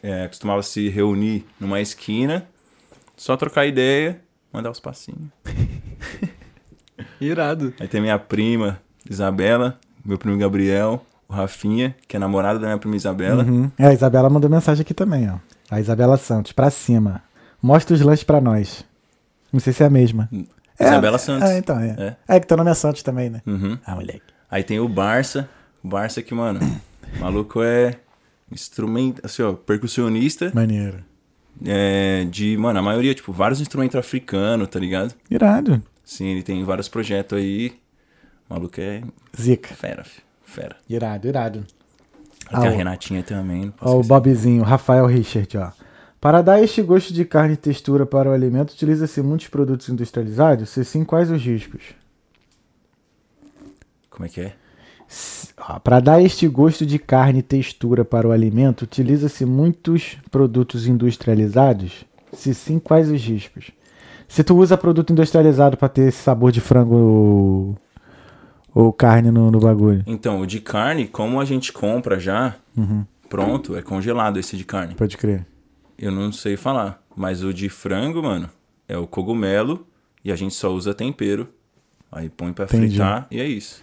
[0.00, 2.48] é, costumava se reunir numa esquina,
[3.16, 4.20] só trocar ideia,
[4.52, 5.28] mandar os passinhos.
[7.20, 7.72] Irado.
[7.80, 12.78] Aí tem minha prima, Isabela, meu primo Gabriel, o Rafinha, que é namorado da minha
[12.78, 13.44] prima Isabela.
[13.44, 13.70] Uhum.
[13.78, 15.36] É, a Isabela mandou mensagem aqui também, ó.
[15.70, 17.22] A Isabela Santos, pra cima.
[17.62, 18.84] Mostra os lanches pra nós.
[19.52, 20.28] Não sei se é a mesma.
[20.78, 21.48] É, Isabela Santos.
[21.50, 22.16] É, então, é.
[22.28, 22.36] É.
[22.36, 23.42] É, que teu nome é Santos também, né?
[23.46, 23.76] Uhum.
[23.84, 24.22] Ah, moleque.
[24.50, 25.48] Aí tem o Barça.
[25.82, 26.60] O Barça que, mano,
[27.16, 27.94] o maluco é
[28.50, 31.04] instrumento, assim, ó, percussionista Maneiro.
[31.66, 35.14] é, de, mano, a maioria, tipo, vários instrumentos africanos, tá ligado?
[35.30, 35.82] Irado.
[36.10, 37.74] Sim, ele tem vários projetos aí.
[38.48, 39.02] O maluco é
[39.38, 39.74] Zica.
[39.74, 40.06] fera.
[40.42, 40.74] Fera.
[40.88, 41.66] Irado, irado.
[42.46, 43.70] Aí tem Ah, a Renatinha também.
[43.78, 44.02] Ó, o.
[44.02, 45.70] Bobzinho, Rafael Richard, ó.
[46.18, 50.70] Para dar este gosto de carne e textura para o alimento, utiliza-se muitos produtos industrializados?
[50.70, 51.82] Se sim, quais os riscos?
[54.08, 54.54] Como é que é?
[55.84, 62.04] Para dar este gosto de carne e textura para o alimento, utiliza-se muitos produtos industrializados?
[62.32, 63.70] Se sim, quais os riscos?
[64.28, 67.76] Se tu usa produto industrializado para ter esse sabor de frango ou,
[68.74, 73.04] ou carne no, no bagulho, Então, o de carne, como a gente compra já, Uhum.
[73.28, 74.94] pronto, é congelado esse de carne.
[74.94, 75.46] pode crer.
[75.98, 77.02] Eu não sei falar.
[77.16, 78.48] Mas o de frango, mano,
[78.86, 79.84] é o cogumelo
[80.24, 81.48] e a gente só usa tempero.
[82.12, 82.88] Aí põe pra Entendi.
[82.96, 83.82] fritar e é isso.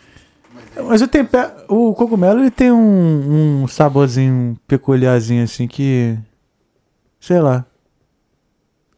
[0.88, 6.18] Mas o tempero, o cogumelo ele tem um, um saborzinho peculiarzinho assim que,
[7.20, 7.66] sei lá,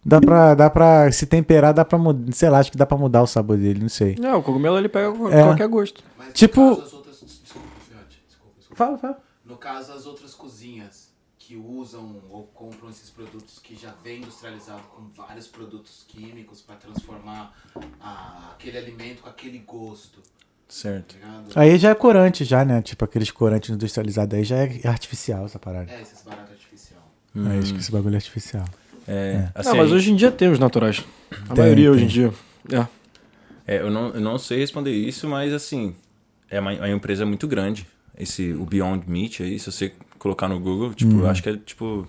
[0.07, 2.97] dá pra, dá pra se temperar, dá pra mudar, sei lá, acho que dá pra
[2.97, 4.15] mudar o sabor dele, não sei.
[4.19, 5.43] Não, o cogumelo ele pega É.
[5.43, 6.03] qualquer gosto.
[6.17, 7.17] Mas no Tipo- caso, as outras...
[7.19, 7.67] Desculpa,
[8.09, 8.75] desculpa, desculpa.
[8.75, 9.17] Fala, fala.
[9.45, 11.07] No caso, as outras cozinhas
[11.39, 16.75] que usam ou compram esses produtos que já vem industrializado com vários produtos químicos para
[16.75, 17.53] transformar
[18.01, 20.19] a- aquele alimento com aquele gosto,
[20.67, 21.15] Certo.
[21.53, 21.61] tá?
[21.61, 22.81] Aí já é corante já, né?
[22.81, 25.89] Tipo aqueles corantes industrializados aí já é artificial essa parada.
[25.89, 27.01] É, esses baratos artificial.
[27.53, 28.65] É isso que esse bagulho é artificial.
[29.07, 31.03] É, assim, Não, mas hoje em dia tem os naturais.
[31.49, 32.05] A Tem, maioria hoje tem.
[32.05, 32.33] em dia.
[32.71, 33.75] É.
[33.75, 35.95] é, eu, não, eu não sei responder isso, mas assim,
[36.49, 37.87] é uma, é uma empresa muito grande.
[38.17, 41.55] Esse, o Beyond Meat aí, se você colocar no Google, tipo, eu acho que é
[41.57, 42.07] tipo,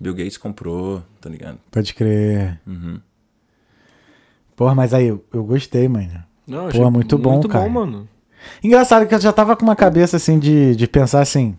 [0.00, 1.58] Bill Gates comprou, tá ligado?
[1.70, 2.58] Pode crer.
[2.66, 2.98] Uhum.
[4.56, 6.24] Porra, mas aí eu, eu gostei, mano.
[6.46, 7.64] Não, Pô, achei muito bom, Muito cara.
[7.64, 8.08] bom, mano.
[8.64, 11.56] Engraçado que eu já tava com uma cabeça assim de, de pensar assim.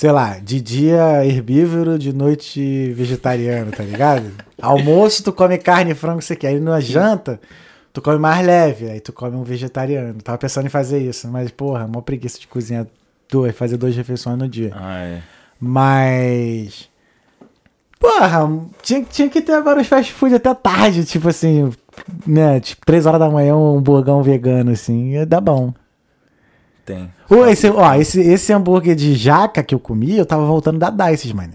[0.00, 4.32] Sei lá, de dia herbívoro, de noite vegetariano, tá ligado?
[4.58, 6.48] Almoço, tu come carne e frango, você quer.
[6.48, 7.38] Aí na janta,
[7.92, 10.14] tu come mais leve, aí tu come um vegetariano.
[10.22, 12.86] Tava pensando em fazer isso, mas, porra, mó preguiça de cozinhar
[13.30, 14.72] duas, fazer duas refeições no dia.
[14.74, 15.22] Ah, é.
[15.60, 16.88] Mas.
[17.98, 18.48] Porra,
[18.82, 21.70] tinha, tinha que ter agora os fast food até tarde, tipo assim,
[22.26, 22.58] né?
[22.58, 25.74] Tipo, três horas da manhã, um burgão vegano, assim, ia dar bom.
[26.92, 27.12] Tem.
[27.50, 31.32] Esse, ó, esse, esse hambúrguer de jaca que eu comi, eu tava voltando da Dices,
[31.32, 31.54] mano.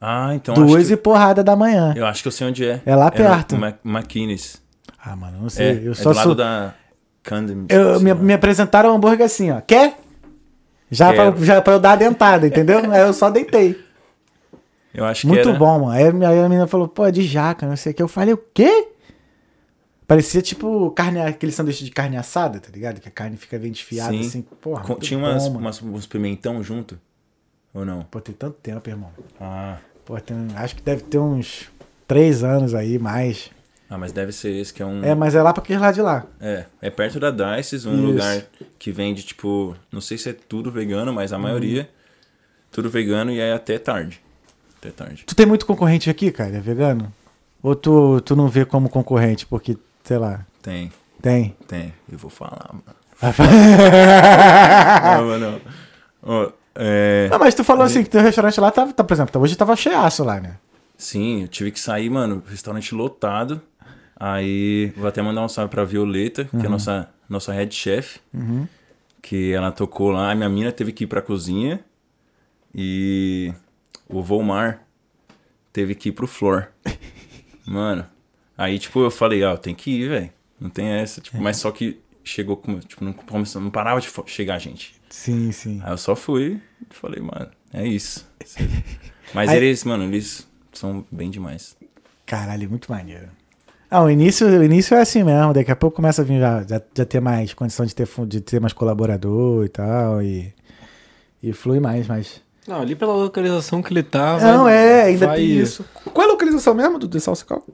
[0.00, 1.92] Ah, então Duas que, e porrada da manhã.
[1.96, 2.80] eu acho que eu sei onde é.
[2.86, 3.56] É lá no perto.
[3.56, 4.60] Ma- McKinney's.
[5.04, 5.82] Ah, mano, não É, sei.
[5.84, 6.34] eu é só do lado sou.
[6.34, 6.74] da
[7.22, 7.66] Camden.
[7.68, 9.60] Eu, me, me apresentaram o hambúrguer assim, ó.
[9.60, 9.96] Quer?
[10.90, 12.78] Já pra, já pra eu dar a dentada, entendeu?
[12.90, 13.78] Aí eu só deitei.
[14.94, 15.90] Eu acho que Muito bom, mano.
[15.90, 18.02] Aí, a minha- aí a menina falou, pô, é de jaca, não sei o que.
[18.02, 18.88] Eu falei, o quê?
[20.08, 22.98] Parecia tipo carne, aquele sanduíche de carne assada, tá ligado?
[22.98, 24.20] Que a carne fica bem desfiada, Sim.
[24.20, 24.42] assim.
[24.42, 26.98] Porra, Com- tinha umas, umas, uns pimentão junto?
[27.74, 28.02] Ou não?
[28.04, 29.10] Pô, tem tanto tempo, irmão.
[29.38, 31.68] Ah, Pô, tem, acho que deve ter uns
[32.06, 33.50] três anos aí, mais.
[33.90, 35.04] ah, mas deve ser esse que é um.
[35.04, 36.24] É, mas é lá pra aquele lado de lá.
[36.40, 38.02] É, é perto da Dices, um Isso.
[38.06, 38.42] lugar
[38.78, 41.86] que vende, tipo, não sei se é tudo vegano, mas a maioria,
[42.72, 44.22] tudo vegano e é até tarde.
[44.78, 45.24] Até tarde.
[45.26, 47.12] Tu tem muito concorrente aqui, cara, é vegano?
[47.62, 49.76] Ou tu, tu não vê como concorrente, porque,
[50.08, 50.90] sei lá, Tem,
[51.20, 51.54] tem.
[51.66, 51.92] tem.
[52.10, 52.82] Eu vou falar, mano.
[55.18, 55.60] Não, mano.
[56.22, 59.38] Ó, é, Não, mas tu falou assim que teu restaurante lá tava, tá, por exemplo,
[59.42, 60.56] hoje tava cheiaço lá, né?
[60.96, 63.60] sim, eu tive que sair, mano, restaurante lotado.
[64.18, 68.18] Aí, vou até mandar um salve pra Violeta, que é a nossa, nossa head chef.
[69.22, 71.80] Que ela tocou lá, a minha mina teve que ir pra cozinha.
[72.74, 73.52] E
[74.08, 74.80] o Volmar
[75.72, 76.68] teve que ir pro Flor.
[77.66, 78.06] Mano,
[78.58, 80.30] aí, tipo, eu falei, ó, tem que ir, velho.
[80.60, 81.20] Não tem essa.
[81.20, 84.94] Tipo, mas só que chegou, com- tipo, não, começou, não parava de chegar gente.
[85.08, 85.80] Sim, sim.
[85.82, 88.28] Aí eu só fui e falei, mano, é isso.
[89.32, 91.76] Mas Aí- eles, mano, eles são bem demais.
[92.26, 93.28] Caralho, muito maneiro.
[93.90, 96.62] Ah, o início, o início é assim mesmo, daqui a pouco começa a vir já,
[96.62, 100.52] já, já ter mais condição de ter, de ter mais colaborador e tal, e,
[101.42, 102.42] e flui mais, mas...
[102.66, 104.38] Não, ali pela localização que ele tá.
[104.40, 105.82] Não, vai- é, ainda vai- tem isso.
[106.12, 107.64] Qual é a localização mesmo do, do Salsical?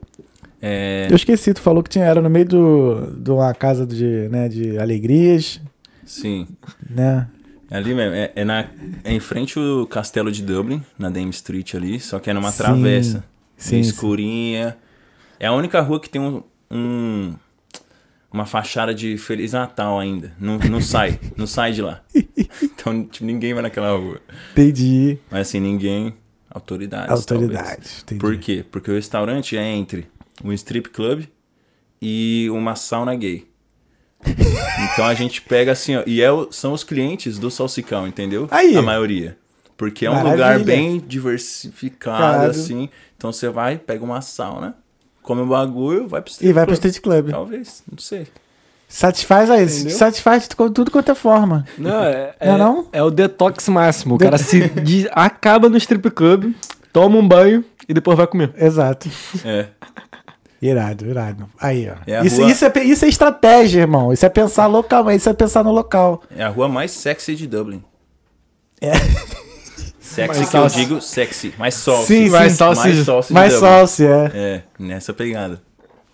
[0.67, 4.27] É, Eu esqueci, tu falou que tinha, era no meio do, de uma casa de,
[4.29, 5.61] né, de alegrias,
[6.03, 6.47] sim.
[6.89, 7.27] né?
[7.69, 8.65] É ali mesmo, é, é na,
[9.03, 12.51] é em frente ao castelo de Dublin, na Dame Street ali, só que é numa
[12.51, 13.23] Sim, travessa.
[13.55, 14.75] sim, escurinha.
[15.39, 16.41] É a única rua que tem um,
[16.71, 17.35] um-
[18.33, 20.31] uma fachada de Feliz Natal ainda.
[20.39, 22.01] Não, não sai, não sai de lá.
[22.63, 24.19] Então, tipo, ninguém vai naquela rua.
[24.53, 25.17] Entendi.
[25.31, 26.13] Mas assim, ninguém.
[26.49, 27.09] Autoridades.
[27.11, 28.05] Autoridades.
[28.19, 28.63] Por quê?
[28.71, 30.07] Porque o restaurante é entre
[30.43, 31.23] um strip club
[32.01, 33.47] e uma sauna gay.
[34.93, 36.03] então a gente pega assim, ó.
[36.05, 38.47] E é o- são os clientes do Salsicão, entendeu?
[38.51, 38.75] Aí.
[38.75, 39.37] A maioria.
[39.77, 40.33] Porque é um Maravilha.
[40.33, 42.49] lugar bem diversificado, Claro.
[42.51, 42.89] assim.
[43.17, 44.75] Então você vai, pega uma sauna,
[45.21, 46.85] come um bagulho, vai pro strip E vai pro club.
[46.85, 47.29] Street Club.
[47.31, 48.27] Talvez, não sei.
[48.87, 49.65] Satisfaz aí.
[49.65, 49.97] Entendeu?
[49.97, 51.65] Satisfaz de tudo quanto é forma.
[51.77, 52.87] Não, é, Não é não?
[52.93, 54.15] é o detox máximo.
[54.15, 56.53] O cara se de- acaba no strip club,
[56.93, 58.53] toma um banho e depois vai comer.
[58.57, 59.09] Exato.
[59.43, 59.67] É.
[60.61, 61.49] Irado, irado.
[61.59, 61.95] Aí, ó.
[62.09, 64.11] É isso, rua- isso, é, isso é estratégia, irmão.
[64.13, 66.21] Isso é pensar localmente, isso é pensar no local.
[66.35, 67.83] É a rua mais sexy de Dublin.
[68.81, 68.91] É.
[69.99, 71.53] Sexy Mais que eu digo sexy.
[71.57, 72.07] Mais salsa.
[72.07, 72.81] Sim, Mais salsa.
[72.83, 74.31] Mais salsa de Mais salsa, é.
[74.33, 75.61] É, nessa pegada.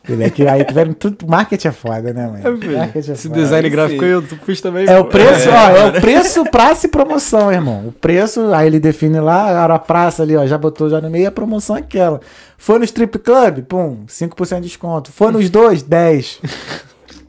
[0.08, 1.28] Ele é que aí vendo tudo.
[1.28, 2.60] Marketing é foda, né, mano?
[2.78, 4.88] Marketing é Esse design gráfico aí eu fiz também.
[4.88, 7.88] É o preço, ó, é o preço, praça e promoção, irmão.
[7.88, 11.28] O preço, aí ele define lá, a praça ali, ó, já botou já no meio,
[11.28, 12.20] a promoção é aquela.
[12.58, 15.12] Foi no strip club, pum, 5% de desconto.
[15.12, 16.41] Foi nos dois, 10.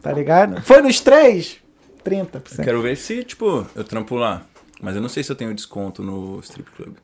[0.00, 0.60] Tá ligado?
[0.62, 1.58] Foi nos três,
[2.04, 2.64] 30%.
[2.64, 4.42] Quero ver se, tipo, eu trampo lá.
[4.82, 6.94] Mas eu não sei se eu tenho desconto no strip club.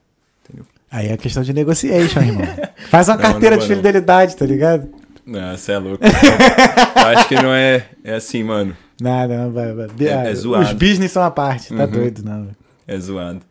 [0.43, 0.65] Entendeu?
[0.91, 2.45] Aí é questão de negotiation, irmão.
[2.89, 4.89] Faz uma Não, carteira não de fidelidade, tá ligado?
[5.29, 6.03] Não, você é louco.
[6.03, 8.75] eu acho que não é, é assim, mano.
[9.01, 9.85] Nada, não vai, vai.
[9.99, 10.63] É- Ah, é zoado.
[10.65, 11.91] Os business são a parte, tá Uhum.
[11.91, 12.47] doido, não.
[12.87, 13.41] É zoado.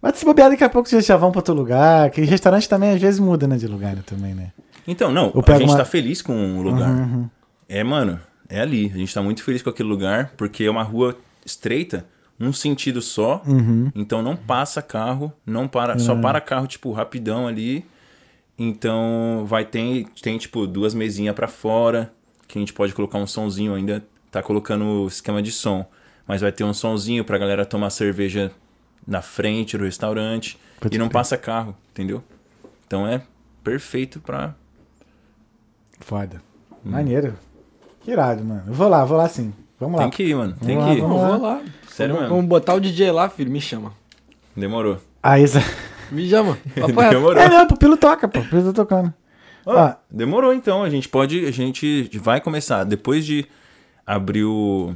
[0.00, 2.10] Mas se bobear, daqui a pouco vocês já vão pra outro lugar.
[2.10, 4.50] Que restaurante também às vezes muda, né, de lugar né, também, né?
[4.88, 6.88] Então, não, a gente uma- tá feliz com o lugar.
[6.90, 7.28] Uhum,
[7.68, 8.90] É, mano, é ali.
[8.92, 12.04] A gente tá muito feliz com aquele lugar, porque é uma rua estreita,
[12.40, 13.40] um sentido só.
[13.46, 13.92] Uhum.
[13.94, 17.84] Então não passa carro, não para, só para carro, tipo, rapidão ali.
[18.58, 22.12] Então vai ter, tem, tipo, duas mesinhas pra fora,
[22.46, 24.04] que a gente pode colocar um sonzinho ainda.
[24.30, 25.84] Tá colocando o esquema de som.
[26.26, 28.50] Mas vai ter um sonzinho pra galera tomar cerveja
[29.06, 30.58] na frente do restaurante.
[30.80, 31.12] Pode e não crer.
[31.12, 32.22] passa carro, entendeu?
[32.86, 33.22] Então é
[33.62, 34.54] perfeito pra.
[36.00, 36.42] Foda.
[36.84, 37.34] Maneiro.
[38.00, 38.62] Que irado, mano.
[38.66, 39.52] Eu vou lá, vou lá sim.
[39.78, 40.02] Vamos lá.
[40.04, 40.56] Tem que ir, mano.
[40.64, 41.00] Tem Vamos que lá, ir.
[41.00, 41.36] vamos Não, lá.
[41.36, 41.62] vou lá.
[41.88, 42.36] Sério vamos, mesmo.
[42.36, 43.50] vamos botar o DJ lá, filho.
[43.50, 43.92] Me chama.
[44.56, 44.98] Demorou.
[45.22, 45.58] Aí, isso...
[46.12, 46.58] Me chama.
[47.10, 47.36] Demorou.
[47.36, 48.40] É, não, o Pupilo toca, pô.
[48.40, 49.12] O Pupilo tá tocando.
[49.64, 53.46] Ó, Demorou então, a gente pode, a gente vai começar depois de
[54.06, 54.94] abrir o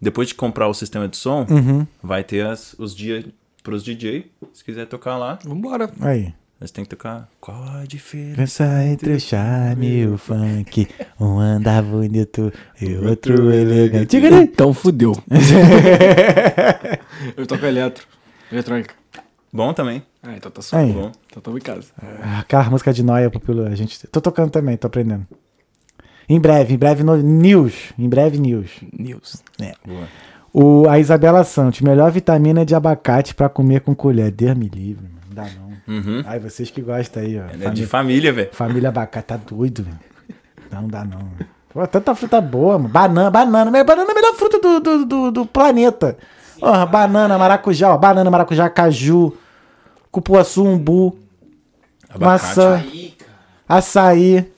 [0.00, 1.86] depois de comprar o sistema de som, uhum.
[2.02, 3.24] vai ter as, os dias
[3.62, 5.90] pros DJ, se quiser tocar lá, Vambora.
[6.00, 6.34] Aí.
[6.60, 8.64] mas tem que tocar qual a diferença?
[8.84, 10.86] Entre o charme e o funk.
[11.18, 14.16] Um andar bonito e o outro elegante.
[14.16, 15.12] Então fudeu.
[17.36, 18.06] eu toco eletro.
[18.52, 18.94] Eletrônica.
[19.54, 20.02] Bom também.
[20.20, 20.60] Ah, então tá.
[20.72, 20.92] Aí.
[20.92, 21.12] Bom.
[21.30, 21.86] Então tamo em casa.
[22.40, 24.04] Aquela música de Noia, Pupilo, a gente...
[24.08, 25.24] Tô tocando também, tô aprendendo.
[26.28, 27.16] Em breve, em breve, no...
[27.16, 27.92] news.
[27.96, 28.70] Em breve, news.
[28.92, 29.44] News.
[29.86, 30.08] Boa.
[30.52, 34.32] O, a Isabela Santos, melhor vitamina de abacate pra comer com colher.
[34.32, 35.20] Deus me livre, mano.
[35.28, 35.94] Não dá não.
[35.94, 36.22] Uhum.
[36.26, 37.44] Ai, vocês que gostam aí, ó.
[37.44, 38.50] É Família, de família, velho.
[38.52, 40.00] família abacate, tá doido, velho.
[40.72, 41.18] Não dá não.
[41.18, 41.48] velho.
[41.72, 42.88] Pô, tanta fruta boa, mano.
[42.88, 43.84] Banana, banana.
[43.84, 46.16] Banana é a melhor fruta do, do, do, do planeta.
[46.60, 47.98] Ó, banana, maracujá, ó.
[47.98, 49.36] Banana, maracujá, caju,
[50.14, 51.18] cupuaçu, umbu,
[52.08, 52.24] Abacate.
[52.24, 52.84] maçã,
[53.68, 54.50] açaí.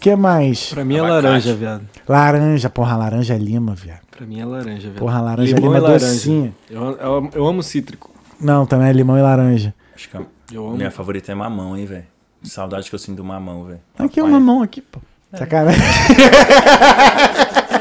[0.00, 0.70] que mais?
[0.72, 1.24] Pra mim é Abacate.
[1.26, 1.82] laranja, viado.
[2.08, 4.00] Laranja, porra, laranja lima, viado.
[4.10, 4.98] Pra mim é laranja, viado.
[4.98, 6.06] Porra, laranja Limão lima e laranja.
[6.06, 6.54] docinha.
[6.70, 8.10] Eu, eu, eu amo cítrico.
[8.40, 9.74] Não, também é limão e laranja.
[9.94, 10.76] Acho que a Eu amo.
[10.76, 12.06] minha favorita é mamão, hein, velho.
[12.44, 13.80] Saudade que eu sinto do mamão, velho.
[13.98, 15.00] Aqui é o mamão aqui, pô.
[15.34, 15.80] Sacanagem.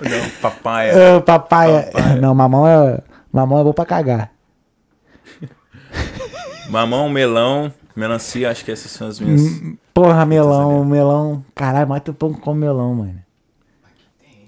[0.00, 1.16] Não, papaya.
[1.16, 1.90] Ô, papaya.
[2.20, 3.00] Não, mamão é.
[3.32, 4.30] Mamão é bom pra cagar.
[6.68, 9.60] Mamão, melão, melancia, acho que essas são as minhas.
[9.94, 11.44] Porra, melão, melão.
[11.54, 13.28] Caralho, mais pão com melão, mano.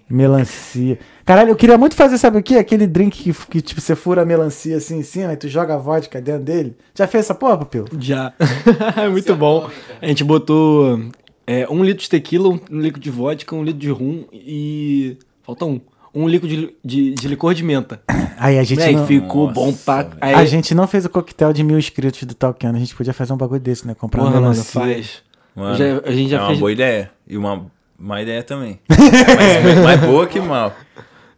[0.09, 0.99] Melancia.
[1.25, 2.57] Caralho, eu queria muito fazer, sabe o quê?
[2.57, 5.75] Aquele drink que, que tipo, você fura a melancia assim em cima e tu joga
[5.75, 6.77] a vodka dentro dele.
[6.95, 7.87] Já fez essa porra, Pupilo?
[7.99, 8.33] Já.
[9.01, 9.71] é muito bom.
[10.03, 11.01] A gente botou
[11.47, 15.17] é, um litro de tequila, um litro de vodka, um litro de rum e.
[15.43, 15.81] Falta um.
[16.15, 18.01] Um litro de, de, de licor de menta.
[18.39, 19.07] Aí a gente Moleque, não...
[19.07, 20.09] ficou Nossa, bom pra.
[20.21, 22.77] Aí, A gente não fez o coquetel de mil inscritos do Talkando.
[22.77, 23.95] A gente podia fazer um bagulho desse, né?
[23.95, 24.65] Comprar Porra, uma melancia.
[24.81, 25.23] faz.
[25.55, 27.11] Mano, Já- a gente já é uma fez- boa ideia.
[27.29, 27.67] E uma
[27.99, 28.81] má ideia também.
[28.89, 30.75] Mas mais boa que mal.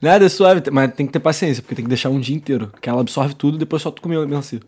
[0.00, 2.72] Nada, é suave, mas tem que ter paciência, porque tem que deixar um dia inteiro.
[2.80, 4.58] Que ela absorve tudo e depois só tu comer a melancia.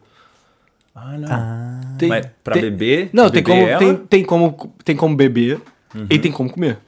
[0.94, 1.28] Ah, não.
[1.28, 3.10] Ah, Tem, Mas pra tem- beber?
[3.12, 3.78] Não, tem beber como, ela?
[3.80, 5.60] tem, tem, como, tem como beber
[6.08, 6.78] e tem como comer.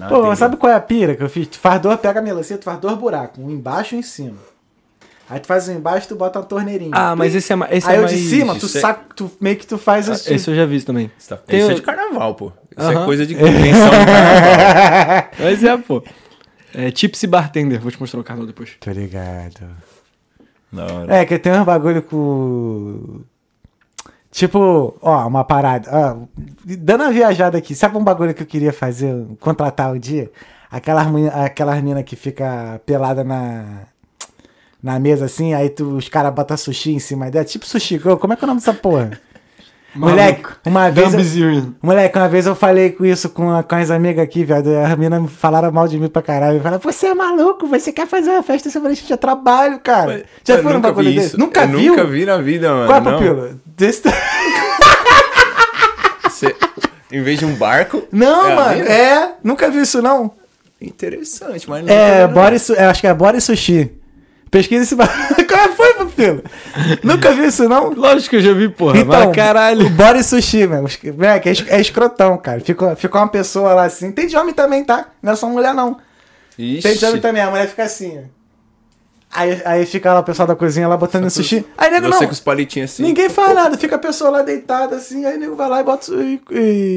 [0.00, 0.36] Ah, Pô, entendi.
[0.36, 1.48] sabe qual é a pira que eu fiz?
[1.48, 4.02] Tu faz dois, pega a melancia, tu faz dois buracos, um embaixo e um em
[4.02, 4.36] cima.
[5.28, 6.92] Aí tu faz um embaixo e tu bota uma torneirinha.
[6.94, 8.12] Ah, mas esse é, esse Aí é o mais...
[8.14, 10.34] de cima, tu é- saca, tu meio que tu faz Ah, assim.
[10.34, 11.10] Esse eu já vi também.
[11.18, 12.52] Isso, tá- Tem isso é o- de carnaval, pô.
[12.76, 13.02] Isso Aham.
[13.02, 15.30] é coisa de convenção de carnaval.
[15.40, 16.04] Mas é, pô.
[16.74, 17.80] É Tipsy Bartender.
[17.80, 18.76] Vou te mostrar o canal depois.
[18.78, 19.66] Tô ligado.
[20.70, 21.16] Da hora.
[21.16, 23.20] É, que tem uns bagulho com.
[24.36, 25.88] Tipo, ó, uma parada.
[25.90, 26.26] ó,
[26.62, 29.10] dando uma viajada aqui, sabe um bagulho que eu queria fazer,
[29.40, 30.30] contratar um dia?
[30.70, 33.84] Aquelas, aquelas minas que fica pelada na,
[34.82, 37.46] na mesa assim, aí tu, os caras botam sushi em cima dela.
[37.46, 39.18] Tipo sushi, como é que é o nome dessa porra?
[39.96, 41.36] Moleque, uma vez.
[41.36, 41.72] eu-.
[41.82, 44.68] Moleque, uma vez eu falei com isso com, a- com as amigas aqui, viado.
[44.70, 46.60] e As meninas me falaram mal de mim pra caralho.
[46.60, 48.70] Falaram, você é maluco, você quer fazer uma festa?
[48.70, 50.24] Falei, gente, eu trabalho, cara.
[50.44, 51.38] Já Eu foi nunca bagulho vi desse?
[51.38, 51.90] Nunca eu viu?
[51.92, 52.86] Nunca vi na vida, mano.
[52.86, 53.12] Qual é, não.
[53.12, 53.60] Pupilo?
[53.76, 54.02] Desse...
[56.24, 56.54] Você-
[57.12, 58.02] em vez de um barco.
[58.12, 59.32] Não, é a mano, é.
[59.42, 60.32] Nunca vi isso, não.
[60.80, 61.92] Interessante, mas não.
[61.92, 63.90] É, body, su- é, acho que é body sushi.
[64.50, 65.18] Pesquisa esse bagulho.
[65.48, 66.42] Qual foi, Pupilo?
[67.02, 67.90] Nunca vi isso, não?
[67.92, 68.98] Lógico que eu já vi, porra.
[68.98, 69.86] Então, mas caralho.
[69.86, 72.60] o body sushi, Moleque, é, es- é escrotão, cara.
[72.60, 74.12] Fica, fica uma pessoa lá assim.
[74.12, 75.06] Tem de homem também, tá?
[75.22, 75.96] Não é só mulher, não.
[76.58, 76.82] Ixi.
[76.82, 77.42] Tem de homem também.
[77.42, 78.36] A mulher fica assim, ó.
[79.38, 81.66] Aí, aí fica lá o pessoal da cozinha lá botando sushi.
[81.76, 82.26] Aí, nego, Você não.
[82.26, 83.02] com os palitinhos assim.
[83.02, 83.76] Ninguém faz nada.
[83.76, 85.26] Fica a pessoa lá deitada assim.
[85.26, 86.40] Aí, nego vai lá e bota e,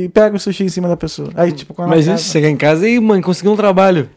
[0.06, 1.30] e pega o sushi em cima da pessoa.
[1.36, 4.10] Aí, tipo, quando Mas acaba- chegar em casa e, mãe, consegui um trabalho.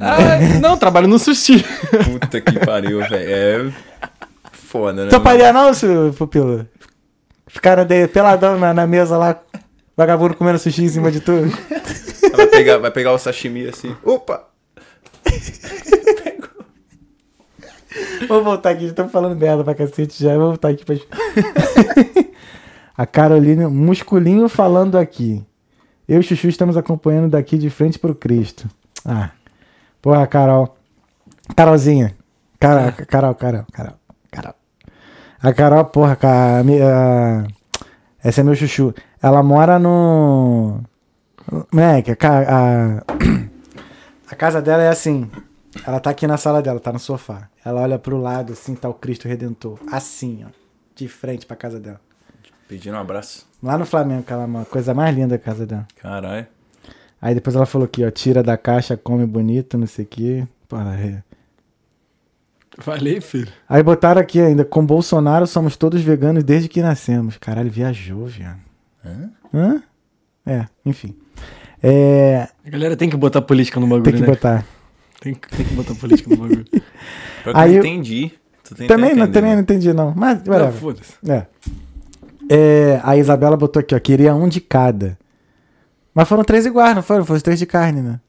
[0.00, 1.62] Ah, não, trabalho no sushi.
[2.04, 3.14] Puta que pariu, velho.
[3.14, 3.70] É
[4.52, 5.10] foda, né?
[5.10, 6.66] Toparia não, seu pupilo?
[7.46, 9.38] Ficaram de, peladão na, na mesa lá,
[9.96, 11.50] vagabundo comendo sushi em cima de tudo.
[12.36, 13.94] Vai pegar, vai pegar o sashimi assim.
[14.04, 14.44] Opa!
[18.28, 20.36] Vou voltar aqui, já estamos falando merda pra cacete já.
[20.36, 20.94] Vou voltar aqui pra.
[22.96, 25.44] a Carolina, musculinho falando aqui.
[26.08, 28.68] Eu e o Chuchu estamos acompanhando daqui de frente pro Cristo.
[29.04, 29.30] Ah.
[30.02, 30.76] Porra, Carol.
[31.56, 32.14] Carolzinha.
[32.58, 33.94] Carol, Carol, Carol, Carol,
[34.30, 34.54] Carol.
[35.42, 37.46] A Carol, porra, ca- a mi- a-
[38.22, 38.94] essa é meu chuchu.
[39.22, 40.80] Ela mora no.
[41.72, 42.16] Moleque, a,
[42.98, 43.02] a,
[44.30, 45.30] a casa dela é assim.
[45.86, 47.48] Ela tá aqui na sala dela, tá no sofá.
[47.64, 49.78] Ela olha pro lado, assim, tá o Cristo Redentor.
[49.90, 50.50] Assim, ó.
[50.94, 52.00] De frente pra casa dela.
[52.68, 53.46] Pedindo um abraço.
[53.62, 55.86] Lá no Flamengo, que ela é uma coisa mais linda a casa dela.
[56.00, 56.46] Caralho.
[57.20, 58.10] Aí depois ela falou aqui, ó.
[58.10, 60.44] Tira da caixa, come bonito, não sei o quê.
[60.68, 61.22] Porra, é.
[62.78, 63.48] Falei, filho.
[63.68, 67.36] Aí botaram aqui ainda, com Bolsonaro somos todos veganos desde que nascemos.
[67.36, 68.60] Caralho, viajou, viado.
[69.04, 69.30] Hã?
[69.52, 69.82] Hã?
[70.46, 71.14] É, enfim.
[71.82, 74.26] É, A galera tem que botar política no bagulho, tem que né?
[74.26, 74.64] botar.
[75.20, 76.64] Tem, que- tem que botar política no bagulho.
[77.44, 78.32] Pior Aí eu não entendi.
[78.86, 79.60] Também, não, também não mano.
[79.62, 80.14] entendi, não.
[80.14, 81.14] Mas, Não, foda-se.
[81.28, 81.46] É.
[82.48, 83.98] É, a Isabela botou aqui, ó.
[83.98, 85.18] Queria um de cada.
[86.20, 87.24] Mas foram três iguais, não foram?
[87.24, 88.20] Foram três de carne, né?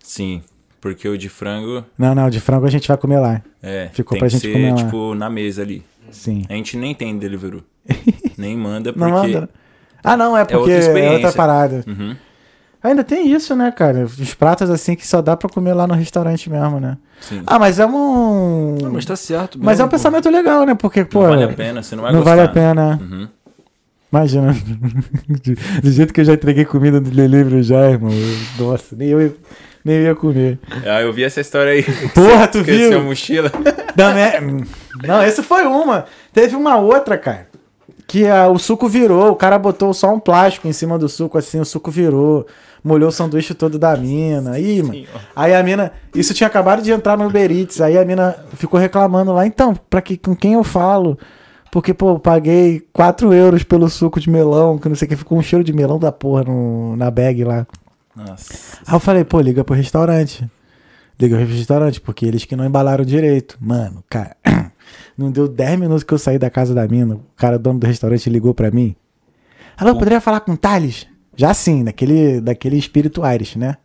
[0.00, 0.44] Sim,
[0.80, 3.42] porque o de frango Não, não, de frango a gente vai comer lá.
[3.60, 4.76] é, Ficou pra gente ser, comer lá.
[4.76, 5.82] tipo, na mesa ali.
[6.12, 6.44] Sim.
[6.48, 7.64] A gente nem tem Deliveroo.
[8.38, 9.10] nem manda porque...
[9.10, 9.50] Não manda.
[10.04, 11.82] Ah, não, é porque outra é outra, parada.
[11.84, 12.14] Uhum.
[12.80, 14.04] Ainda tem isso, né, cara?
[14.04, 16.96] Os pratos assim que só dá pra comer lá no restaurante mesmo, né?
[17.22, 17.42] Sim.
[17.44, 18.78] Ah, mas é um.
[18.80, 19.58] Não, mas tá certo.
[19.60, 19.90] Mas é um mesmo, pô.
[19.96, 20.76] pensamento legal, né?
[20.76, 21.22] Porque, pô.
[21.22, 22.36] não vale a pena, você não vai não gostar.
[22.36, 23.00] vale a pena.
[23.00, 23.28] Uhum.
[24.12, 24.54] Imagina.
[25.82, 28.10] Do jeito que eu já entreguei comida no delivery já, irmão.
[28.12, 29.34] eu- Nossa, nem eu,
[29.84, 30.58] nem eu ia comer.
[30.84, 31.82] Ah, eu vi essa história aí.
[32.14, 32.98] Porra, tu viu?
[32.98, 33.50] a mochila.
[33.96, 34.32] Não, né?
[35.06, 36.04] Não, essa foi uma.
[36.32, 37.46] Teve uma outra, cara.
[38.06, 39.30] Que ah, o suco virou.
[39.32, 42.46] O cara botou só um plástico em cima do suco, assim, o suco virou.
[42.84, 44.58] Molhou o sanduíche todo da mina.
[44.58, 45.04] Ih, mano.
[45.36, 45.92] Aí a mina.
[46.14, 47.80] Isso tinha acabado de entrar no Uber Eats.
[47.80, 49.46] Aí a mina ficou reclamando lá.
[49.46, 51.16] Então, pra que, com quem eu falo?
[51.72, 55.16] Porque, pô, eu paguei 4 euros pelo suco de melão, que não sei o que,
[55.16, 57.66] ficou um cheiro de melão da porra no, na bag lá.
[58.14, 58.76] Nossa.
[58.86, 60.46] Aí eu falei, pô, liga pro restaurante.
[61.18, 63.56] Liga pro restaurante, porque eles que não embalaram direito.
[63.58, 64.36] Mano, cara,
[65.16, 67.14] não deu 10 minutos que eu saí da casa da mina.
[67.14, 68.94] O cara, dono do restaurante, ligou pra mim.
[69.74, 71.06] Alô, poderia falar com o Thales?
[71.34, 73.78] Já sim, daquele, daquele espírito Aires, né?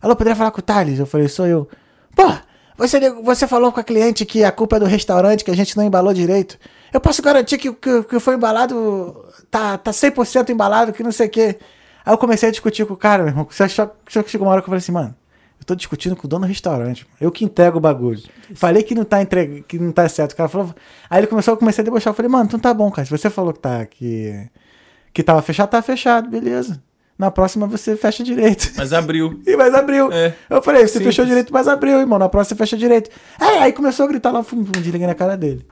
[0.00, 0.98] Alô, poderia falar com o Thales?
[0.98, 1.68] Eu falei, sou eu.
[2.16, 2.32] Pô,
[2.76, 5.76] você, você falou com a cliente que a culpa é do restaurante, que a gente
[5.76, 6.58] não embalou direito.
[6.92, 11.12] Eu posso garantir que o que, que foi embalado tá, tá 100% embalado, que não
[11.12, 11.58] sei o quê.
[12.04, 13.46] Aí eu comecei a discutir com o cara, meu irmão.
[13.50, 15.14] Só, só, só que chegou uma hora que eu falei assim, mano,
[15.58, 17.06] eu tô discutindo com o dono do restaurante.
[17.20, 18.20] Eu que entrego o bagulho.
[18.54, 19.64] Falei que não tá, entre...
[19.66, 20.32] que não tá certo.
[20.32, 20.74] O cara falou.
[21.08, 22.10] Aí ele começou, eu comecei a debochar.
[22.10, 23.06] Eu falei, mano, então tá bom, cara.
[23.06, 23.86] Se você falou que tá.
[23.86, 24.48] Que,
[25.14, 26.82] que tava fechado, tá fechado, beleza.
[27.16, 28.72] Na próxima você fecha direito.
[28.76, 29.40] Mas abriu.
[29.46, 30.10] E mas abriu.
[30.12, 30.34] É.
[30.50, 31.14] Eu falei, você Simples.
[31.14, 32.18] fechou direito, mas abriu, irmão.
[32.18, 33.10] Na próxima você fecha direito.
[33.38, 35.64] Aí, aí começou a gritar lá, fum, fum, desliguei na cara dele.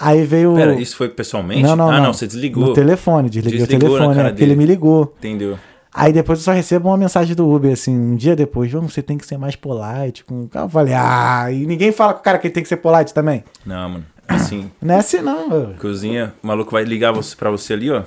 [0.00, 0.54] Aí veio.
[0.54, 1.62] Pera, isso foi pessoalmente?
[1.62, 2.04] Não, não, ah, não.
[2.04, 2.66] não, você desligou.
[2.66, 5.14] No telefone, desliguei Desligou o telefone, cara é, porque ele me ligou.
[5.18, 5.58] Entendeu?
[5.92, 9.00] Aí depois eu só recebo uma mensagem do Uber, assim, um dia depois, vamos, você
[9.00, 10.24] tem que ser mais polite.
[10.24, 10.48] Com...
[10.52, 13.14] Eu falei, ah, e ninguém fala com o cara que ele tem que ser polite
[13.14, 13.44] também.
[13.64, 14.04] Não, mano.
[14.26, 15.74] Assim, Não é assim não, mano.
[15.80, 18.02] cozinha, o maluco vai ligar você, pra você ali, ó.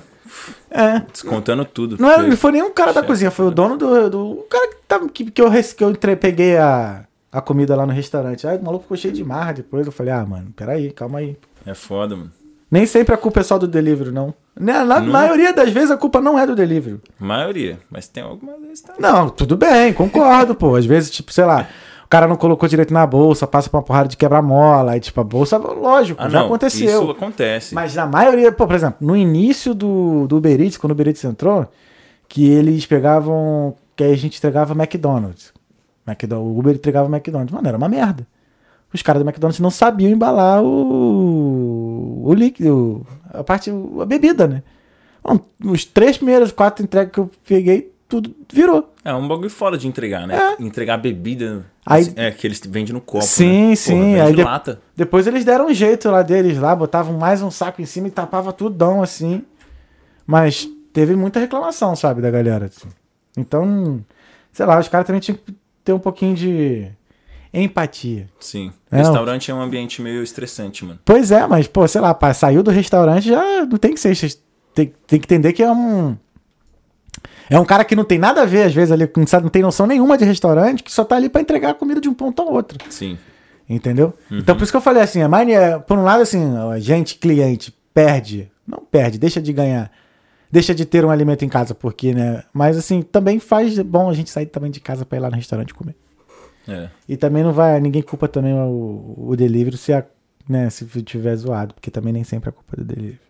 [0.70, 1.00] É.
[1.10, 1.96] Descontando tudo.
[1.98, 4.10] Não, é, não foi nem um cara da cozinha, foi o dono do.
[4.10, 7.74] do o cara que, tava, que, que eu, que eu entre- peguei a, a comida
[7.74, 8.46] lá no restaurante.
[8.46, 9.86] Aí o maluco ficou cheio de marra depois.
[9.86, 11.36] Eu falei, ah, mano, peraí, calma aí.
[11.68, 12.30] É foda, mano.
[12.70, 14.34] Nem sempre a culpa é só do delivery, não.
[14.58, 15.06] Na, na Não.
[15.12, 17.00] maioria das vezes a culpa não é do delivery.
[17.18, 17.78] Maioria.
[17.90, 18.92] Mas tem algumas vezes tá.
[18.98, 20.74] Não, tudo bem, concordo, pô.
[20.76, 21.66] Às vezes, tipo, sei lá,
[22.04, 25.18] o cara não colocou direito na bolsa, passa pra uma porrada de quebra-mola, aí, tipo,
[25.18, 26.46] a bolsa, lógico, Ah, já não.
[26.46, 27.00] aconteceu.
[27.02, 27.74] Isso acontece.
[27.74, 31.08] Mas na maioria, pô, por exemplo, no início do, do Uber Eats, quando o Uber
[31.08, 31.66] Eats entrou,
[32.28, 35.54] que eles pegavam, que aí a gente entregava McDonald's.
[36.06, 37.54] McDo- o Uber entregava McDonald's.
[37.54, 38.26] Mano, era uma merda.
[38.92, 43.70] Os caras do McDonald's não sabiam embalar o, o líquido, a parte,
[44.00, 44.62] a bebida, né?
[45.22, 48.92] Bom, os três primeiros, quatro entregas que eu peguei, tudo virou.
[49.04, 50.56] É um bagulho foda de entregar, né?
[50.58, 51.66] Entregar bebida.
[51.84, 53.24] Aí- assim, é, que eles vendem no copo.
[53.24, 53.74] Sim, né?
[53.74, 54.80] sim, Porra, aí de- lata.
[54.96, 58.10] Depois eles deram um jeito lá deles lá, botavam mais um saco em cima e
[58.10, 59.42] tapava tudão assim.
[60.26, 62.66] Mas teve muita reclamação, sabe, da galera.
[62.66, 62.88] assim.
[63.36, 64.02] Então,
[64.52, 65.54] sei lá, os caras também tinham que
[65.84, 66.88] ter um pouquinho de
[67.52, 68.28] empatia.
[68.38, 68.72] Sim.
[68.90, 70.98] É, Restaurante é um ambiente meio estressante, mano.
[71.04, 74.14] Pois é, mas, pô, sei lá, pá, saiu do restaurante já não tem que ser.
[74.74, 76.16] Tem, tem que entender que é um.
[77.50, 79.62] É um cara que não tem nada a ver, às vezes, ali, não, não tem
[79.62, 82.42] noção nenhuma de restaurante, que só tá ali pra entregar a comida de um ponto
[82.42, 82.78] ao outro.
[82.90, 83.16] Sim.
[83.68, 84.14] Entendeu?
[84.30, 84.38] Uhum.
[84.38, 86.78] Então por isso que eu falei assim, a Mine é, por um lado assim, a
[86.78, 89.90] gente, cliente, perde, não perde, deixa de ganhar,
[90.50, 92.44] deixa de ter um alimento em casa, porque, né?
[92.52, 95.36] Mas assim, também faz bom a gente sair também de casa pra ir lá no
[95.36, 95.94] restaurante comer.
[96.68, 96.90] É.
[97.08, 100.04] E também não vai, ninguém culpa também o, o delivery se, a,
[100.48, 103.20] né, se tiver zoado, porque também nem sempre é culpa do delivery.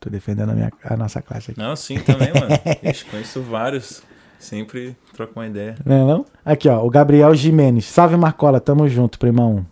[0.00, 1.60] Tô defendendo a, minha, a nossa classe aqui.
[1.60, 2.48] Não, sim, também, mano.
[2.82, 4.02] Ixi, conheço vários.
[4.38, 5.76] Sempre troco uma ideia.
[5.86, 6.26] Não é não?
[6.44, 7.86] Aqui, ó, o Gabriel Jimenez.
[7.86, 9.64] Salve Marcola, tamo junto, primão.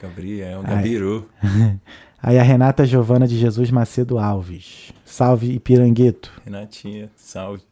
[0.00, 0.62] Gabriel.
[0.62, 1.28] Gabiru.
[2.22, 4.92] Aí a Renata Giovana de Jesus Macedo Alves.
[5.04, 6.30] Salve Ipirangueto.
[6.44, 7.62] Renatinha, salve.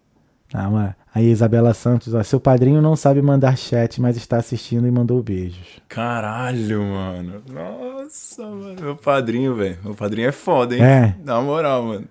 [0.56, 0.94] Ah, mano.
[1.12, 2.22] Aí Isabela Santos, ó.
[2.22, 5.66] Seu padrinho não sabe mandar chat, mas está assistindo e mandou beijos.
[5.88, 7.42] Caralho, mano.
[7.52, 8.76] Nossa, mano.
[8.80, 9.78] Meu padrinho, velho.
[9.82, 10.82] Meu padrinho é foda, hein?
[10.82, 11.14] É.
[11.24, 12.06] Na moral, mano.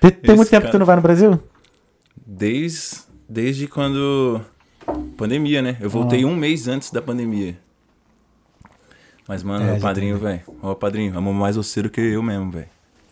[0.00, 1.42] Tem, tem muito tempo que cara- tu não vai no Brasil?
[2.24, 2.98] Desde,
[3.28, 4.40] desde quando.
[5.16, 5.76] Pandemia, né?
[5.80, 7.56] Eu voltei um mês antes da pandemia.
[9.26, 10.40] Mas, mano, É, meu padrinho, velho.
[10.62, 12.66] Ó, padrinho, amo mais você do que eu mesmo, velho.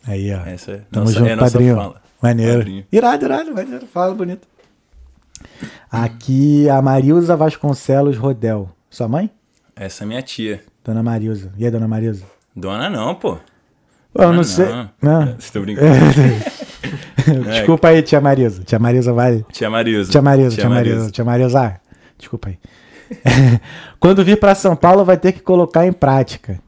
[0.07, 0.39] Aí, ó.
[0.47, 1.75] Essa é Tamo nossa, junto, é nossa padrinho.
[1.77, 2.03] fala.
[2.23, 2.59] Maneiro.
[2.59, 2.85] Padrinho.
[2.93, 3.87] Irado, irado, maneiro.
[3.87, 4.47] Fala bonito.
[5.91, 8.69] Aqui a Marilza Vasconcelos Rodel.
[8.91, 9.31] Sua mãe?
[9.77, 10.63] Essa é minha tia.
[10.85, 11.53] Dona Marilza.
[11.57, 12.25] E aí, dona Marilza?
[12.57, 13.39] Dona não, pô.
[14.15, 14.67] Eu não Ah, sei.
[14.67, 14.91] não.
[15.01, 15.37] Não.
[15.39, 15.89] Estou brincando.
[17.51, 18.63] Desculpa aí, tia Marilza.
[18.65, 19.45] Tia Marilza vai.
[19.53, 20.11] Tia Marilza.
[20.11, 21.61] Tia Marilza, tia Marilza, tia Marilza.
[21.61, 21.81] Ah,
[22.17, 22.59] desculpa aí.
[24.01, 26.59] Quando vir pra São Paulo, vai ter que colocar em prática.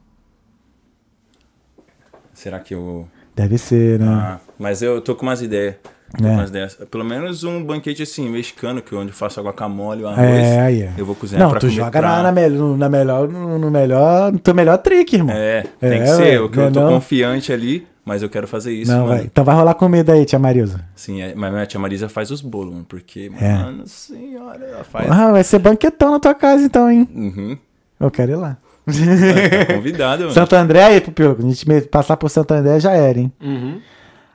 [2.33, 3.07] Será que eu.
[3.35, 4.07] Deve ser, né?
[4.07, 5.75] Ah, mas eu tô com umas ideias.
[6.21, 6.25] É.
[6.27, 6.75] umas ideias.
[6.89, 10.27] Pelo menos um banquete assim, mexicano, que é onde eu faço guacamole, o arroz.
[10.27, 10.81] é, aí.
[10.83, 10.91] é.
[10.97, 13.27] Eu vou cozinhar Não, pra tu comer joga pra- na, na, mel- no- na melhor,
[13.27, 15.35] no, melhor, no teu melhor trick, irmão.
[15.35, 16.21] É, tem É, que ser.
[16.21, 19.21] ué, Eu, que eu tô confiante ali, mas eu quero fazer isso, Não, vai.
[19.21, 20.83] Então vai rolar comida aí, tia Marilza.
[20.95, 22.85] Sim, é, mas minha tia Marisa faz os bolos, mano.
[22.87, 23.53] Porque, É.
[23.53, 25.09] mano, senhora, ela faz.
[25.09, 27.07] Ah, vai ser banquetão na tua casa então, hein?
[27.15, 27.57] Uhum.
[27.99, 28.57] Eu quero ir lá.
[28.85, 30.33] Tá convidado, mano.
[30.33, 31.37] Santo André aí, Pupilo.
[31.39, 33.31] A gente passar por Santo André já era, hein?
[33.41, 33.79] Uhum.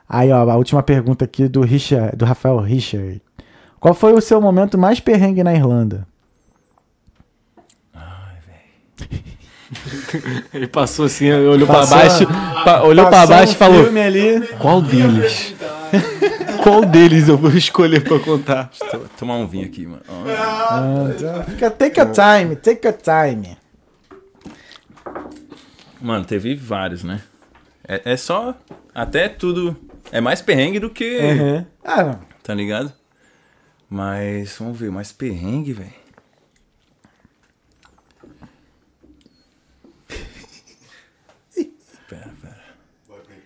[0.09, 3.21] Aí, ó, a última pergunta aqui do Richard, do Rafael Richard.
[3.81, 6.07] Qual foi o seu momento mais perrengue na Irlanda?
[10.55, 12.27] Ele passou assim, olhou Passou- pra baixo,
[12.65, 14.47] pa- olhou pra Passou baixo um e falou: filme ali.
[14.59, 15.55] Qual deles?
[16.63, 18.71] Qual deles eu vou escolher pra contar?
[18.91, 20.03] Tô- Tomar um vinho aqui, mano.
[20.29, 23.57] Ah, fica, take your time, take your time.
[26.01, 27.21] Mano, teve vários, né?
[27.87, 28.55] É, é só.
[28.95, 29.77] Até tudo.
[30.13, 31.19] É mais perrengue do que.
[31.19, 31.67] Uhum.
[31.85, 32.21] Ah, não.
[32.43, 32.93] Tá ligado?
[33.89, 35.93] Mas, vamos ver, mais perrengue, velho.
[42.09, 42.65] Pera, pera.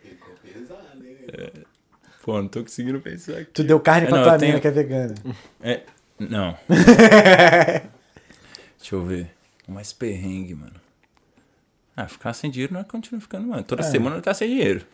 [0.03, 1.19] Ficou pesado, hein?
[2.23, 3.51] Pô, não tô conseguindo pensar aqui.
[3.53, 5.15] Tu deu carne É, pra não, tua eu tenho- mina que é vegana.
[5.61, 5.83] É.
[6.19, 6.57] Não.
[8.79, 9.31] Deixa eu ver.
[9.67, 10.75] Mais perrengue, mano.
[11.97, 13.63] Ah, ficar sem dinheiro não é continuar ficando, mano.
[13.63, 14.85] Toda semana tá sem dinheiro.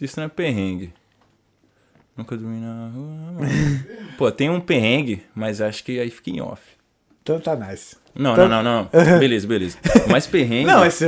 [0.00, 0.92] Isso não é perrengue.
[2.16, 3.48] Nunca dormi na rua, mano.
[4.16, 6.62] Pô, tem um perrengue, mas acho que aí fica em off.
[7.22, 7.96] Então tá nice.
[8.14, 9.00] Não, Então- não, não, não.
[9.20, 9.78] Beleza, beleza.
[10.10, 10.66] Mais perrengue.
[10.66, 11.04] Não, esse.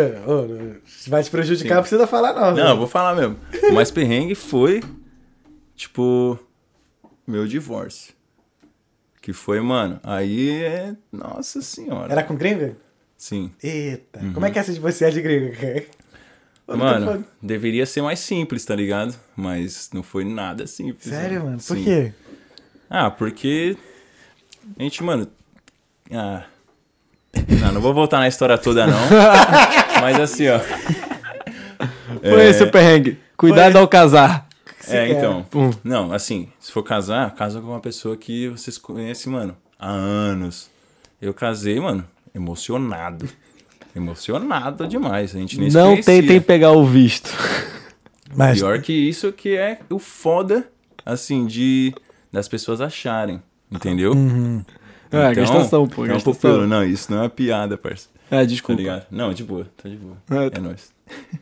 [0.86, 2.54] se vai te prejudicar, não precisa falar, não.
[2.54, 3.36] Não, eu vou falar mesmo.
[3.70, 4.82] O mais perrengue foi,
[5.74, 6.38] tipo,
[7.26, 8.14] meu divórcio.
[9.22, 10.94] Que foi, mano, aí é.
[11.12, 12.12] Nossa senhora.
[12.12, 12.76] Era com gringa?
[13.16, 13.50] Sim.
[13.62, 14.20] Eita.
[14.20, 14.32] Uhum.
[14.32, 15.56] Como é que é essa de você é de gringa?
[16.76, 19.14] Mano, deveria ser mais simples, tá ligado?
[19.36, 21.04] Mas não foi nada simples.
[21.04, 21.44] Sério, né?
[21.44, 21.58] mano?
[21.58, 21.84] Por Sim.
[21.84, 22.12] quê?
[22.88, 23.76] Ah, porque.
[24.78, 25.28] A gente, mano.
[26.12, 26.44] Ah.
[27.60, 28.98] Não, não vou voltar na história toda, não.
[30.00, 30.58] Mas assim, ó.
[32.20, 33.18] Foi esse o perrengue.
[33.36, 34.48] Cuidado ao casar.
[34.88, 35.10] É, quer.
[35.10, 35.44] então.
[35.44, 35.70] Pum.
[35.84, 40.68] Não, assim, se for casar, casa com uma pessoa que vocês conhecem, mano, há anos.
[41.20, 43.28] Eu casei, mano, emocionado.
[43.94, 45.34] Emocionado demais.
[45.34, 46.04] A gente nem se Não conhecia.
[46.22, 47.30] tentem pegar o visto.
[48.34, 50.68] Mas, Pior que isso que é o foda,
[51.04, 51.92] assim, de
[52.32, 53.42] das pessoas acharem.
[53.70, 54.12] Entendeu?
[55.10, 56.66] É, gastação, pô, então, gastação.
[56.66, 58.08] não, isso não é uma piada, parça.
[58.30, 58.80] Ah, Tá desculpa.
[58.80, 59.06] ligado?
[59.10, 60.16] Não, de boa, tá de boa.
[60.30, 60.56] É.
[60.56, 60.92] É nóis.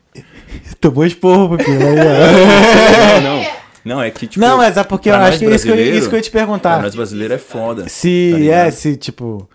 [0.81, 3.21] tomou esporro, porque ó.
[3.21, 3.59] Não, não.
[3.85, 4.43] Não, é que, tipo.
[4.43, 6.23] Não, mas é porque eu acho que isso que eu, brasileiro- isso que eu ia
[6.23, 6.81] te Pra perguntar.
[6.81, 7.87] nós brasileiros é foda.
[7.87, 9.49] Se tá é, se tipo.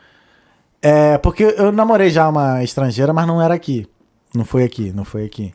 [0.87, 3.87] É, porque eu namorei já uma estrangeira, mas não era aqui.
[4.35, 5.51] Não foi aqui, não foi aqui.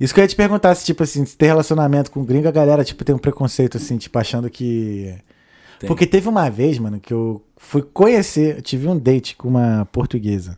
[0.00, 2.50] Isso que eu ia te perguntar, se, tipo assim, se ter relacionamento com gringo, a
[2.50, 5.14] galera, tipo, tem um preconceito, assim, tipo, achando que.
[5.78, 5.86] Tem.
[5.86, 9.86] Porque teve uma vez, mano, que eu fui conhecer, eu tive um date com uma
[9.92, 10.56] portuguesa.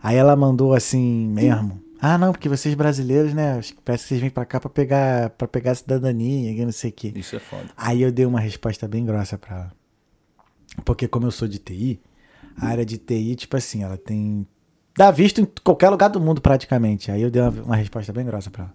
[0.00, 1.82] Aí ela mandou assim mesmo.
[2.00, 3.60] Ah, não, porque vocês brasileiros, né?
[3.84, 6.92] Parece que vocês vêm pra cá pra pegar, pra pegar cidadania, e não sei o
[6.92, 7.12] quê.
[7.16, 7.64] Isso é foda.
[7.76, 9.72] Aí eu dei uma resposta bem grossa pra ela.
[10.84, 12.00] Porque como eu sou de TI,
[12.60, 14.46] a área de TI, tipo assim, ela tem.
[14.96, 17.10] Dá visto em qualquer lugar do mundo praticamente.
[17.10, 18.74] Aí eu dei uma, uma resposta bem grossa pra ela.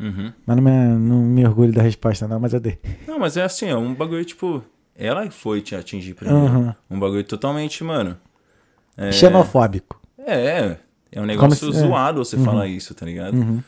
[0.00, 0.32] Uhum.
[0.44, 2.78] Mas não me, não me orgulho da resposta, não, mas eu dei.
[3.06, 4.62] Não, mas é assim, é um bagulho, tipo.
[4.96, 6.40] Ela foi te atingir primeiro.
[6.44, 6.74] Uhum.
[6.90, 8.16] Um bagulho totalmente, mano.
[8.96, 10.00] É, Xenofóbico.
[10.18, 10.76] É,
[11.10, 11.80] é um negócio se- é.
[11.80, 13.34] zoado você falar isso, tá ligado?
[13.36, 13.60] Uhum.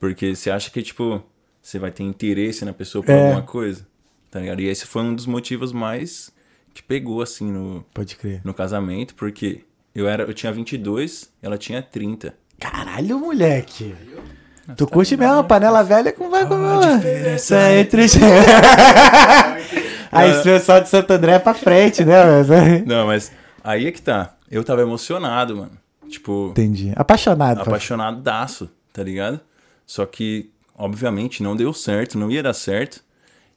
[0.00, 1.22] Porque você acha que, tipo,
[1.60, 3.22] você vai ter interesse na pessoa por É.
[3.26, 3.86] alguma coisa,
[4.30, 4.60] tá ligado?
[4.60, 6.31] E esse foi um dos motivos mais
[6.74, 8.40] que pegou, assim, no, Pode crer.
[8.44, 12.34] no casamento, porque eu, era, eu tinha 22, ela tinha 30.
[12.58, 13.94] Caralho, moleque.
[14.76, 16.54] Tu curte mesmo a panela velha com vai com
[17.34, 18.06] Isso é entre.
[20.10, 22.14] Aí esse pessoal de Santo André é pra frente, né?
[22.24, 23.32] mas- Não, mas
[23.64, 24.34] aí é que tá.
[24.50, 25.72] Eu tava emocionado, mano.
[26.08, 26.92] Tipo, Entendi.
[26.94, 27.56] Apaixonado.
[27.58, 27.66] pai.
[27.66, 29.40] apaixonadaço, tá ligado?
[29.86, 33.02] Só que, obviamente, não deu certo, não ia dar certo.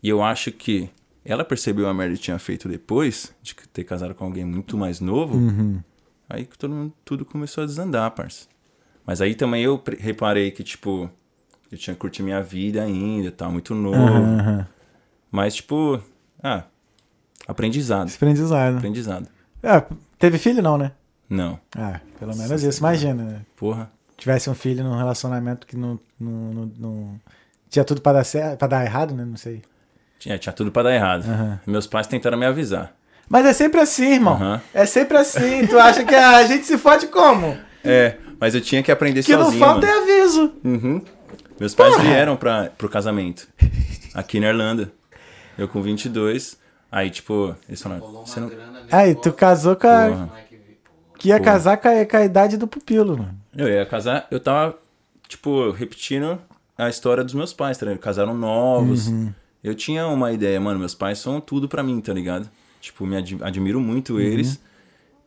[0.01, 0.89] E eu acho que
[1.25, 4.99] ela percebeu a merda que tinha feito depois, de ter casado com alguém muito mais
[5.01, 5.39] novo.
[6.29, 8.47] Aí que todo mundo, tudo começou a desandar, parça.
[9.05, 11.09] Mas aí também eu reparei que, tipo,
[11.71, 13.97] eu tinha que curtir minha vida ainda, tá muito novo.
[13.97, 14.67] Aham.
[15.31, 16.01] Mas, tipo,
[16.41, 16.63] ah,
[17.47, 18.11] aprendizado.
[18.13, 18.77] Aprendizado.
[18.77, 19.27] Aprendizado.
[19.61, 19.83] É,
[20.17, 20.91] teve filho não, né?
[21.29, 22.79] Não, Ah, pelo menos isso.
[22.79, 23.41] Imagina, né?
[23.55, 23.91] porra.
[24.17, 27.21] Tivesse um filho num relacionamento que não, não, não, não-
[27.69, 29.25] tinha tudo pra dar certo, para dar errado, né?
[29.25, 29.61] Não sei.
[30.19, 31.23] Tinha, tinha tudo pra dar errado.
[31.29, 31.59] Aham.
[31.67, 32.93] Meus pais tentaram me avisar.
[33.29, 34.33] Mas é sempre assim, irmão.
[34.35, 34.61] Aham.
[34.73, 35.65] É sempre assim.
[35.67, 37.57] tu acha que a gente se fode como?
[37.83, 39.99] É, mas eu tinha que aprender Que não sozinho, falta mano.
[39.99, 40.53] é aviso.
[40.63, 41.01] Uhum.
[41.59, 43.47] Meus pais vieram pra, pro casamento.
[44.13, 44.91] Aqui na Irlanda.
[45.57, 46.57] Eu com 22.
[46.91, 48.51] Aí, tipo, eles falaram, você não...
[48.91, 50.07] Aí, tu casou com a.
[50.09, 50.31] Porra.
[50.37, 50.59] é que
[51.19, 51.51] Que ia Porra.
[51.51, 53.35] casar com a, com a idade do pupilo, mano.
[53.55, 54.77] Eu ia casar, eu tava,
[55.27, 56.39] tipo, repetindo
[56.77, 58.01] a história dos meus pais, tá ligado?
[58.01, 59.07] Casaram novos.
[59.07, 59.33] Uhum.
[59.65, 62.47] Eu tinha uma ideia, mano, meus pais são tudo pra mim, tá ligado?
[62.79, 64.19] Tipo, me ad- admiro muito Uhum.
[64.19, 64.59] eles.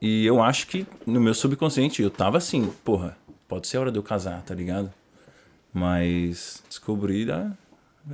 [0.01, 3.16] E eu acho que no meu subconsciente eu tava assim, porra,
[3.48, 4.93] pode ser a hora de eu casar, tá ligado?
[5.74, 7.51] Mas descobri da.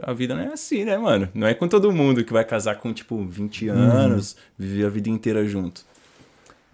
[0.03, 1.29] A vida não é assim, né, mano?
[1.35, 3.77] Não é com todo mundo que vai casar com, tipo, 20 Uhum.
[3.77, 5.85] anos, viver a vida inteira junto.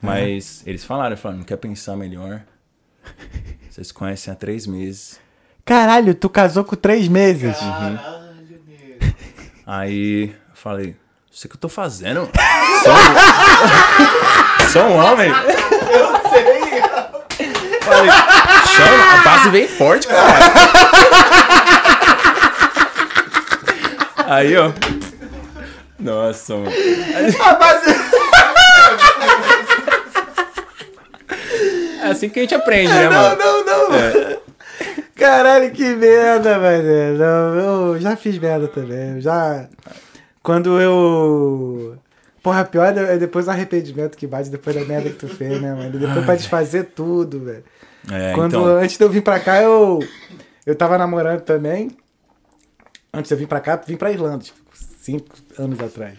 [0.00, 2.42] Mas eles falaram, falaram, não quer pensar melhor?
[3.68, 5.20] Vocês se conhecem há três meses.
[5.64, 7.58] Caralho, tu casou com três meses.
[7.58, 8.19] Caralho, nego.
[9.72, 12.28] Aí eu falei, não sei o que eu tô fazendo.
[12.82, 15.30] Sou um, sou um homem.
[15.30, 16.80] Eu sei.
[17.82, 18.10] Falei,
[18.74, 20.26] chama, a base vem forte, cara.
[24.26, 24.72] Aí, ó.
[25.98, 26.72] Nossa, mano.
[32.02, 33.36] É assim que a gente aprende, né, mano?
[33.36, 34.49] Não, não, não.
[35.20, 37.18] Caralho, que merda, velho.
[37.18, 37.54] Não,
[37.92, 39.20] eu já fiz merda também.
[39.20, 39.68] Já.
[40.42, 41.98] Quando eu.
[42.42, 45.74] Porra, pior é depois o arrependimento que bate depois da merda que tu fez, né,
[45.74, 45.98] mano?
[45.98, 47.64] Depois pra desfazer tudo, velho.
[48.10, 48.64] É, Quando, então.
[48.78, 50.00] antes de eu vir pra cá, eu.
[50.64, 51.90] Eu tava namorando também.
[53.12, 54.58] Antes de eu vir pra cá, vim pra Irlanda, tipo,
[55.02, 56.18] cinco anos atrás.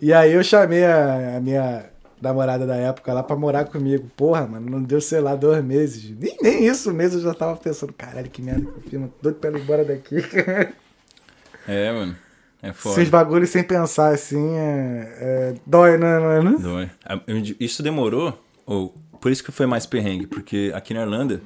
[0.00, 1.84] E aí eu chamei a, a minha
[2.20, 4.10] namorada da época lá pra morar comigo.
[4.16, 6.14] Porra, mano, não deu, sei lá, dois meses.
[6.18, 9.14] Nem, nem isso mesmo, eu já tava pensando, caralho, que merda que eu fiz, mano.
[9.20, 10.16] Doido pra ela ir embora daqui.
[11.68, 12.16] É, mano.
[12.62, 13.00] É foda.
[13.00, 16.58] Esses bagulhos sem pensar assim, é, é, dói, né, mano?
[16.58, 16.90] Dói.
[17.58, 21.42] Isso demorou, ou por isso que foi mais perrengue, porque aqui na Irlanda,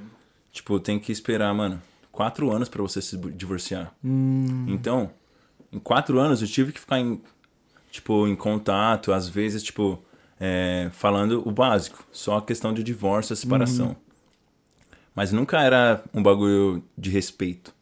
[0.53, 1.81] tipo, tem que esperar, mano,
[2.13, 3.93] quatro anos pra você se divorciar.
[4.67, 5.11] Então,
[5.73, 7.21] em quatro anos eu tive que ficar em,
[7.91, 10.03] tipo, em contato, às vezes, tipo,
[10.41, 13.95] é, falando o básico, só a questão de divórcio, a separação.
[15.15, 17.75] Mas nunca era um bagulho de respeito.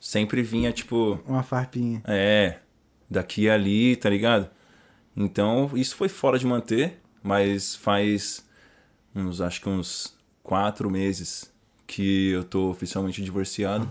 [0.00, 2.02] Sempre vinha, tipo, Uma farpinha.
[2.06, 2.58] é,
[3.10, 4.48] daqui e ali, tá ligado?
[5.16, 8.44] Então, isso foi fora de manter, mas faz
[9.14, 11.50] uns, acho que uns quatro meses
[11.86, 13.88] que eu tô oficialmente divorciado.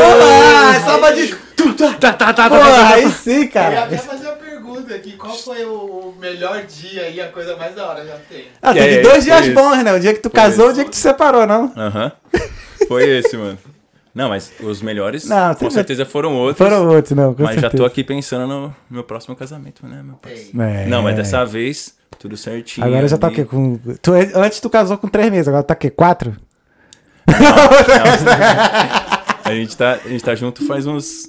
[0.00, 1.34] Ah, salva de.
[2.00, 3.84] Tá, tá, tá, Porra, aí sim, Eu ia cara.
[3.84, 4.27] até fazer
[4.88, 8.46] pergunta aqui, qual foi o melhor dia e a coisa mais da hora já tem?
[8.62, 9.92] Ah, E teve dois dias bons, né?
[9.92, 10.74] O dia que tu Foi casou, o isso.
[10.76, 11.72] dia que tu separou, não?
[11.76, 12.10] Aham.
[12.88, 13.58] Foi esse, mano.
[14.14, 16.58] Não, mas os melhores, Não, com certeza foram outros.
[16.66, 17.86] Foram outros, não, com mas já tô certeza.
[17.86, 20.60] aqui pensando no meu próximo casamento, né, meu parceiro?
[20.60, 20.86] É.
[20.86, 22.84] Não, mas dessa vez, tudo certinho.
[22.86, 23.44] Agora já tá o quê?
[23.44, 23.78] Com...
[24.02, 25.90] Tu, antes tu casou com três meses, agora tá o quê?
[25.90, 26.34] Quatro?
[29.44, 31.26] A gente, tá, a gente tá junto faz uns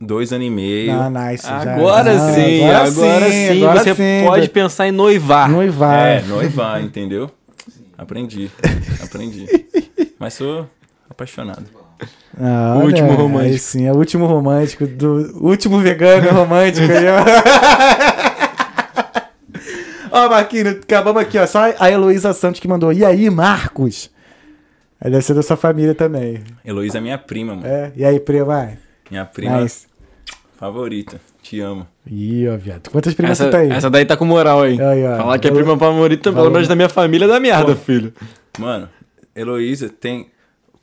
[0.00, 0.86] dois anos e.
[0.86, 1.46] Não, nice.
[1.46, 2.90] já- Agora não, sim, agora,
[3.30, 4.26] sim, agora você sim.
[4.26, 5.48] pode pensar em noivar.
[5.48, 6.06] noivar.
[6.06, 7.30] É, noivar, entendeu?
[7.98, 8.50] Aprendi,
[9.02, 9.46] aprendi.
[10.18, 10.66] Mas sou
[11.08, 11.64] apaixonado.
[12.40, 13.58] Ah, O olha, último romântico.
[13.58, 17.20] Sim, é o último romântico, do último vegano romântico aí, ó.
[20.12, 21.46] Ó, Marquinhos, acabamos aqui, ó.
[21.46, 22.92] Só a Heloísa Santos que mandou.
[22.92, 24.10] E aí, Marcos?
[25.00, 26.42] Aí deve ser da sua família também.
[26.64, 27.66] Heloísa é minha prima, mano.
[27.66, 28.72] É, e aí, prima?
[29.10, 29.86] Minha prima Nice.
[30.60, 31.18] Favorita.
[31.42, 31.88] Te amo.
[32.06, 32.90] Ih, ó, viado.
[32.90, 33.70] Quantas primas Essa, você tá aí?
[33.70, 34.78] essa daí tá com moral, hein?
[34.78, 35.16] Aí, ó.
[35.16, 38.12] Falar que é prima favorita, pelo menos da minha família, é da merda, filho.
[38.58, 38.86] Mano,
[39.34, 40.30] Heloísa tem.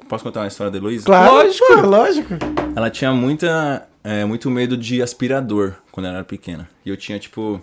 [0.10, 1.06] Posso contar uma história da Heloísa?
[1.06, 1.74] Claro, Lógico.
[1.86, 2.34] lógico.
[2.76, 6.68] Ela tinha muita, é, muito medo de aspirador quando ela era pequena.
[6.84, 7.62] E eu tinha, tipo,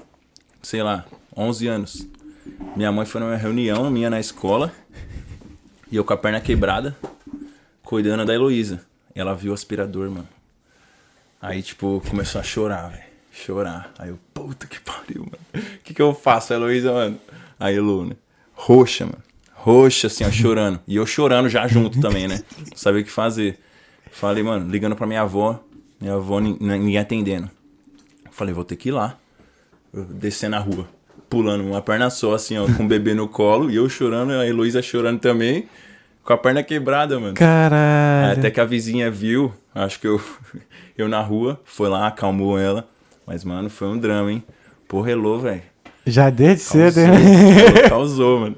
[0.63, 1.05] sei lá,
[1.37, 2.07] 11 anos.
[2.77, 4.71] Minha mãe foi numa reunião minha na escola.
[5.91, 6.95] E eu com a perna quebrada,
[7.83, 8.81] cuidando da Heloísa.
[9.17, 10.29] E ela viu o aspirador, mano.
[11.47, 13.03] Aí, tipo, começou a chorar, velho.
[13.33, 13.93] Chorar.
[13.99, 15.67] Aí eu, puta que pariu, mano.
[15.77, 17.19] O que que eu faço, Heloísa, mano?
[17.59, 18.17] Aí, Elu, né?
[18.55, 19.19] Roxa, mano.
[19.53, 20.81] Roxa, assim, ó, chorando.
[20.87, 22.41] E eu chorando já junto também, né?
[22.71, 23.59] Não sabia o que fazer.
[24.11, 25.63] Falei, mano, ligando pra minha avó.
[26.01, 27.51] Minha avó, nin- ninguém atendendo.
[28.31, 29.19] Falei, vou ter que ir lá.
[29.93, 30.89] Eu descendo a rua.
[31.29, 33.71] Pulando uma perna só, assim, ó, com o bebê no colo.
[33.71, 35.69] E eu chorando, a Heloísa chorando também.
[36.25, 37.35] Com a perna quebrada, mano.
[37.35, 38.39] Caralho.
[38.39, 40.21] Até que a vizinha viu, acho que eu,
[40.97, 42.89] eu na rua, foi lá, acalmou ela.
[43.27, 44.43] Mas, mano, foi um drama, hein?
[44.89, 45.63] Porra, velho.
[46.07, 47.89] Já desde cedo, hein?
[47.89, 48.57] Causou, mano.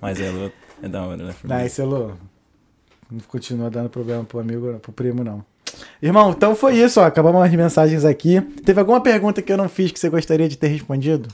[0.00, 0.50] Mas Elô
[0.82, 1.34] é da hora, né?
[1.44, 2.12] Nice, Elô.
[3.10, 5.44] Não continua dando problema pro amigo, pro primo, não.
[6.02, 7.04] Irmão, então foi isso, ó.
[7.04, 8.40] Acabamos as mensagens aqui.
[8.64, 11.28] Teve alguma pergunta que eu não fiz que você gostaria de ter respondido?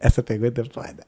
[0.00, 1.06] Essa pergunta é foda.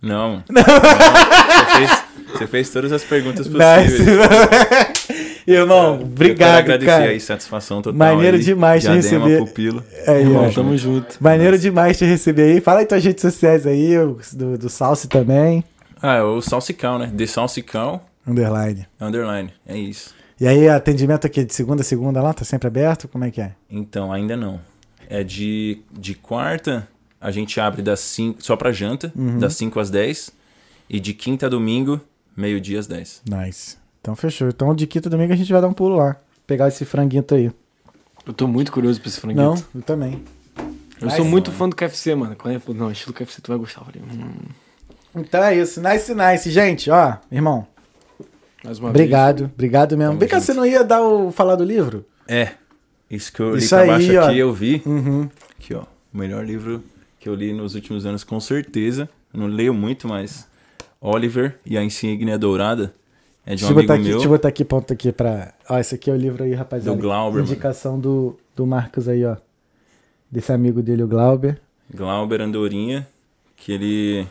[0.00, 0.44] Não.
[0.50, 0.62] não.
[0.62, 1.97] Você, fez,
[2.38, 3.98] você fez todas as perguntas possíveis.
[4.00, 5.38] Nice.
[5.46, 7.04] Irmão, Eu obrigado, quero agradecer cara.
[7.10, 7.96] aí, satisfação total.
[7.98, 8.42] Maneiro aí.
[8.42, 9.38] demais te Diadema, receber.
[9.46, 9.84] Pupilo.
[10.06, 10.52] Aí, Irmão, ó.
[10.52, 11.16] tamo junto.
[11.20, 12.60] Maneiro demais te receber aí.
[12.60, 13.94] Fala aí tuas redes sociais aí,
[14.34, 15.64] do, do Salsi também.
[16.02, 17.10] Ah, é o Salsicão, né?
[17.12, 18.86] De Salsicão, Underline.
[19.00, 19.50] underline.
[19.66, 20.14] É isso.
[20.38, 22.32] E aí, atendimento aqui de segunda a segunda lá?
[22.34, 23.08] Tá sempre aberto?
[23.08, 23.52] Como é que é?
[23.70, 24.60] Então, ainda não.
[25.08, 26.86] É de, de quarta,
[27.18, 29.38] a gente abre das 5, só pra janta, Uhum.
[29.38, 30.30] das 5 às 10.
[30.90, 32.00] E de quinta a domingo,
[32.38, 33.22] meio-dia às 10.
[33.28, 33.76] Nice.
[34.00, 34.48] Então fechou.
[34.48, 36.16] Então de quinta domingo a gente vai dar um pulo lá.
[36.46, 37.50] Pegar esse franguito aí.
[38.26, 39.42] Eu tô muito curioso pra esse franguito.
[39.42, 40.22] Não, eu também.
[41.00, 42.34] Eu sou muito fã do KFC, mano.
[42.36, 43.82] Quando ele falou, não, estilo KFC tu vai gostar.
[43.82, 44.32] Eu falei, hum,
[45.16, 45.80] Então é isso.
[45.80, 46.50] Nice, nice.
[46.50, 47.66] Gente, ó, irmão,
[48.64, 49.44] mais uma obrigado.
[49.54, 50.18] Obrigado mesmo.
[50.18, 52.04] Vem cá, você não ia dar o falar do livro?
[52.26, 52.52] É.
[53.10, 54.24] Isso que eu li Isso pra aí, baixo ó.
[54.24, 54.82] aqui, eu vi.
[54.84, 55.28] Uhum.
[55.58, 55.84] Aqui, ó.
[56.12, 56.82] O melhor livro
[57.18, 59.08] que eu li nos últimos anos, com certeza.
[59.32, 60.46] Eu não leio muito, mas...
[61.00, 62.92] Oliver e a Insígnia Dourada.
[63.46, 64.12] É de um Deixa amigo aqui, meu.
[64.12, 65.54] deixa eu botar aqui ponto aqui pra.
[65.70, 66.94] Ó, esse aqui é o livro aí, rapaziada.
[66.96, 67.46] Do Glauber, mano.
[67.50, 69.36] Indicação do, do Marcos aí, ó.
[70.30, 71.58] Desse amigo dele, o Glauber.
[71.94, 73.08] Glauber Andorinha,
[73.56, 74.26] que ele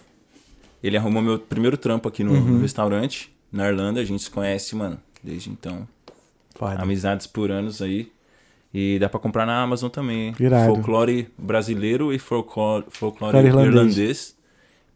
[0.83, 2.41] ele arrumou meu primeiro trampo aqui no, Uhum.
[2.41, 3.99] no restaurante na Irlanda.
[3.99, 5.87] A gente se conhece, mano, desde então.
[6.53, 6.79] Foda.
[6.81, 8.11] Amizades por anos aí.
[8.71, 10.27] E dá pra comprar na Amazon também.
[10.27, 10.35] hein?
[10.39, 10.75] Irado.
[10.75, 13.75] Folclore brasileiro e folclore, folclore Folclore irlandês.
[13.97, 14.36] irlandês.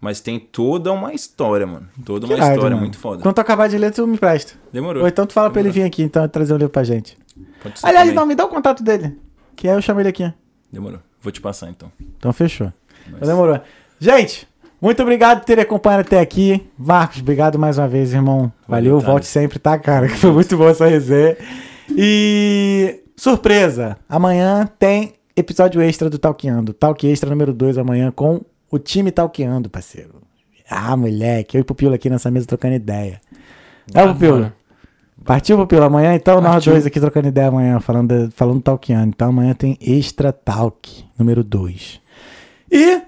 [0.01, 1.87] Mas tem toda uma história, mano.
[2.03, 2.81] Toda uma Irado, história mano.
[2.81, 3.21] muito foda.
[3.21, 4.53] Quando tu acabar de ler, tu me presta.
[4.73, 5.03] Demorou.
[5.03, 7.15] Ou então tu fala pra ele vir aqui, então, trazer um livro pra gente.
[7.61, 8.15] Pode ser Aliás, também.
[8.15, 9.15] não, me dá o contato dele.
[9.55, 10.33] Que aí eu chamo ele aqui.
[10.71, 10.99] Demorou.
[11.21, 11.91] Vou te passar então.
[12.17, 12.73] Então fechou.
[13.11, 13.59] Mas- demorou.
[13.99, 14.47] Gente,
[14.81, 16.67] muito obrigado por terem acompanhado até aqui.
[16.75, 18.51] Marcos, obrigado mais uma vez, irmão.
[18.67, 20.07] Valeu, Valeu, volte sempre, tá, cara?
[20.07, 21.37] Que foi muito bom essa resenha.
[21.95, 26.73] E surpresa, amanhã tem episódio extra do Talqueando.
[26.73, 28.41] Talk extra número 2 amanhã com
[28.71, 30.21] o time Talqueando, parceiro.
[30.69, 33.19] Ah, moleque, eu e o Pupilo aqui nessa mesa trocando ideia.
[33.93, 34.53] É, Pupilo.
[35.25, 35.83] Partiu, Pupilo?
[35.83, 36.71] Amanhã, então, nós Partiu.
[36.71, 39.09] dois aqui trocando ideia amanhã, falando, falando talkando.
[39.09, 41.99] Então, amanhã tem Extra Talk, número 2.
[42.71, 43.01] E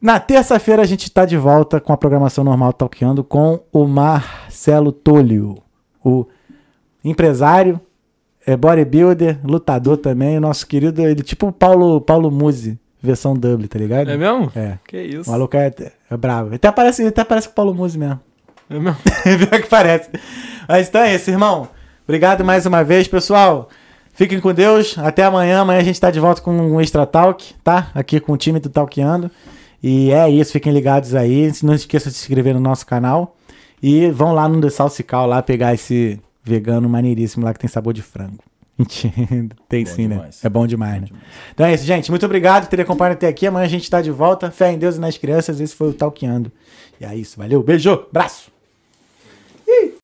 [0.00, 4.92] na terça-feira a gente tá de volta com a programação normal Talkando com o Marcelo
[4.92, 5.58] Tolio,
[6.02, 6.24] o
[7.04, 7.78] empresário,
[8.46, 13.66] é bodybuilder, lutador também, o nosso querido, ele tipo o Paulo, Paulo Musi, versão Dublin,
[13.66, 14.10] tá ligado?
[14.10, 14.52] É mesmo?
[14.54, 14.78] É.
[14.86, 15.28] Que isso?
[15.28, 15.72] O maluco é,
[16.10, 16.54] é bravo.
[16.54, 18.20] Até parece, até parece com o Paulo Musi mesmo.
[18.68, 18.98] É mesmo?
[19.22, 20.10] Pior que parece.
[20.68, 21.68] Mas então é isso, irmão.
[22.04, 23.68] Obrigado mais uma vez, pessoal.
[24.12, 24.98] Fiquem com Deus.
[24.98, 25.60] Até amanhã.
[25.60, 27.90] Amanhã a gente tá de volta com um Extra Talk, tá?
[27.94, 29.30] Aqui com o time do Talkando.
[29.82, 30.52] E é isso.
[30.52, 31.50] Fiquem ligados aí.
[31.62, 33.36] Não esqueça de se inscrever no nosso canal.
[33.82, 37.94] E vão lá no The Salsical lá pegar esse vegano maneiríssimo lá que tem sabor
[37.94, 38.44] de frango.
[38.80, 39.54] Entendo.
[39.68, 40.14] Tem bom sim, né?
[40.16, 40.34] demais.
[40.36, 40.40] né?
[40.42, 41.06] É bom demais, bom né?
[41.06, 41.24] Demais.
[41.52, 42.10] Então é isso, gente.
[42.10, 43.46] Muito obrigado por ter acompanhado até aqui.
[43.46, 44.50] Amanhã a gente está de volta.
[44.50, 45.60] Fé em Deus e nas crianças.
[45.60, 46.50] Esse foi o Talqueando.
[47.00, 47.38] E é isso.
[47.38, 47.62] Valeu.
[47.62, 48.06] Beijo.
[48.12, 48.50] Braço.